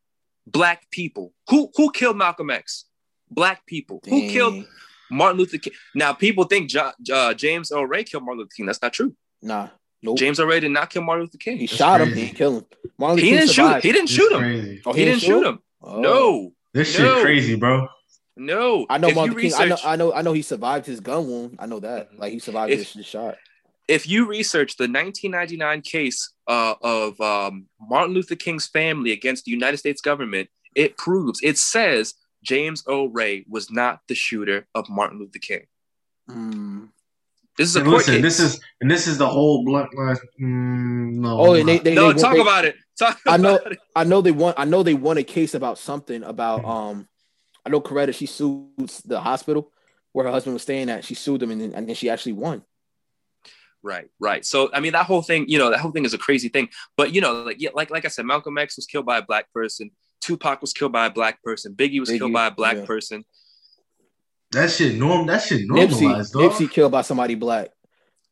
[0.45, 1.33] Black people.
[1.49, 2.85] Who who killed Malcolm X?
[3.29, 4.01] Black people.
[4.03, 4.13] Dang.
[4.13, 4.65] Who killed
[5.09, 5.73] Martin Luther King?
[5.95, 8.65] Now people think jo- uh, James Earl Ray killed Martin Luther King.
[8.65, 9.15] That's not true.
[9.41, 9.69] Nah.
[10.03, 10.17] Nope.
[10.17, 11.57] James Earl Ray did not kill Martin Luther King.
[11.57, 12.11] He That's shot crazy.
[12.11, 12.17] him.
[12.17, 12.65] He didn't kill him.
[12.97, 13.83] Martin he didn't shoot.
[13.83, 14.81] He didn't shoot him.
[14.85, 15.59] Oh, he, he didn't shoot him.
[15.81, 15.99] Oh.
[15.99, 16.53] No.
[16.73, 17.15] This no.
[17.15, 17.87] shit crazy, bro.
[18.37, 19.45] No, I know Martin King.
[19.45, 20.33] Research, I know, I know, I know.
[20.33, 21.57] He survived his gun wound.
[21.59, 22.11] I know that.
[22.11, 22.21] Mm-hmm.
[22.21, 23.35] Like he survived if, his, shot.
[23.87, 29.51] If you research the 1999 case uh, of um, Martin Luther King's family against the
[29.51, 32.13] United States government, it proves it says
[32.43, 35.65] James Earl Ray was not the shooter of Martin Luther King.
[36.29, 36.89] Mm.
[37.57, 38.21] This is a court listen, case.
[38.21, 40.19] This is and this is the whole Black Lives.
[40.39, 42.75] Mm, no, oh, and they, they, no, they, talk about it.
[42.99, 43.55] Talk I know.
[43.55, 43.79] It.
[43.95, 44.59] I know they want.
[44.59, 47.07] I know they won a case about something about um
[47.67, 48.69] I know Coretta, she sued
[49.03, 49.73] the hospital
[50.13, 51.03] where her husband was staying at.
[51.03, 52.63] She sued them and then, and then she actually won.
[53.83, 54.45] Right, right.
[54.45, 56.69] So I mean, that whole thing, you know, that whole thing is a crazy thing.
[56.95, 59.21] But you know, like yeah, like like I said, Malcolm X was killed by a
[59.21, 59.91] black person.
[60.21, 61.75] Tupac was killed by a black person.
[61.75, 62.85] Biggie was Biggie, killed by a black yeah.
[62.85, 63.25] person.
[64.51, 65.27] That shit norm.
[65.27, 66.33] That shit normalized.
[66.33, 67.69] Nipsey, Nipsey killed by somebody black.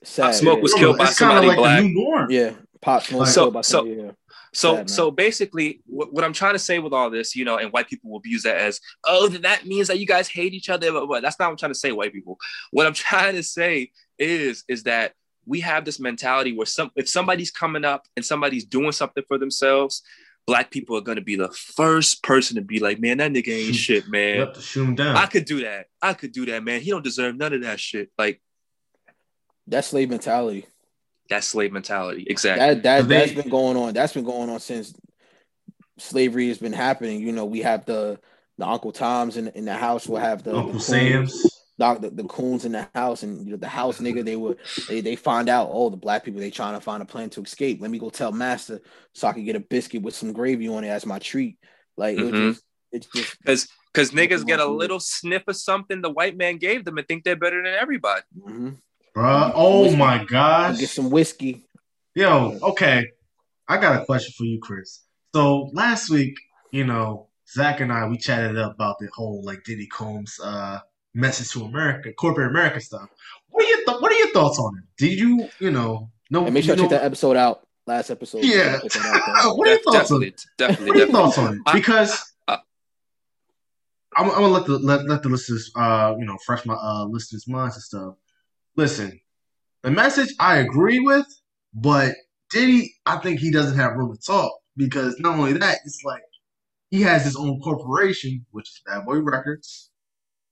[0.02, 0.24] Sad.
[0.24, 1.58] Pop Smoke was killed by somebody like
[1.94, 2.30] black.
[2.30, 4.12] Yeah, Pop Smoke so, killed by somebody.
[4.56, 4.80] So, yeah.
[4.82, 7.74] So, so basically, what, what, I'm trying to say with all this, you know, and
[7.74, 10.94] white people will abuse that as, oh, that means that you guys hate each other.
[10.94, 12.38] But, but that's not what I'm trying to say, white people.
[12.72, 15.14] What I'm trying to say is, is that
[15.46, 19.38] we have this mentality where some, if somebody's coming up and somebody's doing something for
[19.38, 20.02] themselves,
[20.48, 23.68] black people are gonna be the first person to be like, man, that nigga ain't
[23.68, 23.74] hmm.
[23.74, 24.36] shit, man.
[24.36, 25.18] You have to shoot him down.
[25.18, 25.88] I could do that.
[26.02, 26.82] I could do that, man.
[26.82, 28.10] He don't deserve none of that shit.
[28.18, 28.42] Like,
[29.68, 30.66] that's slave mentality.
[31.30, 32.26] That slave mentality.
[32.30, 32.66] Exactly.
[32.66, 33.94] That that they, that's been going on.
[33.94, 34.94] That's been going on since
[35.98, 37.22] slavery has been happening.
[37.22, 38.20] You know, we have the
[38.58, 40.08] the Uncle Toms in, in the house.
[40.08, 41.52] We'll have the Uncle the Sam's.
[41.78, 44.56] The, the, the coons in the house and you know the house nigga they were
[44.88, 47.42] they, they find out oh the black people they trying to find a plan to
[47.42, 48.80] escape let me go tell master
[49.12, 51.58] so i can get a biscuit with some gravy on it as my treat
[51.98, 52.52] like mm-hmm.
[52.52, 52.64] just,
[52.94, 56.86] it's just because because niggas get a little sniff of something the white man gave
[56.86, 58.70] them and think they're better than everybody mm-hmm.
[59.16, 59.52] Bruh.
[59.56, 59.98] Oh whiskey.
[59.98, 60.80] my gosh.
[60.80, 61.66] Get some whiskey.
[62.14, 63.08] Yo, okay.
[63.68, 65.04] I got a question for you, Chris.
[65.34, 66.38] So last week,
[66.72, 70.80] you know, Zach and I we chatted up about the whole like Diddy Combs uh
[71.14, 73.10] message to America, corporate America stuff.
[73.50, 74.84] What are your th- what are your thoughts on it?
[74.98, 77.66] Did you, you know, no and make sure to check that episode out.
[77.88, 78.44] Last episode.
[78.44, 78.80] Yeah.
[79.46, 80.42] what are your thoughts on it?
[80.58, 81.60] Definitely, what are your thoughts on it?
[81.72, 82.60] Because I'm,
[84.18, 87.48] I'm, gonna let the let, let the listeners uh you know fresh my uh listeners'
[87.48, 88.16] minds and stuff.
[88.78, 89.20] Listen,
[89.84, 91.26] the message I agree with,
[91.74, 92.14] but
[92.52, 96.24] Diddy, I think he doesn't have room to talk because not only that, it's like
[96.90, 99.90] he has his own corporation, which is Bad Boy Records,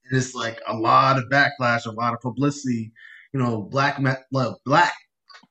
[0.04, 2.92] and it's like a lot of backlash, a lot of publicity.
[3.32, 4.00] You know, black
[4.30, 4.94] black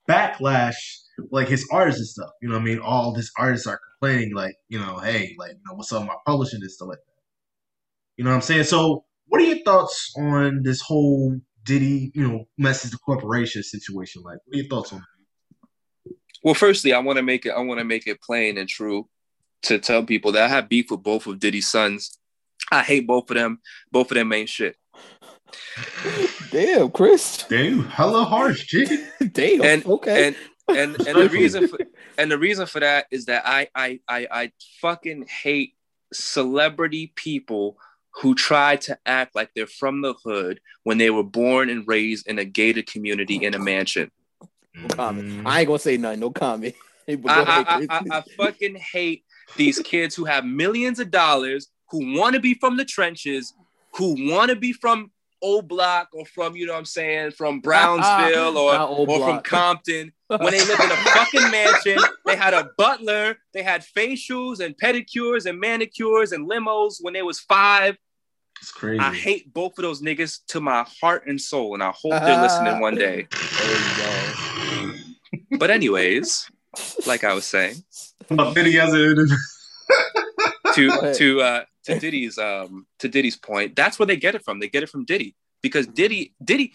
[0.09, 0.76] backlash
[1.32, 2.32] like his artists and stuff.
[2.41, 2.80] You know what I mean?
[2.80, 6.15] All his artists are complaining, like, you know, hey, like, you know, what's up my
[6.26, 7.21] publishing and stuff like that.
[8.17, 8.63] You know what I'm saying?
[8.63, 14.22] So what are your thoughts on this whole Diddy, you know, message the corporation situation?
[14.24, 15.05] Like, what are your thoughts on that?
[16.43, 19.07] Well, firstly, I want to make it I want to make it plain and true
[19.64, 22.18] to tell people that I have beef with both of Diddy's sons.
[22.72, 23.59] I hate both of them.
[23.91, 24.76] Both of them ain't shit.
[26.51, 27.45] Damn, Chris.
[27.49, 29.05] Damn, hella harsh, G.
[29.32, 29.61] Damn.
[29.61, 30.28] And okay.
[30.28, 30.36] and
[30.68, 31.80] and and the reason for
[32.18, 34.51] and the reason for that is that I I I, I
[34.82, 35.76] fucking hate
[36.11, 37.78] celebrity people
[38.16, 42.28] who try to act like they're from the hood when they were born and raised
[42.28, 44.11] in a gated community in a mansion.
[44.76, 44.88] Mm-hmm.
[44.88, 45.47] no comment.
[45.47, 46.20] I ain't gonna say nothing.
[46.20, 46.76] No comment.
[47.07, 49.26] I, I, I, I fucking hate
[49.57, 53.53] these kids who have millions of dollars who want to be from the trenches,
[53.95, 55.11] who want to be from
[55.41, 57.61] old block or from, you know what I'm saying, from uh-uh.
[57.61, 60.14] Brownsville or, or from Compton.
[60.40, 64.76] When they lived in a fucking mansion, they had a butler, they had facials and
[64.78, 67.98] pedicures and manicures and limos when they was five.
[68.62, 69.00] It's crazy.
[69.00, 72.42] I hate both of those niggas to my heart and soul, and I hope they're
[72.42, 73.28] listening one day.
[75.60, 76.50] but anyways,
[77.06, 77.76] like I was saying,
[80.76, 84.60] to to uh, to Diddy's um to Diddy's point, that's where they get it from.
[84.60, 86.74] They get it from Diddy because Diddy Diddy.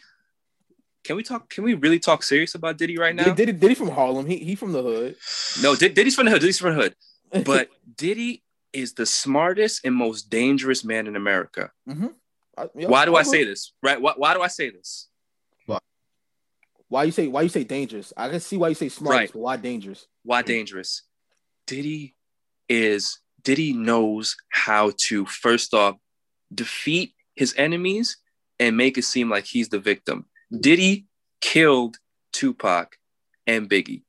[1.05, 1.49] Can we talk?
[1.49, 3.33] Can we really talk serious about Diddy right now?
[3.33, 4.27] Diddy, Diddy from Harlem.
[4.27, 5.17] He he from the hood.
[5.63, 6.41] No, Diddy's from the hood.
[6.41, 6.95] Diddy's from the hood.
[7.45, 8.43] But Diddy
[8.73, 11.71] is the smartest and most dangerous man in America.
[11.89, 12.07] Mm-hmm.
[12.57, 13.73] I, yep, why do I, I say this?
[13.83, 14.01] Right?
[14.01, 15.09] Why, why do I say this?
[15.67, 15.79] Why?
[16.89, 18.13] Why you say why you say dangerous?
[18.17, 19.31] I can see why you say smart, right.
[19.33, 20.07] but why dangerous?
[20.25, 21.03] Why dangerous?
[21.67, 22.15] Diddy
[22.69, 25.97] is Diddy knows how to first off
[26.53, 28.17] defeat his enemies
[28.59, 30.27] and make it seem like he's the victim.
[30.57, 31.07] Diddy
[31.41, 31.99] killed
[32.33, 32.99] Tupac
[33.47, 34.03] and Biggie.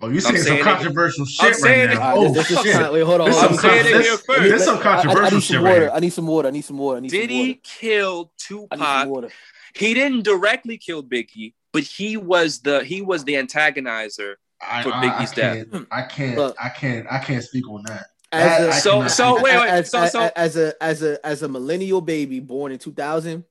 [0.00, 2.16] Oh, you saying some controversial it, shit right now?
[2.16, 2.72] Oh, this, this shit.
[2.74, 3.30] Kind wait, hold on.
[3.30, 3.58] Hold on.
[3.58, 4.42] saying it here first.
[4.42, 6.48] There's some controversial shit right I need some water.
[6.48, 6.96] I need some water.
[6.96, 7.60] I need Diddy some water.
[7.62, 9.32] killed Tupac.
[9.76, 14.90] He didn't directly kill Biggie, but he was the he was the antagonizer I, for
[14.90, 15.66] Biggie's I, death.
[15.92, 16.36] I can't.
[16.36, 17.06] Look, I can't.
[17.10, 18.06] I can't speak on that.
[18.32, 21.42] As a, so so wait wait as, so, as, so as a as a as
[21.42, 23.44] a millennial baby born in 2000,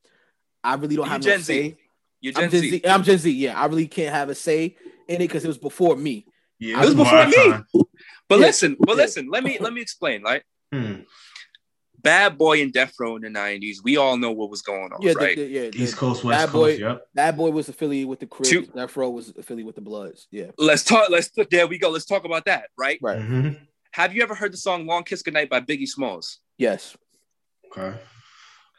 [0.64, 1.44] I really don't have Gen no Z.
[1.44, 1.78] say.
[2.22, 2.70] You're Gen, I'm Gen Z.
[2.70, 2.82] Z.
[2.86, 3.32] I'm Gen Z.
[3.32, 4.76] Yeah, I really can't have a say
[5.08, 6.26] in it because it was before me.
[6.60, 7.84] Yeah, it was before me.
[8.30, 8.46] But yeah.
[8.46, 9.04] listen, but yeah.
[9.04, 9.30] listen.
[9.30, 10.24] Let me let me explain.
[10.24, 10.44] Right.
[10.72, 11.02] Hmm.
[12.02, 13.78] Bad Boy and Death Row in the '90s.
[13.84, 15.36] We all know what was going on, yeah, right?
[15.36, 16.80] The, the, yeah, East Coast, West Bad Coast.
[16.80, 17.02] Boy, yep.
[17.14, 18.50] Bad Boy was affiliated with the Crips.
[18.50, 18.66] Two.
[18.68, 20.28] Death Row was affiliated with the Bloods.
[20.32, 20.52] Yeah.
[20.58, 21.10] Let's talk.
[21.10, 21.90] Let's there we go.
[21.90, 22.70] Let's talk about that.
[22.78, 23.00] Right.
[23.02, 23.20] Right.
[23.20, 23.64] Mm-hmm.
[23.92, 26.40] Have you ever heard the song "Long Kiss Goodnight" by Biggie Smalls?
[26.58, 26.96] Yes.
[27.66, 27.98] Okay.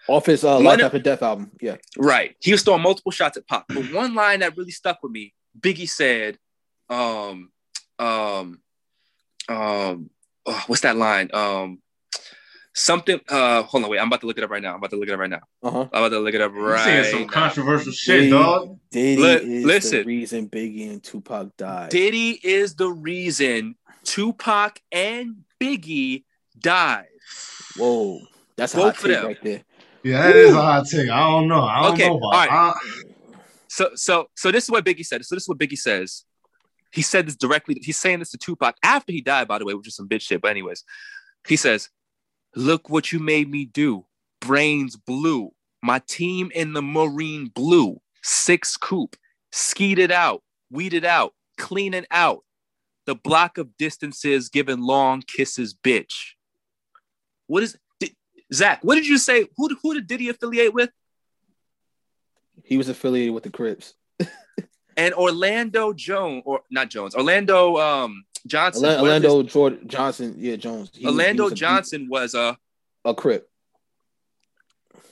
[0.08, 1.52] Off his uh, Life After Death album.
[1.60, 1.76] Yeah.
[1.96, 2.36] Right.
[2.40, 5.32] He was throwing multiple shots at Pop, but one line that really stuck with me.
[5.58, 6.38] Biggie said,
[6.88, 7.50] um,
[7.98, 8.60] um,
[9.48, 10.10] um,
[10.46, 11.30] oh, what's that line?
[11.32, 11.80] Um,
[12.74, 13.20] something.
[13.28, 13.98] Uh, hold on, wait.
[13.98, 14.72] I'm about to look it up right now.
[14.72, 15.40] I'm about to look it up right now.
[15.62, 15.80] Uh-huh.
[15.80, 16.94] I'm about to look it up right.
[16.94, 18.78] You're saying some controversial shit, Diddy, dog.
[18.90, 21.90] Diddy L- is listen, the reason Biggie and Tupac died.
[21.90, 26.24] Diddy is the reason Tupac and Biggie
[26.58, 27.06] died.
[27.76, 28.20] Whoa,
[28.56, 29.62] that's Both a hot take right there.
[30.04, 30.38] Yeah, that Ooh.
[30.38, 31.08] is a hot take.
[31.08, 31.62] I don't know.
[31.62, 32.24] I don't okay, know about.
[32.24, 32.50] All right.
[32.50, 32.74] I...
[33.68, 35.24] So, so, so this is what Biggie said.
[35.24, 36.24] So this is what Biggie says.
[36.92, 37.78] He said this directly.
[37.80, 40.22] He's saying this to Tupac after he died, by the way, which is some bitch
[40.22, 40.42] shit.
[40.42, 40.84] But anyways,
[41.48, 41.88] he says,
[42.54, 44.04] "Look what you made me do.
[44.40, 45.52] Brains blue.
[45.82, 48.00] My team in the Marine blue.
[48.22, 49.16] Six coupe.
[49.52, 50.42] Skeet it out.
[50.70, 51.32] Weed it out.
[51.58, 52.44] Clean it out.
[53.06, 56.34] The block of distances giving long kisses, bitch.
[57.46, 57.76] What is
[58.52, 58.80] Zach?
[58.82, 59.46] What did you say?
[59.56, 60.90] Who who did Diddy affiliate with?
[62.64, 63.94] He was affiliated with the Crips.
[64.96, 68.84] and Orlando Jones, or not Jones, Orlando um, Johnson.
[68.84, 70.90] Orlando Jordan Johnson, yeah, Jones.
[70.94, 72.56] He Orlando was, was a, Johnson was a
[73.04, 73.48] a Crip.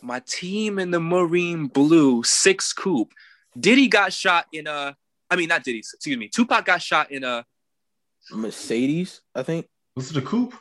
[0.03, 3.13] My team in the Marine Blue six coupe.
[3.59, 4.97] Diddy got shot in a.
[5.29, 5.79] I mean, not Diddy.
[5.79, 6.29] Excuse me.
[6.29, 7.45] Tupac got shot in a
[8.33, 9.21] Mercedes.
[9.35, 9.67] I think.
[9.97, 10.55] Was it a coupe?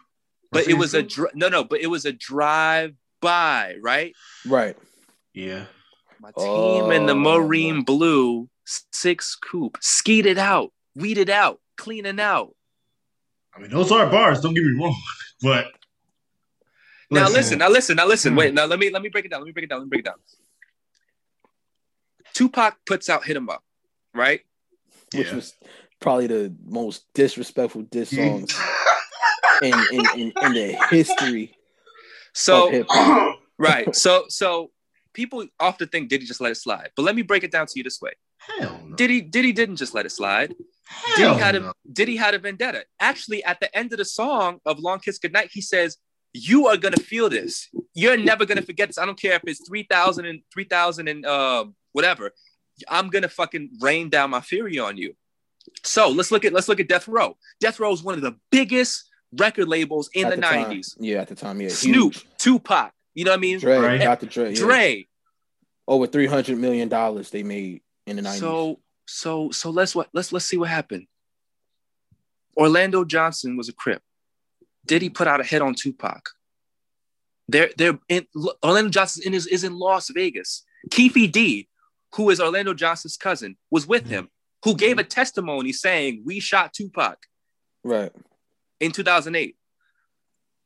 [0.52, 1.64] But it was a dr- no, no.
[1.64, 4.16] But it was a drive by, right?
[4.48, 4.76] Right.
[5.34, 5.66] Yeah.
[6.20, 7.16] My team oh, in the oh.
[7.16, 8.50] Marine Blue
[8.92, 12.56] six coupe, skeet it out, weed it out, clean it out.
[13.56, 14.42] I mean, those are bars.
[14.42, 14.96] Don't get me wrong,
[15.42, 15.68] but
[17.10, 18.36] now listen, listen now listen, now listen.
[18.36, 18.56] Wait, hmm.
[18.56, 19.42] now let me let me break it down.
[19.42, 19.80] Let me break it down.
[19.80, 20.16] Let me break it down.
[22.34, 23.64] Tupac puts out "Hit 'Em Up,"
[24.14, 24.42] right?
[25.16, 25.36] Which yeah.
[25.36, 25.56] was
[26.00, 28.58] probably the most disrespectful diss songs
[29.62, 31.56] in, in, in, in the history.
[32.34, 32.86] So
[33.58, 34.72] right, so so
[35.14, 37.74] people often think Diddy just let it slide, but let me break it down to
[37.76, 38.96] you this way: Hell no.
[38.96, 40.56] Diddy Diddy didn't just let it slide.
[40.88, 41.70] Hell Diddy had no.
[41.70, 42.86] a Diddy had a vendetta.
[43.00, 45.98] Actually, at the end of the song of Long Kiss Goodnight, he says,
[46.34, 47.68] "You are gonna feel this.
[47.94, 48.98] You're never gonna forget this.
[48.98, 52.32] I don't care if it's 3,000 and 3,000 and uh, whatever.
[52.88, 55.16] I'm gonna fucking rain down my fury on you."
[55.84, 57.38] So let's look at let's look at Death Row.
[57.60, 60.72] Death Row is one of the biggest record labels in At the, time.
[60.72, 60.96] 90s.
[61.00, 61.70] Yeah, at the time, yeah.
[61.70, 62.26] Snoop, Huge.
[62.38, 62.92] Tupac.
[63.14, 63.60] You know what I mean?
[63.60, 64.02] Dre, Right.
[64.02, 64.26] Dr.
[64.28, 64.60] Dre, yeah.
[64.60, 65.08] Dre.
[65.88, 68.42] Over three hundred million dollars they made in the nineties.
[68.42, 71.08] So so so let's what let's let's see what happened.
[72.56, 74.02] Orlando Johnson was a crip.
[74.86, 76.30] Did he put out a hit on Tupac?
[77.48, 78.28] They're they're in
[78.64, 80.64] Orlando Johnson in is, is in Las Vegas.
[80.92, 81.68] Keefe D,
[82.16, 84.30] who is Orlando Johnson's cousin, was with him,
[84.64, 87.18] who gave a testimony saying we shot Tupac
[87.84, 88.12] right.
[88.80, 89.56] In 2008.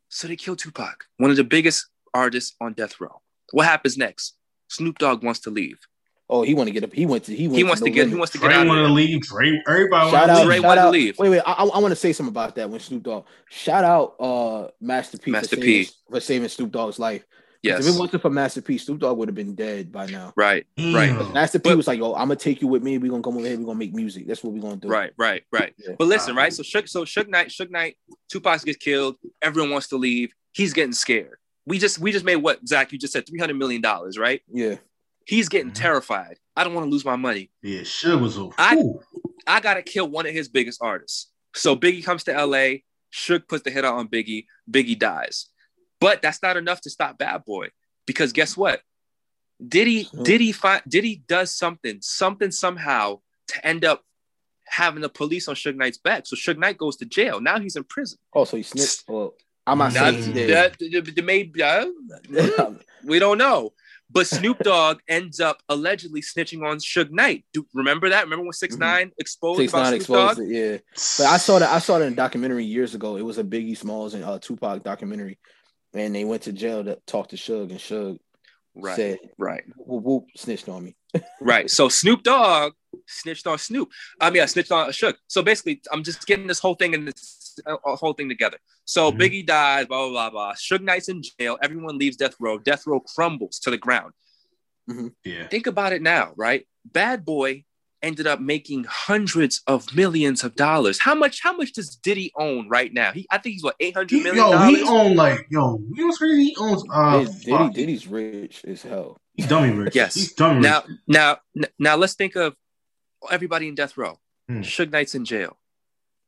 [0.10, 3.22] So they killed Tupac, one of the biggest artists on death row.
[3.52, 4.36] What happens next?
[4.68, 5.80] Snoop Dogg wants to leave.
[6.30, 6.94] Oh, he want to get up.
[6.94, 7.36] He went to.
[7.36, 7.58] He went.
[7.58, 8.08] He wants to no get.
[8.08, 8.62] He wants to get Dre out.
[8.62, 8.96] Of wanted to there.
[8.96, 9.22] leave.
[9.22, 10.62] Dre, everybody Shout wanted out, to Dre leave.
[10.62, 11.20] shout wanted to leave.
[11.20, 11.42] Wait, wait.
[11.46, 13.26] I, I, want to say something about that when Snoop Dogg.
[13.50, 15.84] Shout out, uh, Master P, Master for, P.
[15.84, 17.26] saving, for saving Snoop Dogg's life.
[17.64, 17.88] 'Cause Yes.
[17.88, 20.34] If it wasn't for Master P, Snoop Dogg would have been dead by now.
[20.36, 20.66] Right.
[20.76, 20.94] Damn.
[21.18, 21.34] Right.
[21.34, 22.98] Master P But- was like, "Yo, I'm gonna take you with me.
[22.98, 23.58] We're gonna come over here.
[23.58, 24.28] We're gonna make music.
[24.28, 25.14] That's what we're gonna do." Right.
[25.18, 25.44] Right.
[25.52, 25.74] Right.
[25.78, 25.96] Yeah.
[25.98, 26.52] But listen, right?
[26.52, 27.96] So Suge, so Suge Knight, Suge Knight,
[28.30, 29.16] Tupac gets killed.
[29.42, 30.34] Everyone wants to leave.
[30.52, 31.38] He's getting scared.
[31.66, 34.42] We just we just made what Zach you just said three hundred million dollars, right?
[34.52, 34.76] Yeah.
[35.26, 35.76] He's getting Mhm.
[35.76, 36.38] terrified.
[36.58, 37.50] I don't want to lose my money.
[37.62, 39.02] Yeah, Suge was a I- fool.
[39.48, 41.28] I gotta kill one of his biggest artists.
[41.56, 42.84] So Biggie comes to LA.
[43.14, 44.48] Suge puts the hit out on Biggie.
[44.70, 45.48] Biggie dies.
[46.04, 47.70] But that's not enough to stop Bad Boy.
[48.06, 48.82] Because guess what?
[49.66, 54.04] Diddy, Diddy find Diddy does something, something somehow to end up
[54.68, 56.26] having the police on Suge Knight's back.
[56.28, 57.40] So Suge Knight goes to jail.
[57.40, 58.20] Now he's in prison.
[58.34, 59.06] Oh, so he snitched.
[59.08, 59.36] Well,
[59.66, 60.34] I'm not That- saying.
[60.48, 62.72] That, that, that uh,
[63.06, 63.74] we don't know.
[64.14, 67.46] But Snoop Dogg ends up allegedly snitching on Suge Knight.
[67.52, 68.26] Do remember that?
[68.26, 70.40] Remember when 6 9 exposed Six nine Snoop Dogg?
[70.40, 70.78] it, yeah.
[71.18, 73.18] But I saw that I saw it in a documentary years ago.
[73.18, 75.40] It was a Biggie Smalls and uh, Tupac documentary,
[75.94, 78.20] and they went to jail to talk to Suge, and Suge
[78.76, 80.96] Right, said, right, "Whoop whoop," snitched on me.
[81.42, 81.70] right.
[81.70, 82.74] So Snoop Dogg
[83.08, 83.90] snitched on Snoop.
[84.20, 85.14] I mean, I snitched on Suge.
[85.28, 88.58] So basically, I'm just getting this whole thing and this uh, whole thing together.
[88.86, 89.20] So Mhm.
[89.20, 90.54] Biggie dies, blah, blah, blah, blah.
[90.54, 91.60] Suge Knight's in jail.
[91.62, 92.58] Everyone leaves Death Row.
[92.58, 94.14] Death Row crumbles to the ground.
[95.24, 95.48] yeah.
[95.50, 96.68] Think about it now, right?
[96.84, 97.66] Bad Boy
[98.04, 101.00] ended up making hundreds of millions of dollars.
[101.00, 101.42] How much?
[101.42, 103.12] How much does Diddy own right now?
[103.14, 104.90] He, I think he's what eight hundred He, million yo, he dollars.
[104.90, 105.80] owned like yo.
[105.94, 106.44] You know what's crazy?
[106.50, 107.20] He owns uh.
[107.24, 107.70] Diddy, Diddy.
[107.74, 109.18] Diddy's rich as hell.
[109.34, 109.96] He's dummy rich.
[109.96, 110.14] Yes.
[110.14, 110.64] He's dummy rich.
[110.64, 110.84] Now,
[111.56, 112.56] now, now, let's think of
[113.32, 114.20] everybody in death row.
[114.48, 114.60] Hmm.
[114.60, 115.58] Suge Knight's in jail.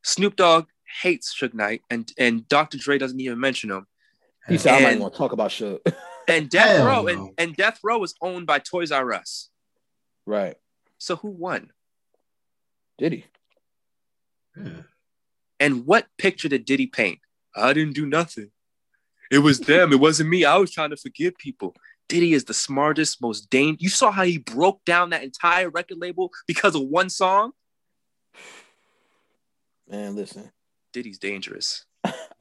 [0.03, 0.67] Snoop Dogg
[1.01, 2.77] hates Suge Knight, and and Dr.
[2.77, 3.85] Dre doesn't even mention him.
[4.47, 5.79] He said, "I'm not even gonna talk about Suge."
[6.27, 7.07] And Death Hell Row, no.
[7.07, 9.49] and, and Death Row is owned by Toys R Us.
[10.25, 10.55] right?
[11.05, 11.69] So who won?
[12.97, 13.25] Diddy.
[14.57, 14.81] Yeah.
[15.59, 17.19] And what picture did Diddy paint?
[17.55, 18.49] I didn't do nothing.
[19.29, 19.93] It was them.
[19.93, 20.45] It wasn't me.
[20.45, 21.75] I was trying to forgive people.
[22.09, 23.83] Diddy is the smartest, most dangerous.
[23.83, 27.51] You saw how he broke down that entire record label because of one song.
[29.87, 30.51] Man, listen.
[30.91, 31.85] Diddy's dangerous.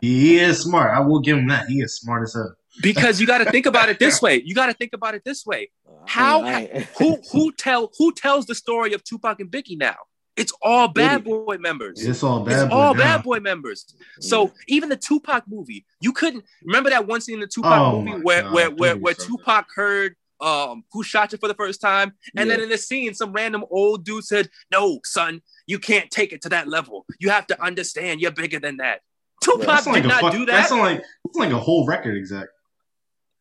[0.01, 0.97] He is smart.
[0.97, 1.67] I will give him that.
[1.67, 2.55] He is smart as hell.
[2.83, 4.43] Because you got to think about it this way.
[4.45, 5.71] You got to think about it this way.
[6.07, 9.97] How- I Who who tell who tells the story of Tupac and Biggie now?
[10.37, 12.05] It's all Bad Boy members.
[12.05, 12.65] It's all bad.
[12.65, 13.01] It's boy all now.
[13.01, 13.95] Bad Boy members.
[14.19, 18.03] So even the Tupac movie, you couldn't remember that one scene in the Tupac Oh
[18.03, 19.27] movie where God, where where, please, where sir.
[19.27, 22.57] Tupac heard um who shot you for the first time, and Yeah.
[22.57, 26.43] then in the scene, some random old dude said, "No, son, you can't take it
[26.43, 27.07] to that level.
[27.21, 29.03] You have to understand, you're bigger than that."
[29.41, 30.77] Tupac That's did like a not fuck, do That's that.
[30.77, 32.49] like that's like a whole record exec.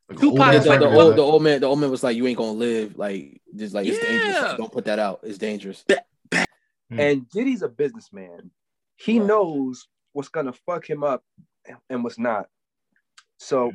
[0.10, 2.18] Like Tupac whole the, the, the old, the old man, the old man was like,
[2.18, 2.98] "You ain't gonna live.
[2.98, 4.42] Like, just like it's dangerous.
[4.42, 5.22] Like, don't put that out.
[5.24, 5.86] It's dangerous."
[6.90, 7.00] Hmm.
[7.00, 8.52] And Diddy's a businessman.
[8.98, 9.28] He Right.
[9.28, 11.24] knows what's gonna fuck him up
[11.90, 12.50] and what's not.
[13.38, 13.72] So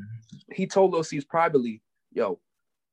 [0.52, 1.82] he told Lil Cease privately,
[2.12, 2.40] yo,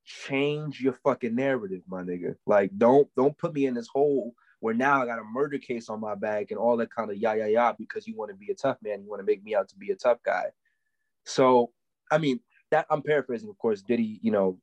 [0.03, 2.35] change your fucking narrative, my nigga.
[2.45, 5.89] Like, don't don't put me in this hole where now I got a murder case
[5.89, 8.35] on my back and all that kind of yah yah yah because you want to
[8.35, 10.45] be a tough man, you want to make me out to be a tough guy.
[11.23, 11.71] So,
[12.09, 12.39] I mean,
[12.71, 13.81] that I'm paraphrasing, of course.
[13.81, 14.57] Diddy, you know,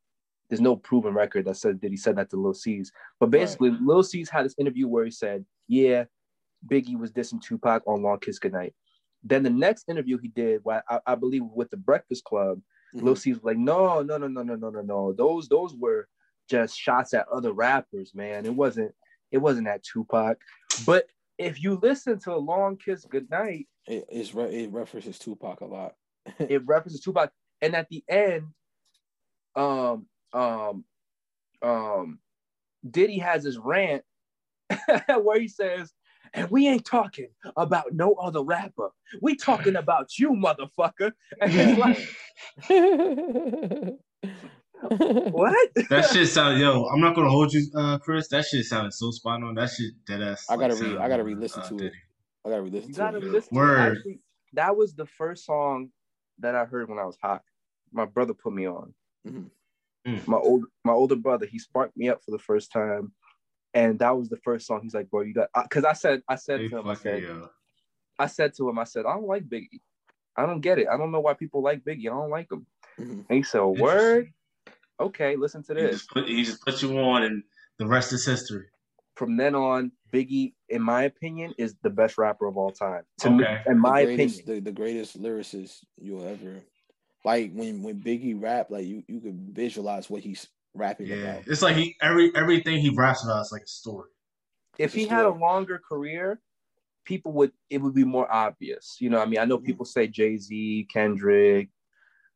[0.49, 2.93] there's no proven record that said did he said that to Lil Cease.
[3.19, 3.81] But basically, right.
[3.81, 6.05] Lil Cease had this interview where he said, "Yeah,
[6.71, 8.75] Biggie was dissing Tupac on Long Kiss Goodnight."
[9.25, 12.61] Then the next interview he did, I, I believe, with the Breakfast Club,
[12.95, 13.07] mm-hmm.
[13.07, 15.13] Lil Cease was like, "No, no, no, no, no, no, no, no.
[15.13, 16.09] Those those were
[16.51, 18.45] just shots at other rappers, man.
[18.45, 18.93] It wasn't
[19.31, 20.39] it wasn't at Tupac."
[20.85, 21.07] But
[21.39, 25.95] if you listen to Long Kiss Goodnight, it, it's re- it references Tupac a lot.
[26.39, 27.33] it references Tupac,
[27.63, 28.49] and at the end,
[29.57, 30.85] um, um,
[31.63, 32.19] um,
[32.89, 34.03] Diddy has his rant
[35.23, 35.93] where he says,
[36.35, 38.91] and we ain't talking about no other rapper.
[39.21, 41.13] We talking about you, motherfucker.
[41.41, 41.99] And he's like,
[45.31, 45.69] what?
[45.91, 46.87] That shit sounded yo.
[46.87, 48.29] I'm not gonna hold you, uh, Chris.
[48.29, 49.55] That shit sounded so spot on.
[49.55, 50.47] That shit dead ass.
[50.51, 50.87] I gotta like, re.
[50.89, 51.93] sounded I gotta re-listen uh, to it.
[52.45, 53.25] I gotta re-listen You to gotta it.
[53.25, 53.57] listen.
[53.57, 53.77] Word.
[53.77, 53.97] To it.
[53.99, 54.21] Actually,
[54.55, 55.91] that was the first song
[56.39, 57.41] that I heard when I was high.
[57.93, 58.95] My brother put me on.
[59.27, 59.51] Mhm.
[60.07, 60.27] Mm.
[60.27, 63.13] My old my older brother, he sparked me up for the first time,
[63.73, 64.81] and that was the first song.
[64.83, 67.23] He's like, "Bro, you got," because I said, I said They to him, I said,
[67.23, 67.49] yo.
[68.19, 69.81] I said to him, I said, I don't like Biggie.
[70.37, 70.89] I don't get it.
[70.89, 72.07] I don't know why people like Biggie.
[72.07, 72.67] I don't like him.
[72.99, 73.27] Mhm.
[73.29, 74.33] And he said, "Word,
[74.99, 77.43] okay, listen to He this." just put he just put you on, and
[77.79, 78.67] the rest is history.
[79.15, 83.05] From then on, Biggie, in my opinion, is the best rapper of all time.
[83.21, 83.63] To me, Okay.
[83.67, 84.65] in my the greatest, opinion.
[84.65, 86.63] the, the greatest lyricist you'll ever
[87.25, 91.47] like when when Biggie rap, like you you could visualize what he's rapping Yeah, about.
[91.47, 94.11] it's like he every everything he raps about is like a story.
[94.79, 96.41] if he It's had a longer career,
[97.05, 98.97] people would it would be more obvious.
[99.01, 99.65] You know, what I mean, I know Mhm.
[99.67, 101.69] people say Jay Z, Kendrick,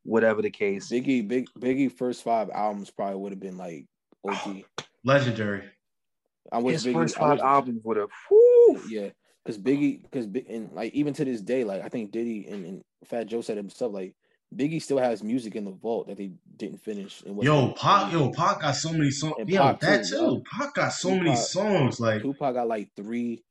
[0.03, 0.89] whatever the case.
[0.91, 3.87] Biggie, big Biggie first five albums probably would have been like
[4.25, 4.65] OG.
[5.05, 5.63] Legendary.
[6.53, 8.11] I wish His Biggie, first I five wish- albums would have.
[8.89, 9.11] Yeah,
[9.45, 12.83] because Biggie, because and like even to this day, like I think Diddy and, and
[13.05, 14.15] Fat Joe said himself, like
[14.55, 17.23] Biggie still has music in the vault that they didn't finish.
[17.23, 19.35] And wasn't Yo, really- Pac, yo, Pac got so many songs.
[19.41, 20.17] And Yo, Pac that too, too.
[20.17, 20.43] yo.
[20.59, 21.99] Pac got so many songs.
[22.01, 23.43] Like, Tupac got like three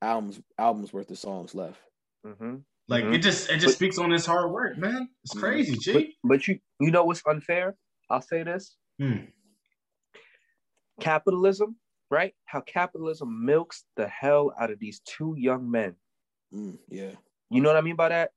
[0.00, 1.78] albums albums worth of songs left.
[2.24, 2.56] hmm
[2.88, 3.14] like Mhm.
[3.14, 5.08] it just it just But- speaks on his hard work, man.
[5.24, 5.40] It's Mhm.
[5.40, 7.76] crazy, But, but you you know what's unfair?
[8.10, 9.24] I'll say this: Hmm.
[11.00, 11.76] capitalism,
[12.10, 12.34] right?
[12.44, 15.96] How capitalism milks the hell out of these two young men.
[16.52, 17.12] Mm, yeah,
[17.50, 18.30] You know what I mean by that?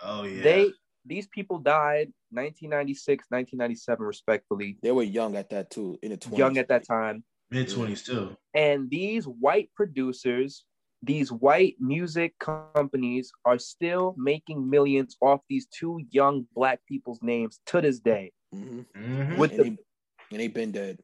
[0.00, 0.42] Oh yeah.
[0.42, 0.72] They
[1.06, 4.78] these people died 1996, 1997, respectfully.
[4.82, 6.38] they were young at that too, in the 20s.
[6.38, 7.24] Young at that time.
[7.50, 8.36] mid twenties too.
[8.54, 10.64] And these white producers,
[11.02, 17.60] these white music companies are still making millions off these two young black people's names
[17.66, 18.32] to this day.
[18.52, 19.36] hmm Mhm.
[19.36, 19.68] With and, the they,
[20.32, 21.00] and they been dead.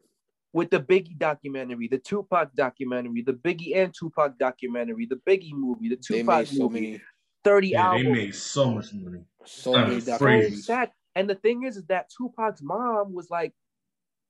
[0.53, 5.89] with the Biggie documentary, the Tupac documentary, the Biggie and Tupac documentary, the Biggie movie,
[5.91, 7.01] the They Tupac made so movie, many,
[7.45, 9.25] 30 yeah, they made so much money.
[9.45, 10.19] so That many documentaries.
[10.19, 10.91] crazy.
[11.17, 13.53] And the thing is, is that Tupac's mom was like,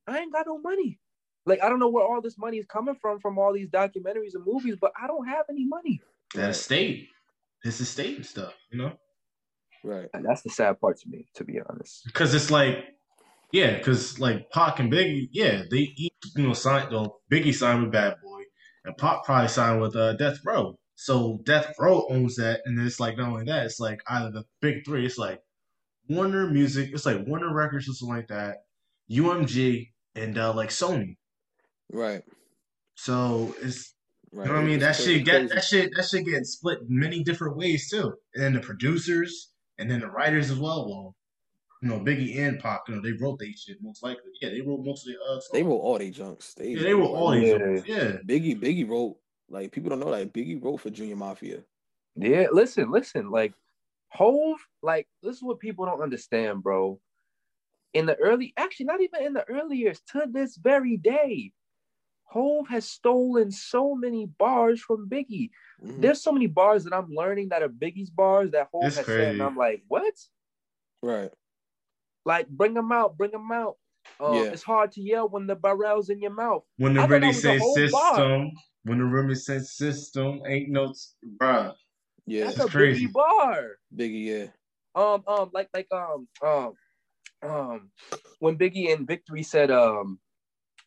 [0.06, 0.98] I ain't got no money.
[1.46, 4.34] Like, I don't know where all this money is coming from, from all these documentaries
[4.34, 6.00] and movies, but I don't have any money.
[6.34, 6.50] That Right.
[6.50, 7.08] estate,
[7.62, 8.92] his estate and stuff, you know.
[9.84, 10.08] Right.
[10.14, 12.04] And that's the sad part to me, to be honest.
[12.04, 12.84] Because it's like,
[13.52, 16.92] yeah, because like Pac and Biggie, yeah, they each you know signed.
[16.92, 18.42] Though Biggie signed with Bad Boy,
[18.84, 20.78] and Pac probably signed with uh, Death Row.
[21.02, 24.44] So Death Row owns that, and it's like not only that, it's like either the
[24.60, 25.06] big three.
[25.06, 25.40] It's like
[26.10, 28.64] Warner Music, it's like Warner Records or something like that,
[29.10, 31.16] UMG, and uh, like Sony.
[31.90, 32.22] Right.
[32.96, 33.94] So it's
[34.30, 34.44] Right.
[34.46, 34.78] you know what I mean.
[34.80, 38.52] That shit get that shit that shit getting split many different ways too, and then
[38.52, 40.86] the producers and then the writers as well.
[40.86, 41.16] Well,
[41.80, 44.30] you know, Biggie and Pac, you know, they wrote they shit most likely.
[44.42, 45.48] Yeah, they wrote most of the uh, songs.
[45.54, 46.52] They wrote all they junks.
[46.52, 47.48] They, yeah, they wrote all these.
[47.48, 47.58] Yeah.
[47.58, 47.86] songs.
[47.86, 49.16] Yeah, Biggie, Biggie wrote
[49.50, 51.62] like people don't know that Biggie wrote for Junior Mafia.
[52.16, 53.30] Yeah, listen, listen.
[53.30, 53.52] Like,
[54.08, 57.00] Hove, like, this is what people don't understand, bro.
[57.94, 61.52] In the early, actually, not even in the early years, to this very day,
[62.24, 65.50] Hove has stolen so many bars from Biggie.
[65.82, 66.00] Mhm.
[66.00, 69.06] There's so many bars that I'm learning that are Biggie's bars that Hove It's has
[69.06, 69.42] said, and.
[69.42, 70.14] I'm like, what?
[71.02, 71.32] Right.
[72.24, 73.76] Like, bring them out, bring them out.
[74.20, 74.42] Um, Yeah.
[74.44, 76.64] It's hard to yell when the barrel's in your mouth.
[76.76, 78.52] when the I thought really that say whole system,
[78.84, 80.92] when the really say system, ain't no,
[81.36, 81.74] bruh.
[82.26, 82.44] Yeah.
[82.44, 83.06] That's It's a crazy.
[83.08, 83.66] Biggie bar.
[83.94, 84.46] Biggie, yeah.
[84.94, 86.72] um um like like um um
[87.42, 87.90] um
[88.38, 90.18] when Biggie and Victory said um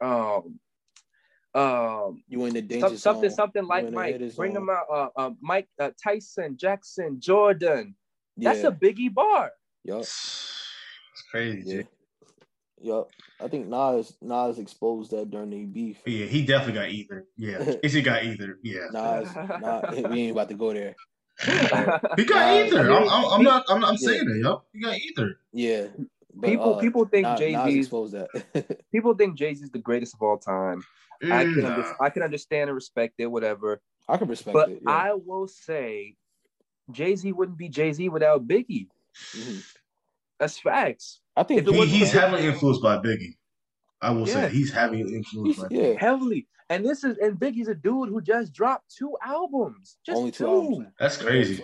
[0.01, 0.59] um
[1.55, 3.35] um You in the danger some, something zone.
[3.35, 7.19] something like You in the Mike bring them out uh, uh Mike uh, Tyson Jackson
[7.19, 7.95] Jordan
[8.37, 9.51] that's a Biggie bar
[9.83, 9.99] Yup.
[11.13, 11.75] It's crazy.
[11.75, 11.81] Yeah.
[12.83, 12.89] G.
[12.89, 13.09] Yup.
[13.39, 15.97] I think Nas Nas exposed that during the beef.
[16.05, 17.25] Yeah, he definitely got either.
[17.37, 18.57] Yeah, he got either.
[18.63, 20.95] Yeah, Nas, Nas, we ain't about to go there.
[21.45, 22.79] he got Nah, either.
[22.79, 23.65] I mean, I'm, I'm, I'm he- not.
[23.69, 24.07] I'm, I'm Yeah.
[24.07, 24.43] saying it.
[24.43, 25.35] Yo, he got either.
[25.51, 25.87] Yeah.
[26.35, 28.87] But, people uh, people think Jay Nas Z's exposed that.
[28.91, 30.83] people think Jay Z is the greatest of all time
[31.23, 31.85] I can under.
[32.01, 34.79] I can understand and respect it whatever I can respect but it.
[34.81, 34.91] Yeah.
[34.91, 36.15] I will say
[36.91, 38.87] Jay Z wouldn't be Jay Z without Biggie
[39.35, 39.63] Mhm.
[40.39, 43.35] That's facts I think He, he's heavily influenced by Biggie.
[44.01, 44.33] I will Yeah.
[44.33, 45.67] say he's heavily influenced by.
[45.71, 45.93] yeah.
[45.99, 46.47] heavily.
[46.69, 50.43] And this is and Biggie's a dude who just dropped two albums, just Only two
[50.45, 50.87] two, albums.
[50.99, 51.63] That's crazy.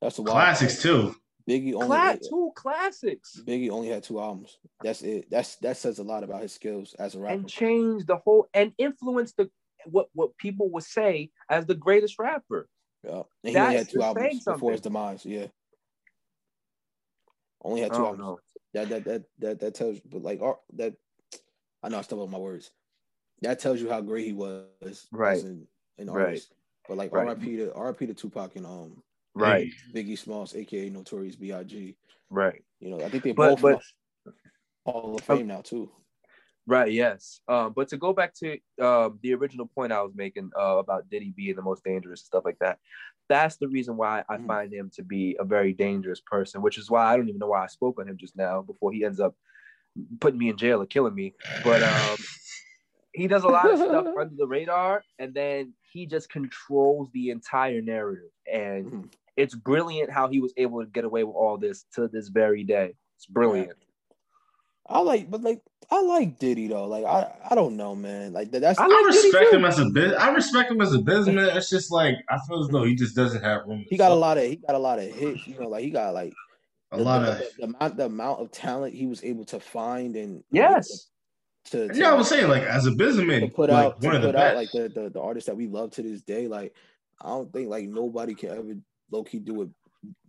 [0.00, 1.14] That's a wild Classics too.
[1.48, 4.58] Biggie only Cla- two classics, Biggie only had two albums.
[4.82, 5.28] That's it.
[5.30, 7.34] That's that says a lot about his skills as a rapper.
[7.34, 9.50] and changed the whole and influenced the
[9.86, 12.68] what what people would say as the greatest rapper.
[13.02, 15.24] Yeah, and he only had two albums before his demise.
[15.24, 15.46] Yeah,
[17.62, 18.20] only had two albums.
[18.20, 18.40] Know.
[18.74, 20.40] That that that that that tells, but like
[20.74, 20.94] that,
[21.82, 22.70] I know I stumbled my words.
[23.42, 25.42] That tells you how great he was, right?
[25.42, 25.66] In,
[25.98, 26.40] in right.
[26.88, 27.28] But like right.
[27.28, 27.56] R.I.P.
[27.56, 28.06] to R.I.P.
[28.06, 29.02] to Tupac and um,
[29.34, 31.96] right, Biggie Smalls, aka Notorious B.I.G.
[32.30, 32.62] Right.
[32.78, 33.82] You know, I think they but, both
[34.24, 34.32] but,
[34.84, 35.90] Hall of Fame now too.
[36.66, 36.92] Right.
[36.92, 37.40] Yes.
[37.48, 41.10] Um, but to go back to uh, the original point I was making uh, about
[41.10, 42.78] Diddy being the most dangerous and stuff like that,
[43.30, 44.46] that's the reason why I mm.
[44.46, 46.60] find him to be a very dangerous person.
[46.60, 48.92] Which is why I don't even know why I spoke on him just now before
[48.92, 49.34] he ends up
[50.20, 51.34] putting me in jail or killing me.
[51.62, 52.16] But um,
[53.14, 57.30] he does a lot of stuff under the radar, and then he just controls the
[57.30, 58.30] entire narrative.
[58.52, 59.12] And mm.
[59.36, 62.64] it's brilliant how he was able to get away with all this to this very
[62.64, 62.94] day.
[63.16, 63.78] It's brilliant.
[64.90, 66.86] I like, but like, I like Diddy though.
[66.86, 68.32] Like, I, I don't know, man.
[68.32, 68.78] Like that's.
[68.78, 70.12] I, I respect him as a biz.
[70.14, 71.56] I respect him as a businessman.
[71.56, 73.84] It's just like I feel as though he just doesn't have room.
[73.88, 74.44] He got a lot of.
[74.44, 75.46] He got a lot of hits.
[75.46, 76.32] You know, like he got like
[76.92, 79.44] a the, lot the, of the, the, amount the amount of talent he was able
[79.46, 81.06] to find and yes.
[81.66, 84.16] To, to, yeah, I was saying like as a businessman, to put like, out one
[84.16, 84.56] of the best.
[84.56, 86.48] like the, the the artists that we love to this day.
[86.48, 86.74] Like
[87.20, 88.74] I don't think like nobody can ever
[89.10, 89.68] low key do what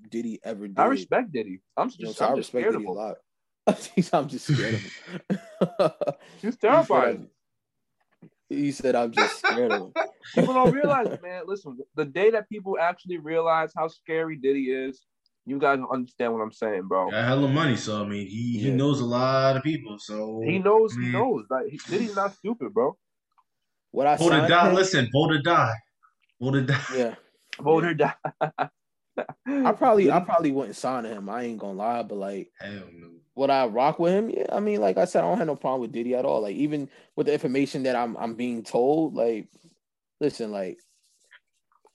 [0.10, 0.78] Diddy ever did.
[0.78, 1.62] I respect Diddy.
[1.78, 3.16] I'm just, you know, so I'm I respect Diddy a lot.
[4.14, 5.92] I'm just scared of him.
[6.42, 7.28] He's terrifying.
[8.50, 9.94] He said, "I'm just scared of him."
[10.36, 11.44] People don't realize, man.
[11.46, 15.06] Listen, the day that people actually realize how scary Diddy is,
[15.46, 17.12] you guys understand what I'm saying, bro.
[17.12, 18.66] Got hella money, so I mean, he yeah.
[18.66, 20.94] he knows a lot of people, so he knows.
[20.94, 21.46] he knows.
[21.50, 22.98] Like Diddy's not stupid, bro.
[23.92, 24.74] What I vote or die.
[24.74, 25.74] Listen, vote or die.
[26.40, 26.86] Vote or die.
[26.96, 27.16] Yeah,
[27.60, 28.14] vote or die.
[29.46, 31.30] I probably, I probably wouldn't sign to him.
[31.30, 34.30] I ain't gonna lie, but like, hell no would I rock with him?
[34.30, 36.42] Yeah, I mean, like I said, I don't have no problem with Diddy at all.
[36.42, 39.48] Like even with the information that I'm I'm being told, like,
[40.20, 40.80] listen, like,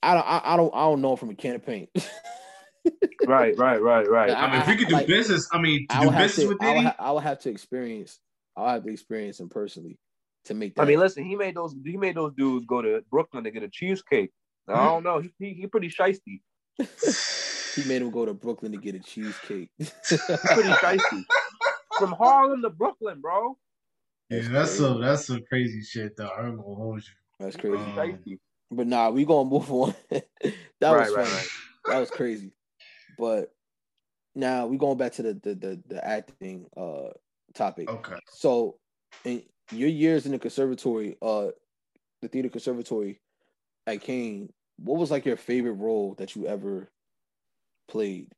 [0.01, 1.89] I don't I, I don't I don't know from a can of paint.
[3.27, 4.31] right, right, right, right.
[4.31, 6.59] I, mean, if we could do like, business, I mean, to do business to, with
[6.59, 8.19] Diddy, I would, ha- I would, have to experience.
[8.55, 9.99] I'll have to experience him personally
[10.45, 10.81] to make that.
[10.81, 13.63] I mean, listen, he made those he made those dudes go to Brooklyn to get
[13.63, 14.31] a cheesecake.
[14.67, 14.79] Mm-hmm.
[14.79, 15.19] I don't know.
[15.19, 16.41] He, he, he pretty shisty.
[17.77, 19.69] He made him go to Brooklyn to get a cheesecake.
[19.79, 21.25] Pretty spicy.
[21.99, 23.55] From Harlem to Brooklyn, bro.
[24.31, 26.29] Yeah, that's, that's some that's some crazy shit though.
[26.29, 27.13] I'm gonna hold you.
[27.39, 27.77] That's crazy.
[27.77, 28.39] Um,
[28.71, 29.93] but nah, we gonna move on.
[30.09, 30.23] that
[30.81, 31.47] right, was right, right.
[31.85, 32.51] That was crazy.
[33.15, 33.53] But
[34.33, 37.09] now we going back to the the the, the acting uh
[37.53, 37.89] topic.
[37.89, 38.17] Okay.
[38.31, 38.79] So
[39.23, 41.49] in your years in the conservatory, uh
[42.23, 43.21] the theater conservatory
[43.85, 46.89] at Kean, what was like your favorite role that you ever
[47.87, 48.31] played?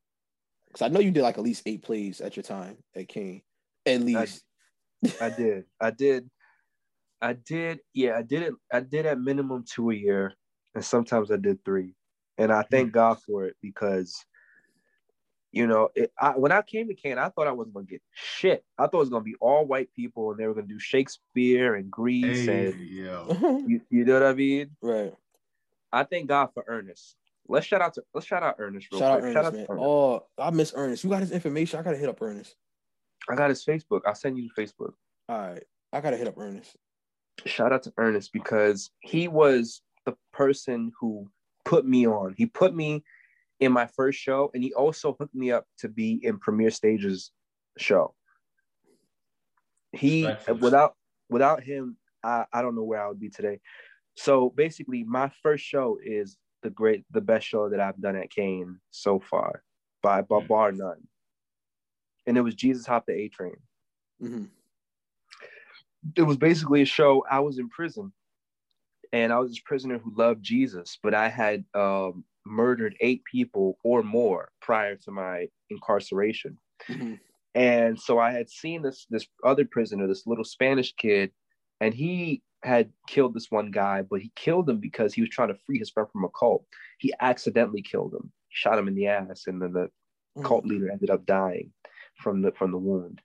[0.68, 3.42] Because I know you did like at least eight plays at your time at King.
[3.86, 4.44] At least.
[5.20, 5.66] I, I did.
[5.80, 6.30] I did.
[7.22, 7.80] I did.
[7.94, 8.54] Yeah, I did it.
[8.72, 10.34] I did at minimum two a year,
[10.76, 11.96] and sometimes I did three.
[12.38, 14.24] And I thank God for it because,
[15.52, 18.02] you know, it, I, when I came to Kean, I thought I wasn't gonna get
[18.14, 18.64] shit.
[18.78, 21.76] I thought it was gonna be all white people, and they were gonna do Shakespeare
[21.76, 22.90] and Greece, hey, and
[23.70, 24.70] you, you know what I mean?
[24.82, 25.14] Right.
[25.92, 27.16] I thank God for Ernest.
[27.50, 28.88] Let's shout out to let's shout out Ernest.
[28.92, 29.36] Real shout quick.
[29.36, 29.66] out Ernest, shout man.
[29.70, 29.86] Ernest.
[29.86, 31.04] Oh, I miss Ernest.
[31.04, 31.80] You got his information.
[31.80, 32.56] I gotta hit up Ernest.
[33.28, 34.02] I got his Facebook.
[34.06, 34.94] I'll send you Facebook.
[35.28, 36.78] All right, I gotta hit up Ernest.
[37.46, 41.28] Shout out to Ernest because he was the person who
[41.66, 42.36] put me on.
[42.38, 43.04] He put me
[43.60, 47.32] in my first show, and he also hooked me up to be in Premiere Stages
[47.80, 48.14] show.
[49.92, 50.94] He without
[51.32, 53.60] without him, I, I don't know where I would be today.
[54.16, 58.30] So basically, my first show is the great, the best show that I've done at
[58.30, 59.64] Kean so far,
[60.02, 60.48] by, by mm-hmm.
[60.48, 61.08] bar none.
[62.28, 63.56] And it was Jesus Hopped the A Train.
[64.22, 64.46] Mm-hmm.
[66.16, 67.26] It was basically a show.
[67.30, 68.14] I was in prison,
[69.12, 73.78] and I was this prisoner who loved Jesus, but I had um, murdered eight people
[73.84, 76.58] or more prior to my incarceration.
[76.88, 77.16] Mm-hmm.
[77.56, 81.32] And so I had seen this this other prisoner, this little Spanish kid,
[81.82, 85.48] and he had killed this one guy, but he killed him because he was trying
[85.50, 86.66] to free his friend from a cult.
[86.98, 89.90] He accidentally killed him, shot him in the ass, and then the
[90.38, 90.44] mm.
[90.44, 91.72] cult leader ended up dying
[92.16, 93.22] from the from the wound.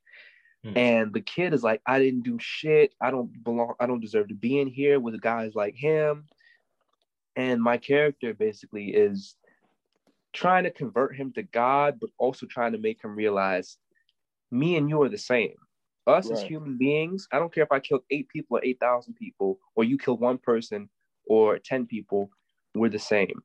[0.64, 0.76] Mm.
[0.76, 2.94] And the kid is like, I didn't do shit.
[3.00, 3.74] I don't belong.
[3.80, 6.26] I don't deserve to be in here with guys like him.
[7.36, 9.34] And my character basically is
[10.32, 13.76] trying to convert him to God, but also trying to make him realize
[14.50, 15.54] me and you are the same.
[16.06, 16.38] Us right.
[16.38, 19.84] as human beings, I don't care if I killed eight people or 8,000 people, or
[19.84, 20.90] you kill one person
[21.26, 22.30] or 10 people,
[22.74, 23.42] we're the same.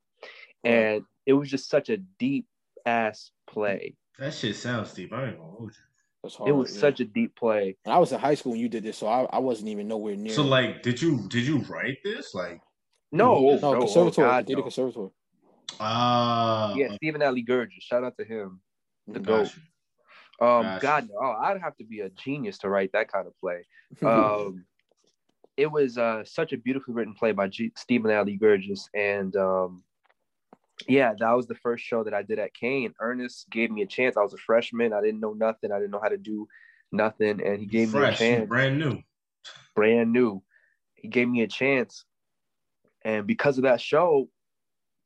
[0.66, 0.72] Right.
[0.72, 2.48] And it was just such a deep
[2.86, 3.96] ass play.
[4.18, 5.14] That shit sounds deep.
[5.14, 6.30] I ain't gonna hold you.
[6.30, 6.82] Hard, it was yeah.
[6.82, 7.78] such a deep play.
[7.86, 9.88] And I was in high school when you did this, so I, I wasn't even
[9.88, 10.34] nowhere near.
[10.34, 12.36] So like, did you did you write this?
[12.36, 12.60] Like,
[13.14, 14.30] no, no, no conservatory.
[14.30, 14.60] Oh, did no.
[14.60, 15.10] a conservatory.
[15.80, 17.82] Ah, uh, yeah, Stephen Adly Guirgis.
[17.82, 18.60] Shout out to him,
[19.08, 19.50] the goat.
[20.42, 23.66] Um, God, no, I'd have to be a genius to write that kind of play.
[24.06, 24.66] Um,
[25.58, 29.84] it was uh, such a beautifully written play by G- Stephen Adly Guirgis, and um,
[30.88, 32.94] yeah, that was the first show that I did at Kean.
[33.02, 34.16] Ernest gave me a chance.
[34.16, 34.94] I was a freshman.
[34.94, 35.74] I didn't know nothing.
[35.74, 36.48] I didn't know how to do
[36.94, 38.48] nothing, and he gave Fresh, me a chance.
[38.48, 39.02] Brand new.
[39.76, 40.42] Brand new.
[40.96, 42.06] He gave me a chance,
[43.04, 44.30] and because of that show,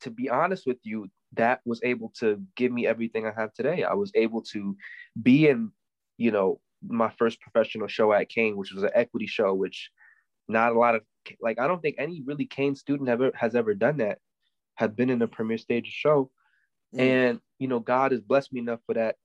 [0.01, 3.83] to be honest with you, that was able to give me everything I have today.
[3.83, 4.75] I was able to
[5.21, 5.71] be in,
[6.17, 9.89] you know, my first professional show at Kean, which was an equity show, which
[10.47, 11.01] not a lot of
[11.41, 14.19] like I don't think any really Kean student ever has ever done that,
[14.75, 16.29] have been in a premier stage show.
[16.95, 16.99] Mm.
[16.99, 19.15] And you know, God has blessed me enough for that,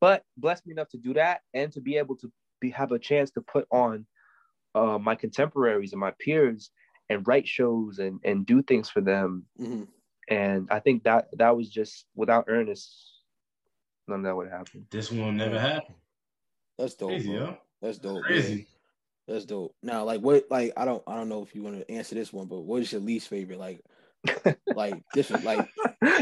[0.00, 2.98] but blessed me enough to do that and to be able to be have a
[2.98, 4.06] chance to put on
[4.74, 6.70] uh, my contemporaries and my peers
[7.10, 9.44] and write shows and and do things for them.
[9.60, 9.84] Mm-hmm.
[10.28, 12.92] And I think that that was just without Ernest,
[14.08, 14.86] none of that would happen.
[14.90, 15.96] This one never happened.
[16.78, 17.10] That's dope.
[17.10, 18.22] Crazy, That's dope.
[18.22, 18.66] Crazy.
[19.28, 19.74] That's dope.
[19.82, 20.46] Now, like, what?
[20.50, 22.82] Like, I don't, I don't know if you want to answer this one, but what
[22.82, 23.58] is your least favorite?
[23.58, 23.80] Like,
[24.74, 25.68] like this is like.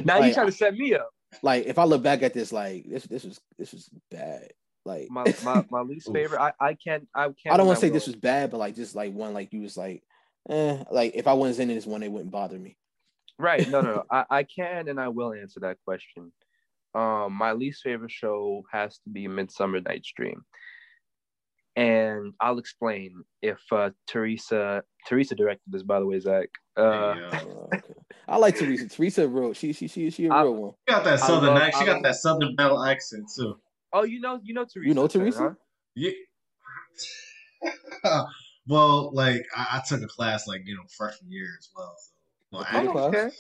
[0.04, 1.10] now like, you trying to set me up.
[1.42, 4.52] Like, if I look back at this, like this, this was, this was bad.
[4.84, 6.40] Like my my, my least favorite.
[6.40, 7.52] I I can't I can't.
[7.52, 9.62] I don't want to say this was bad, but like just like one like you
[9.62, 10.02] was like,
[10.48, 12.76] eh, like if I wasn't in this one, it wouldn't bother me.
[13.43, 13.69] Right.
[13.69, 14.05] No, no, no.
[14.10, 16.32] I, I can and I will answer that question.
[16.94, 20.44] Um, my least favorite show has to be Midsummer Night's Dream.
[21.74, 26.48] And I'll explain if uh, Teresa Teresa directed this, by the way, Zach.
[26.77, 27.40] Uh, yeah.
[28.28, 28.89] I like Teresa.
[28.89, 29.56] Teresa wrote.
[29.56, 30.73] She she she she a real one.
[30.86, 33.59] She got that southern love, She got that southern belle accent too.
[33.93, 34.89] Oh, you know you know Teresa.
[34.89, 35.39] You know Teresa?
[35.40, 35.55] Huh?
[35.97, 36.12] Yeah.
[38.66, 41.94] well, like I, I, took a class like you know freshman year as well.
[41.97, 42.11] So
[42.52, 43.30] well, oh, okay.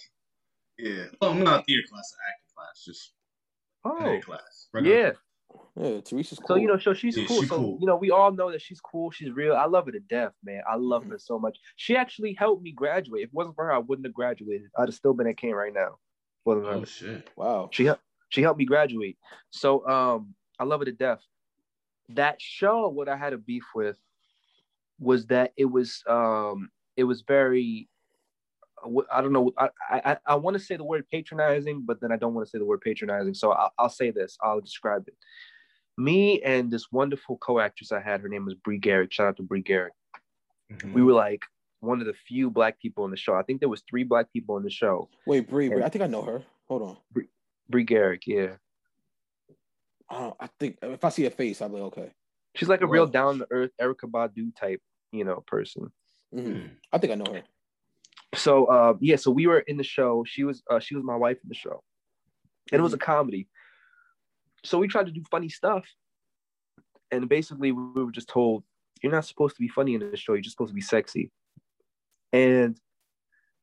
[0.78, 1.04] Yeah.
[1.20, 3.12] Well, not theater class, acting class, just
[3.84, 4.68] oh class.
[4.82, 5.12] Yeah.
[5.76, 6.48] Yeah, Teresa's cool.
[6.48, 7.42] So you know, so she's yeah, cool.
[7.42, 7.78] so cool.
[7.80, 9.10] you know, we all know that she's cool.
[9.10, 9.54] She's real.
[9.54, 10.62] I love her to death, man.
[10.70, 11.12] I love mm-hmm.
[11.12, 11.58] her so much.
[11.76, 13.22] She actually helped me graduate.
[13.22, 14.68] If it wasn't for her, I wouldn't have graduated.
[14.78, 15.96] I'd have still been at Kean right now.
[16.46, 17.30] Oh shit!
[17.36, 17.68] Wow.
[17.72, 17.88] She
[18.30, 19.16] she helped me graduate.
[19.50, 21.20] So um, I love her to death.
[22.10, 23.96] That show, what I had a beef with,
[24.98, 27.88] was that it was um, it was very
[29.12, 29.52] I don't know.
[29.58, 32.50] I I, I want to say the word patronizing, but then I don't want to
[32.50, 33.34] say the word patronizing.
[33.34, 34.36] So I'll, I'll say this.
[34.42, 35.14] I'll describe it.
[35.98, 39.12] Me and this wonderful co-actress I had, her name was Brie Garrick.
[39.12, 39.92] Shout out to Brie Garrick.
[40.72, 40.92] Mm-hmm.
[40.94, 41.42] We were like
[41.80, 43.34] one of the few black people in the show.
[43.34, 45.08] I think there was three black people in the show.
[45.26, 46.42] Wait, Brie, Brie I think I know her.
[46.68, 46.96] Hold on.
[47.12, 47.28] Brie,
[47.68, 48.54] Brie Garrick, yeah.
[50.08, 52.10] Uh, I think if I see a face, I'll be okay.
[52.54, 54.80] She's like a well, real down to earth Erykah Badu type,
[55.10, 55.90] you know, person.
[56.34, 56.66] Mm-hmm.
[56.92, 57.42] I think I know her
[58.34, 60.24] so uh, yeah, so we were in the show.
[60.26, 61.82] She was uh, she was my wife in the show,
[62.70, 63.04] and it was a mm-hmm.
[63.04, 63.48] comedy.
[64.64, 65.84] So we tried to do funny stuff,
[67.10, 68.64] and basically we were just told,
[69.02, 70.32] "You're not supposed to be funny in the show.
[70.32, 71.30] You're just supposed to be sexy."
[72.32, 72.78] And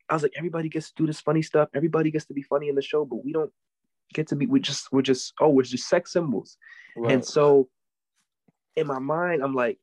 [0.07, 1.69] I was like, "Everybody gets to do this funny stuff.
[1.73, 3.51] Everybody gets to be funny in the show, but we don't
[4.13, 4.45] get to be.
[4.45, 6.57] We just we're just oh we're just sex symbols."
[6.95, 7.13] Right.
[7.13, 7.69] And so
[8.75, 9.79] in my mind, I'm like,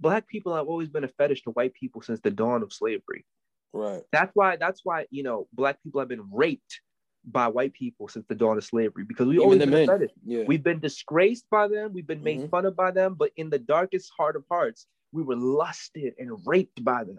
[0.00, 3.24] black people have always been a fetish to white people since the dawn of slavery.
[3.72, 4.02] Right.
[4.10, 6.80] That's why that's why, you know, black people have been raped
[7.24, 10.10] by white people since the dawn of slavery because we always been fetish.
[10.24, 10.44] Yeah.
[10.46, 12.48] We've been disgraced by them, we've been made mm-hmm.
[12.48, 16.38] fun of by them, but in the darkest heart of hearts, we were lusted and
[16.46, 17.18] raped by them.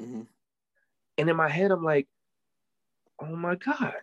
[0.00, 0.22] Mm-hmm.
[1.18, 2.06] And in my head, I'm like,
[3.20, 3.94] oh my God,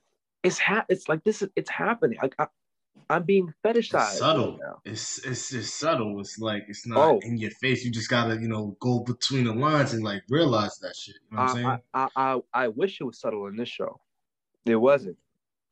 [0.44, 2.20] it's ha- it's like this is it's happening.
[2.22, 2.48] Like I,
[3.10, 4.10] I'm being fetishized.
[4.10, 4.58] It's subtle.
[4.58, 6.20] Right it's it's just subtle.
[6.20, 7.20] It's like it's not oh.
[7.24, 7.84] in your face.
[7.84, 11.16] You just gotta you know go between the lines and like realize that shit.
[11.30, 11.80] You know what I, am saying?
[11.94, 14.00] I, I I wish it was subtle in this show.
[14.66, 15.18] It wasn't.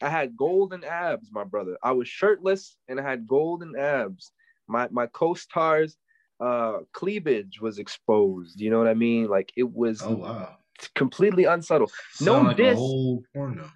[0.01, 1.77] I had golden abs, my brother.
[1.83, 4.31] I was shirtless and I had golden abs.
[4.67, 5.97] My my co-stars
[6.39, 8.59] uh cleavage was exposed.
[8.59, 9.27] You know what I mean?
[9.27, 10.57] Like it was oh, wow.
[10.95, 11.89] completely unsubtle.
[12.13, 12.73] Sound no like diss.
[12.73, 13.71] A whole porno.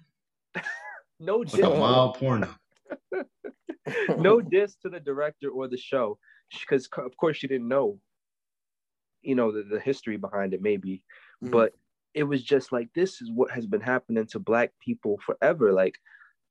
[1.20, 2.54] no like a wild porno.
[4.18, 6.18] no diss to the director or the show
[6.60, 7.98] because of course she didn't know
[9.22, 11.02] you know the, the history behind it maybe.
[11.44, 11.50] Mm.
[11.50, 11.72] but
[12.14, 15.72] it was just like this is what has been happening to black people forever.
[15.72, 15.94] Like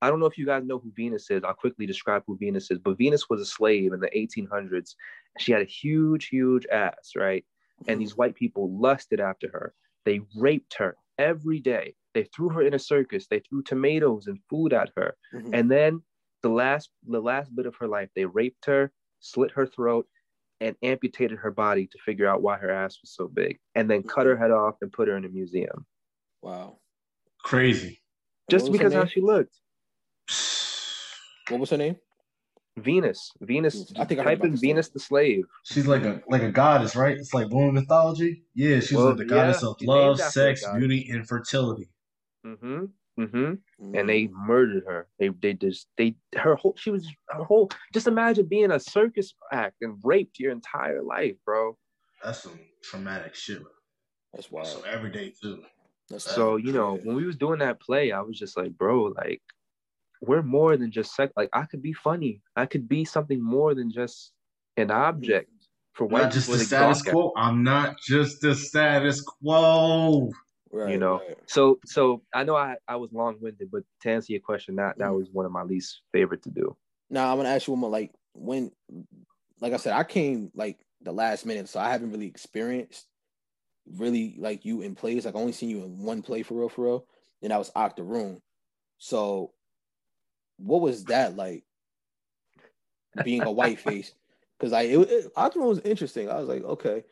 [0.02, 1.44] i don't know if you guys know who venus is.
[1.44, 2.80] I'll quickly describe who venus is.
[2.80, 4.96] But venus was a slave in the 1800s
[5.38, 7.46] she had a huge huge ass right?
[7.88, 8.00] And mm.
[8.00, 9.74] these white people lusted after her.
[10.06, 11.96] They raped her every day.
[12.14, 13.28] They threw her in a circus.
[13.28, 15.16] They threw tomatoes and food at her.
[15.34, 15.54] Mm-hmm.
[15.54, 16.02] and then
[16.42, 20.08] the last the last bit of her life, they raped her, slit her throat,
[20.62, 24.04] and amputated her body to figure out why her ass was so big, and then
[24.04, 25.86] cut her head off and put her in a museum.
[26.42, 26.78] Wow.
[27.44, 28.02] Crazy.
[28.50, 29.56] Just because how she looked.
[31.50, 31.98] What was her name?
[32.78, 33.32] Venus.
[33.42, 33.92] Venus.
[33.98, 35.46] I think I type in Venus the slave.
[35.64, 37.18] She's like a like a goddess, right?
[37.18, 38.44] It's like Roman mythology.
[38.56, 41.90] Yeah, she's well, like the goddess yeah, of love, sex, beauty, and fertility.
[42.46, 42.86] Mm-hmm.
[43.20, 43.96] Mm-hmm.
[43.96, 45.08] And they murdered her.
[45.20, 49.34] They they just they her whole she was her whole just imagine being a circus
[49.52, 51.78] act and raped your entire life, bro.
[52.24, 53.62] That's some traumatic shit.
[54.34, 54.68] That's wild.
[54.68, 55.64] So every day too.
[56.10, 59.14] That's so you know when we was doing that play, I was just like, bro,
[59.18, 59.42] like
[60.22, 61.34] we're more than just sex.
[61.36, 62.42] Like I could be funny.
[62.56, 64.32] I could be something more than just
[64.78, 65.52] an object
[65.94, 67.34] for white not just the status quo.
[67.36, 70.32] I'm not just the status quo.
[70.72, 71.22] Right, you know.
[71.28, 71.38] Right.
[71.48, 74.98] So so I know I, I was long winded, but to answer your question, that
[74.98, 76.76] that mm was one of my least favorite to do.
[77.10, 77.90] Now I'm gonna ask you one more.
[77.90, 78.72] Like when,
[79.60, 83.08] like I said, I came like the last minute, so I haven't really experienced
[83.98, 85.26] really like you in plays.
[85.26, 87.06] Like I only seen you in one play for real, for real,
[87.42, 88.42] and that was Octoroon.
[88.98, 89.52] So
[90.58, 91.64] what was that like
[93.24, 94.14] being a white face?
[94.58, 96.30] Because I it, it, Octoroon was interesting.
[96.30, 97.04] I was like, okay,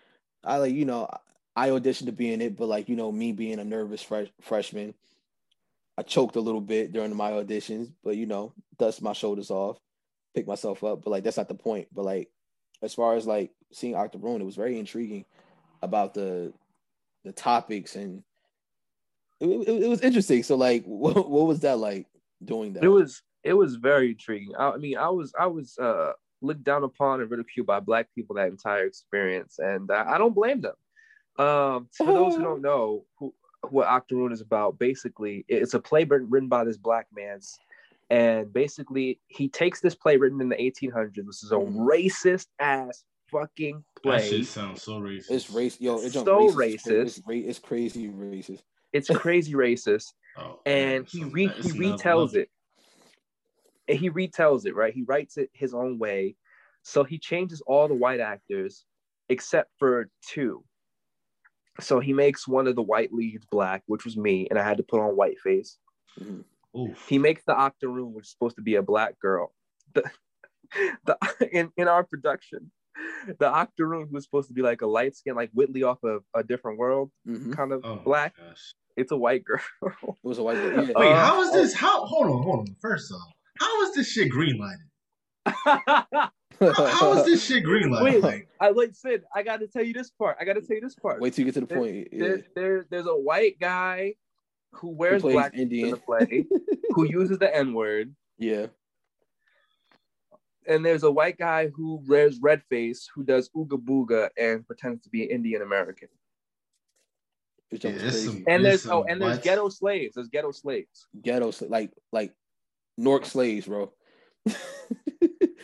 [0.44, 1.10] I like you know
[1.58, 4.28] I auditioned to be in it, but like you know me being a nervous fresh,
[4.42, 4.94] freshman,
[5.98, 9.80] I choked a little bit during my auditions, but you know dust my shoulders off,
[10.36, 11.04] pick myself up.
[11.04, 11.88] But like that's not the point.
[11.92, 12.30] But like
[12.84, 15.26] as far as like seeing Octoroon, it was very intriguing
[15.82, 16.54] about the
[17.26, 18.22] the topics and
[19.40, 20.44] it, it, it was interesting.
[20.44, 22.06] So like, what, what was that like
[22.46, 22.84] doing that?
[22.84, 24.54] It was it was very intriguing.
[24.56, 28.10] I, I mean, I was I was uh, looked down upon and ridiculed by black
[28.14, 30.76] people that entire experience, and I don't blame them.
[31.38, 33.34] Um, for those who don't know who,
[33.70, 37.40] what Octoroon is about, basically, it's a play written by this black man.
[38.10, 41.26] and basically, he takes this play written in the 1800s.
[41.26, 41.80] This is a mm-hmm.
[41.80, 44.18] racist ass fucking play.
[44.18, 45.32] That shit sounds so racist.
[45.32, 46.00] It's race, yo.
[46.00, 46.88] It's so racist.
[46.88, 48.62] It's, it's, crazy racist.
[48.94, 50.14] It's crazy racist.
[50.40, 52.52] Oh, and man, he re- he retells it
[53.88, 54.94] and he retells it, right?
[54.94, 56.36] He writes it his own way.
[56.84, 58.86] So he changes all the white actors
[59.30, 60.64] except for two.
[61.80, 64.78] So he makes one of the white leads black, which was me, and I had
[64.78, 65.78] to put on white face.
[66.20, 66.94] Mm-hmm.
[67.08, 69.54] He makes the Octoroon, which is supposed to be a black girl.
[69.94, 70.04] The,
[71.06, 71.18] the
[71.52, 72.72] in, in our production,
[73.40, 76.44] the Octoroon was supposed to be like a light skin, like Whitley off of a
[76.44, 77.54] different world, mm-hmm.
[77.54, 78.34] kind of oh black.
[78.96, 79.62] It's a white girl.
[79.84, 80.84] it was a white girl.
[80.84, 80.94] Yeah.
[80.96, 81.74] Wait, uh, how is this?
[81.74, 82.06] How?
[82.06, 82.76] Hold on, hold on.
[82.82, 86.30] First off, how is this shit green lighted?
[86.60, 88.24] how, how is this shit green lighted?
[88.24, 90.38] Wait, I like said, I got to tell you this part.
[90.40, 91.22] I got to tell you this part.
[91.22, 92.10] Wait till you get to the point.
[92.12, 92.44] There, yeah.
[92.56, 94.16] there, there's a white guy
[94.72, 96.46] who wears who black Indian in the play,
[96.92, 98.16] who uses the N word.
[98.38, 98.68] Yeah.
[100.68, 105.02] And there's a white guy who wears red face, who does ooga booga and pretends
[105.04, 106.10] to be Indian American.
[107.72, 109.44] Yeah, some, and there's oh, and there's what?
[109.44, 110.16] ghetto slaves.
[110.16, 111.08] There's ghetto slaves.
[111.22, 112.34] Ghetto like like
[112.98, 113.92] Nork slaves, bro.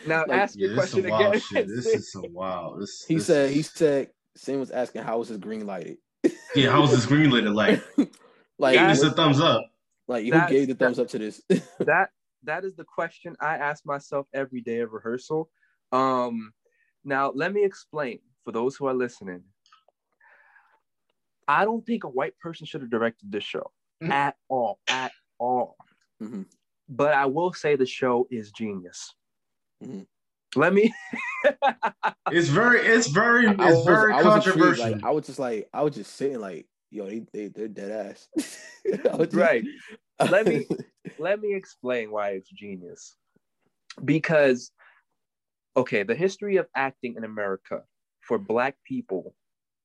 [0.06, 1.32] now like, ask your yeah, question again.
[1.66, 2.80] This is some wild.
[2.80, 3.50] This, he this said.
[3.50, 4.10] He said.
[4.36, 5.98] Sam was asking how was his green lighted.
[6.56, 7.52] yeah, how was his green lighted?
[7.52, 7.82] Like,
[8.58, 9.70] like give us a thumbs up.
[10.08, 11.40] Like, who gave the thumbs up to this?
[11.80, 12.08] that
[12.42, 15.48] that is the question I ask myself every day of rehearsal.
[15.92, 16.52] Um,
[17.04, 19.44] now let me explain for those who are listening.
[21.46, 23.70] I don't think a white person should have directed this show
[24.02, 24.10] mm-hmm.
[24.10, 25.76] at all, at all.
[26.22, 26.42] Mm-hmm
[26.88, 29.14] but I will say the show is genius.
[30.56, 30.92] Let me.
[32.30, 34.92] it's very, it's very, it's was, very I controversial.
[34.92, 37.90] Like, I was just like, I was just sitting like, yo, they, they they're dead
[37.90, 38.28] ass.
[38.86, 39.34] just...
[39.34, 39.64] right.
[40.30, 40.66] let me
[41.18, 43.16] let me explain why it's genius.
[44.04, 44.70] Because,
[45.76, 47.82] okay, the history of acting in America
[48.20, 49.34] for Black people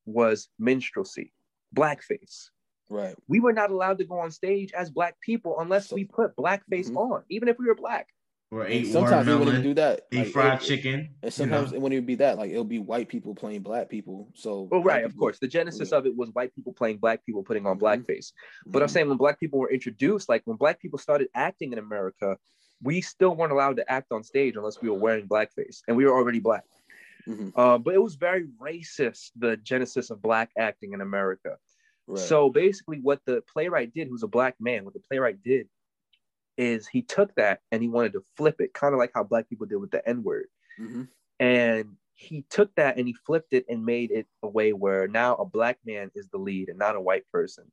[0.06, 1.32] was minstrelsy,
[1.76, 2.50] blackface.
[2.90, 3.16] Right.
[3.28, 6.88] We were not allowed to go on stage as black people unless we put blackface
[6.88, 6.98] mm-hmm.
[6.98, 8.08] on, even if we were black.
[8.52, 10.08] Or ate sometimes we wouldn't do that.
[10.12, 11.10] Eat like, fried it, chicken.
[11.22, 11.78] And sometimes you know?
[11.78, 12.38] it wouldn't even be that.
[12.40, 14.28] Like it'll be white people playing black people.
[14.34, 15.38] So well, right, of course.
[15.38, 16.00] The genesis yeah.
[16.00, 17.86] of it was white people playing black people putting on mm-hmm.
[17.86, 18.32] blackface.
[18.66, 18.84] But mm-hmm.
[18.84, 22.38] I'm saying when black people were introduced, like when black people started acting in America,
[22.82, 26.06] we still weren't allowed to act on stage unless we were wearing blackface, and we
[26.06, 26.64] were already black.
[27.28, 27.50] Mm-hmm.
[27.56, 31.58] Uh, but it was very racist, the genesis of black acting in America.
[32.16, 35.68] So basically, what the playwright did, who's a black man, what the playwright did
[36.60, 39.48] is he took that and he wanted to flip it, kind of like how black
[39.48, 40.48] people did with the N word.
[40.80, 41.04] Mm-hmm.
[41.40, 45.36] And he took that and he flipped it and made it a way where now
[45.36, 47.72] a black man is the lead and not a white person.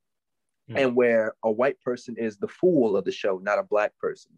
[0.71, 0.79] Mm-hmm.
[0.79, 4.31] And where a white person is the fool of the show, not a black person.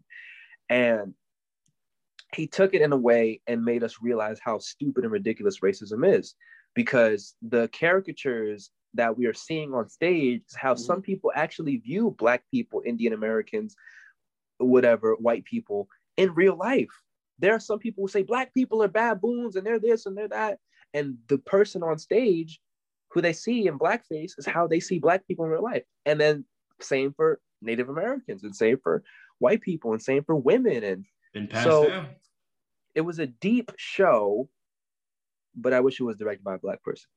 [0.67, 1.13] And
[2.33, 6.11] he took it in a way and made us realize how stupid and ridiculous racism
[6.11, 6.33] is
[6.73, 10.83] because the caricatures that we are seeing on stage is how mm-hmm.
[10.83, 13.75] some people actually view black people indian americans
[14.59, 15.87] whatever white people
[16.17, 16.89] in real life.
[17.39, 20.27] There are some people who say black people are baboons and they're this and they're
[20.29, 20.59] that.
[20.93, 22.59] And the person on stage
[23.11, 25.83] who they see in blackface is how they see black people in real life.
[26.05, 26.45] And then
[26.81, 29.03] same for native americans and same for
[29.39, 30.83] white people and same for women.
[30.83, 32.07] And and so down.
[32.95, 34.49] it was a deep show
[35.55, 37.09] but i wish it was directed by a black person.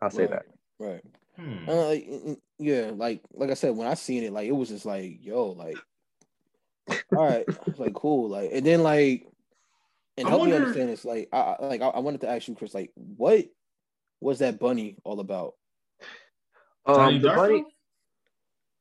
[0.00, 0.44] I'll say right, that.
[0.78, 1.04] right.
[1.36, 1.68] Hmm.
[1.68, 5.18] uh, yeah like like i said when i seen it like it was just like
[5.22, 5.78] yo like
[6.88, 7.46] all right
[7.78, 9.32] like cool like and then like
[10.16, 10.56] and help wonder...
[10.56, 11.04] me understand this.
[11.04, 12.74] Like, I like I, wanted to ask you, Chris.
[12.74, 13.46] Like, what
[14.20, 15.54] was that bunny all about?
[16.84, 17.64] Um, the bunny.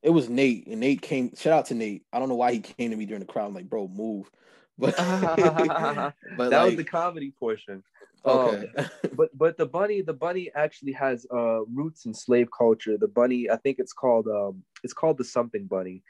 [0.04, 1.36] It was Nate, and Nate came.
[1.36, 2.04] Shout out to Nate.
[2.12, 3.48] I don't know why he came to me during the crowd.
[3.48, 4.30] I'm like, bro, move.
[4.80, 7.84] But, but that like, was the comedy portion.
[8.26, 12.98] Okay, um, but but the bunny, the bunny actually has uh roots in slave culture.
[12.98, 16.02] The bunny, I think it's called um, it's called the something bunny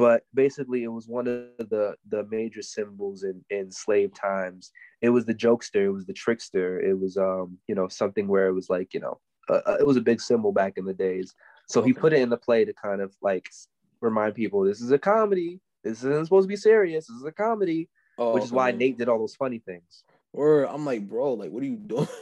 [0.00, 4.72] but basically it was one of the the major symbols in in slave times.
[5.02, 8.46] It was the jokester it was the trickster it was um you know something where
[8.46, 9.20] it was like you know
[9.50, 11.34] uh, uh it was a big symbol back in the days.
[11.68, 13.48] So he put it in the play to kind of like
[14.00, 15.60] remind people this is a comedy.
[15.84, 17.06] This isn't supposed to be serious.
[17.06, 20.04] This is a comedy oh, which is why nate did all those funny things.
[20.32, 22.08] Or i'm like bro like what are you doing?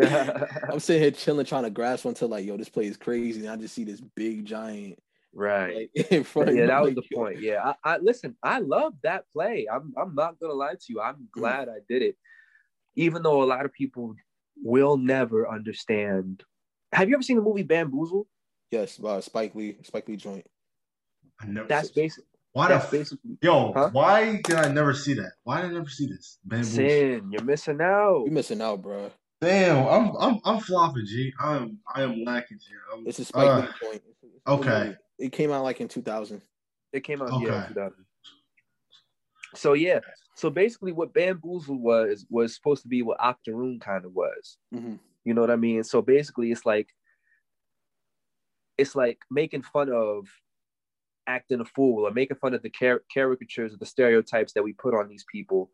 [0.00, 3.50] I'm sitting here chilling trying to grasp onto like yo this play is crazy and
[3.50, 4.98] i just see this big giant
[5.32, 5.88] Right.
[5.94, 7.40] Like, in front yeah, that was the point.
[7.40, 7.72] Yeah.
[7.84, 9.66] I, I listen, I love that play.
[9.72, 11.00] I'm I'm not gonna lie to you.
[11.00, 11.30] I'm mm.
[11.32, 11.68] glad.
[11.68, 12.16] I did it.
[12.96, 14.14] Even though a lot of people
[14.62, 16.42] will never understand.
[16.92, 18.26] Have you ever seen the movie Bamboozle?
[18.70, 20.46] Yes, uh, Spike Lee, Spike Lee joint.
[21.40, 22.24] I never that's basic.
[22.52, 23.72] Why that's the, basically yo?
[23.72, 23.90] Huh?
[23.92, 25.32] Why did I never see that?
[25.44, 26.38] Why did I never see this?
[26.44, 26.74] Bamboozle.
[26.74, 28.24] Sin, you're missing out.
[28.24, 29.10] You're missing out, bro.
[29.40, 31.32] Damn, I'm I'm I'm flopping, G.
[31.40, 32.66] I'm I am lacking, G.
[32.92, 34.02] I'm, it's a Spike uh, Lee joint.
[34.46, 34.96] Okay.
[35.20, 36.40] It came out like in 2000.
[36.92, 37.46] It came out okay.
[37.46, 38.04] yeah, 2000.
[39.54, 40.00] So yeah,
[40.36, 44.56] so basically, what Bamboozle was was supposed to be what Octoroon kind of was.
[44.74, 44.94] Mm-hmm.
[45.24, 45.84] You know what I mean?
[45.84, 46.88] So basically, it's like
[48.78, 50.26] it's like making fun of
[51.26, 54.72] acting a fool or making fun of the car- caricatures of the stereotypes that we
[54.72, 55.70] put on these people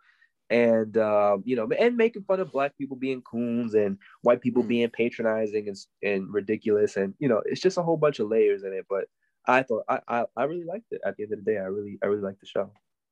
[0.51, 4.63] and uh, you know and making fun of black people being coons and white people
[4.63, 4.69] mm-hmm.
[4.69, 8.63] being patronizing and, and ridiculous and you know it's just a whole bunch of layers
[8.63, 9.07] in it but
[9.47, 11.01] I thought I, I, I really liked it.
[11.05, 12.71] At the end of the day, I really I really liked the show.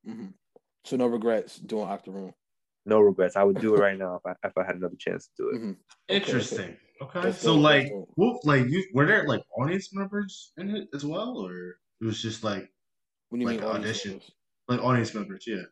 [0.09, 0.27] Mm-hmm.
[0.85, 2.35] So no regrets doing Octoroon.
[2.87, 3.37] No regrets.
[3.37, 5.49] I would do it right now if I, if I had another chance to do
[5.51, 5.55] it.
[5.57, 5.73] Mm-hmm.
[6.09, 6.77] Interesting.
[7.01, 7.19] Okay.
[7.19, 7.33] okay.
[7.33, 11.79] So like, what, like you were there like audience members in it as well, or
[12.01, 12.69] it was just like
[13.31, 14.31] when you like mean audition, members?
[14.69, 15.45] like audience members?
[15.47, 15.63] Yeah.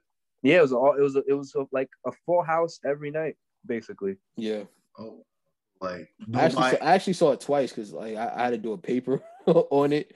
[0.42, 0.94] Yeah, it was all.
[0.98, 1.16] It was.
[1.16, 4.16] A, it was a, like a full house every night, basically.
[4.36, 4.64] Yeah.
[4.98, 5.24] Oh,
[5.80, 8.58] like I actually, saw, I actually saw it twice because like I, I, had to
[8.58, 10.14] do a paper on it,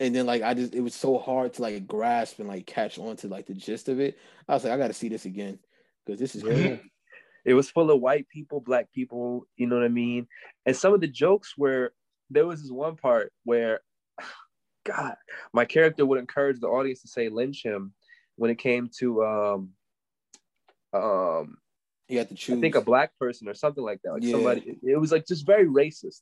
[0.00, 2.98] and then like I just it was so hard to like grasp and like catch
[2.98, 4.18] on to like the gist of it.
[4.48, 5.58] I was like, I got to see this again
[6.04, 6.78] because this is cool.
[7.44, 10.28] It was full of white people, black people, you know what I mean?
[10.64, 11.92] And some of the jokes were
[12.30, 13.80] there was this one part where
[14.84, 15.16] God,
[15.52, 17.92] my character would encourage the audience to say lynch him
[18.36, 19.70] when it came to um
[20.92, 21.58] um
[22.08, 22.58] you had to choose.
[22.58, 24.12] I think a black person or something like that.
[24.12, 24.32] Like yeah.
[24.32, 26.20] somebody it was like just very racist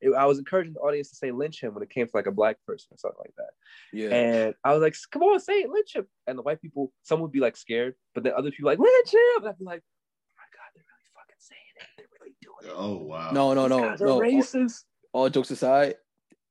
[0.00, 2.26] it, I was encouraging the audience to say lynch him when it came to like
[2.26, 3.50] a black person or something like that.
[3.92, 4.08] Yeah.
[4.10, 6.06] And I was like, come on, say it, lynch him.
[6.26, 9.12] And the white people, some would be like scared, but then other people like lynch
[9.12, 9.20] him.
[9.38, 11.86] And I'd be like, oh my god, they're really fucking saying it.
[11.96, 12.74] They're really doing it.
[12.76, 13.30] Oh wow.
[13.32, 14.20] No, no, no, no.
[14.20, 14.84] racist.
[15.12, 15.94] All, all, jokes aside,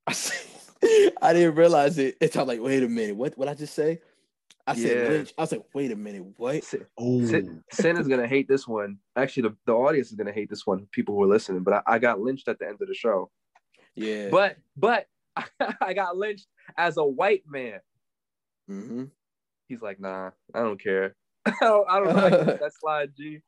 [0.06, 0.16] I,
[1.22, 2.18] I didn't realize it.
[2.20, 3.38] It's I'm like, wait a minute, what?
[3.38, 4.02] What I just say?
[4.68, 5.12] I said.
[5.12, 5.34] Lynch.
[5.38, 6.62] I was like, wait a minute, what?
[6.98, 7.26] Oh.
[7.26, 8.98] Sin, Sin is gonna hate this one.
[9.16, 10.88] Actually, the, the audience is gonna hate this one.
[10.92, 13.32] People who are listening, but I, I got lynched at the end of the show.
[13.96, 14.28] Yeah.
[14.30, 15.08] But but
[15.82, 17.80] I got lynched as a white man.
[18.70, 19.06] Mm-hmm.
[19.70, 21.16] He's like, nah, I don't care.
[21.46, 23.40] I don't, I don't like that slide, G.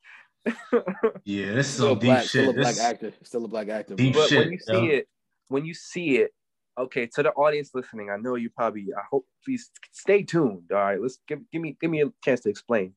[1.24, 2.30] yeah, this is still deep black, shit.
[2.30, 3.12] Still a black actor.
[3.22, 3.94] Still a black actor.
[3.94, 5.08] Deep but shit, when you see it,
[5.48, 6.32] when you see it,
[6.78, 8.86] okay, to the audience listening, I know you probably.
[8.96, 10.70] I hope please stay tuned.
[10.70, 12.94] All right, let's give give me give me a chance to explain.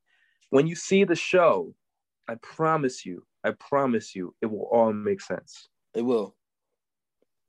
[0.49, 1.73] When you see the show,
[2.27, 5.67] I promise you, I promise you, it will all make sense.
[5.93, 6.35] It will.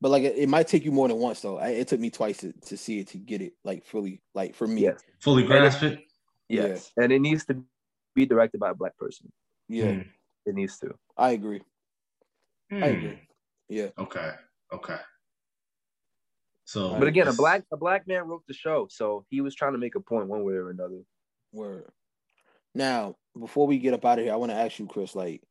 [0.01, 1.59] But like it, it, might take you more than once though.
[1.59, 4.55] I, it took me twice to, to see it to get it like fully, like
[4.55, 4.83] for me.
[4.83, 5.01] Yes.
[5.21, 6.01] Fully grasp it.
[6.49, 6.93] Yes.
[6.97, 7.05] Yeah.
[7.05, 7.63] And it needs to
[8.15, 9.33] be directed by a black person.
[9.69, 9.85] Yeah.
[9.85, 10.07] Mm.
[10.47, 10.95] It needs to.
[11.17, 11.63] I agree.
[12.71, 12.83] Mm.
[12.83, 13.19] I agree.
[13.69, 13.89] Yeah.
[13.99, 14.33] Okay.
[14.73, 14.99] Okay.
[16.65, 19.73] So But again, a black a black man wrote the show, so he was trying
[19.73, 21.01] to make a point one way or another.
[21.53, 21.91] Word.
[22.75, 25.43] Now, before we get up out of here, I want to ask you, Chris, like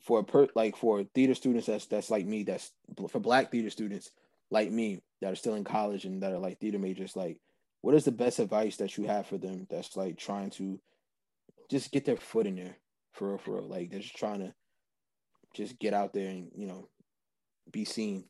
[0.00, 2.72] for a per like for theater students that's that's like me, that's
[3.08, 4.10] for black theater students
[4.50, 7.38] like me that are still in college and that are like theater majors, like
[7.82, 10.80] what is the best advice that you have for them that's like trying to
[11.70, 12.76] just get their foot in there
[13.12, 13.68] for real, for real.
[13.68, 14.54] Like they're just trying to
[15.54, 16.88] just get out there and, you know,
[17.70, 18.24] be seen.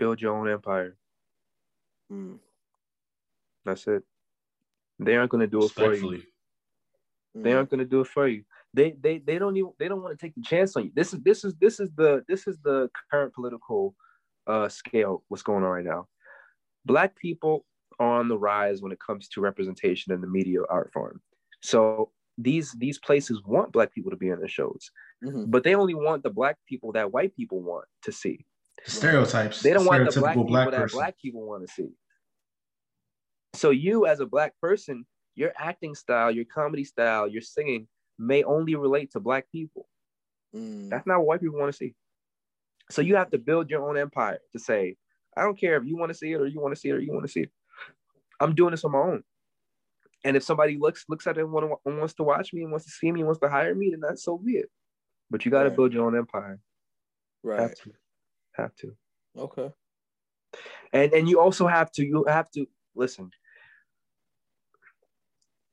[0.00, 0.96] Build your own empire.
[2.10, 2.38] Mm.
[3.66, 4.02] That's it.
[4.98, 6.22] They aren't gonna do it for you.
[7.34, 8.44] They aren't gonna do it for you.
[8.72, 10.92] They they they don't even they don't want to take the chance on you.
[10.94, 13.94] This is this is this is the this is the current political
[14.46, 15.22] uh scale.
[15.28, 16.08] What's going on right now?
[16.86, 17.66] Black people
[17.98, 21.20] are on the rise when it comes to representation in the media art form.
[21.62, 24.90] So these these places want black people to be in their shows,
[25.22, 25.44] mm-hmm.
[25.48, 28.46] but they only want the black people that white people want to see.
[28.86, 29.62] Stereotypes.
[29.62, 31.90] They don't want the black people black that black people want to see.
[33.54, 35.04] So you, as a black person,
[35.34, 37.88] your acting style, your comedy style, your singing
[38.18, 39.88] may only relate to black people.
[40.54, 40.90] Mm.
[40.90, 41.94] That's not what white people want to see.
[42.90, 44.96] So you have to build your own empire to say,
[45.36, 46.94] I don't care if you want to see it or you want to see it
[46.94, 47.50] or you want to see it.
[48.40, 49.22] I'm doing this on my own.
[50.24, 52.90] And if somebody looks looks at it and wants to watch me and wants to
[52.90, 54.68] see me and wants to hire me, then that's so be it.
[55.30, 55.76] But you got to right.
[55.76, 56.58] build your own empire.
[57.42, 57.60] Right.
[57.60, 57.92] Have to.
[58.60, 58.94] Have to.
[59.38, 59.70] Okay.
[60.92, 63.30] And and you also have to you have to listen.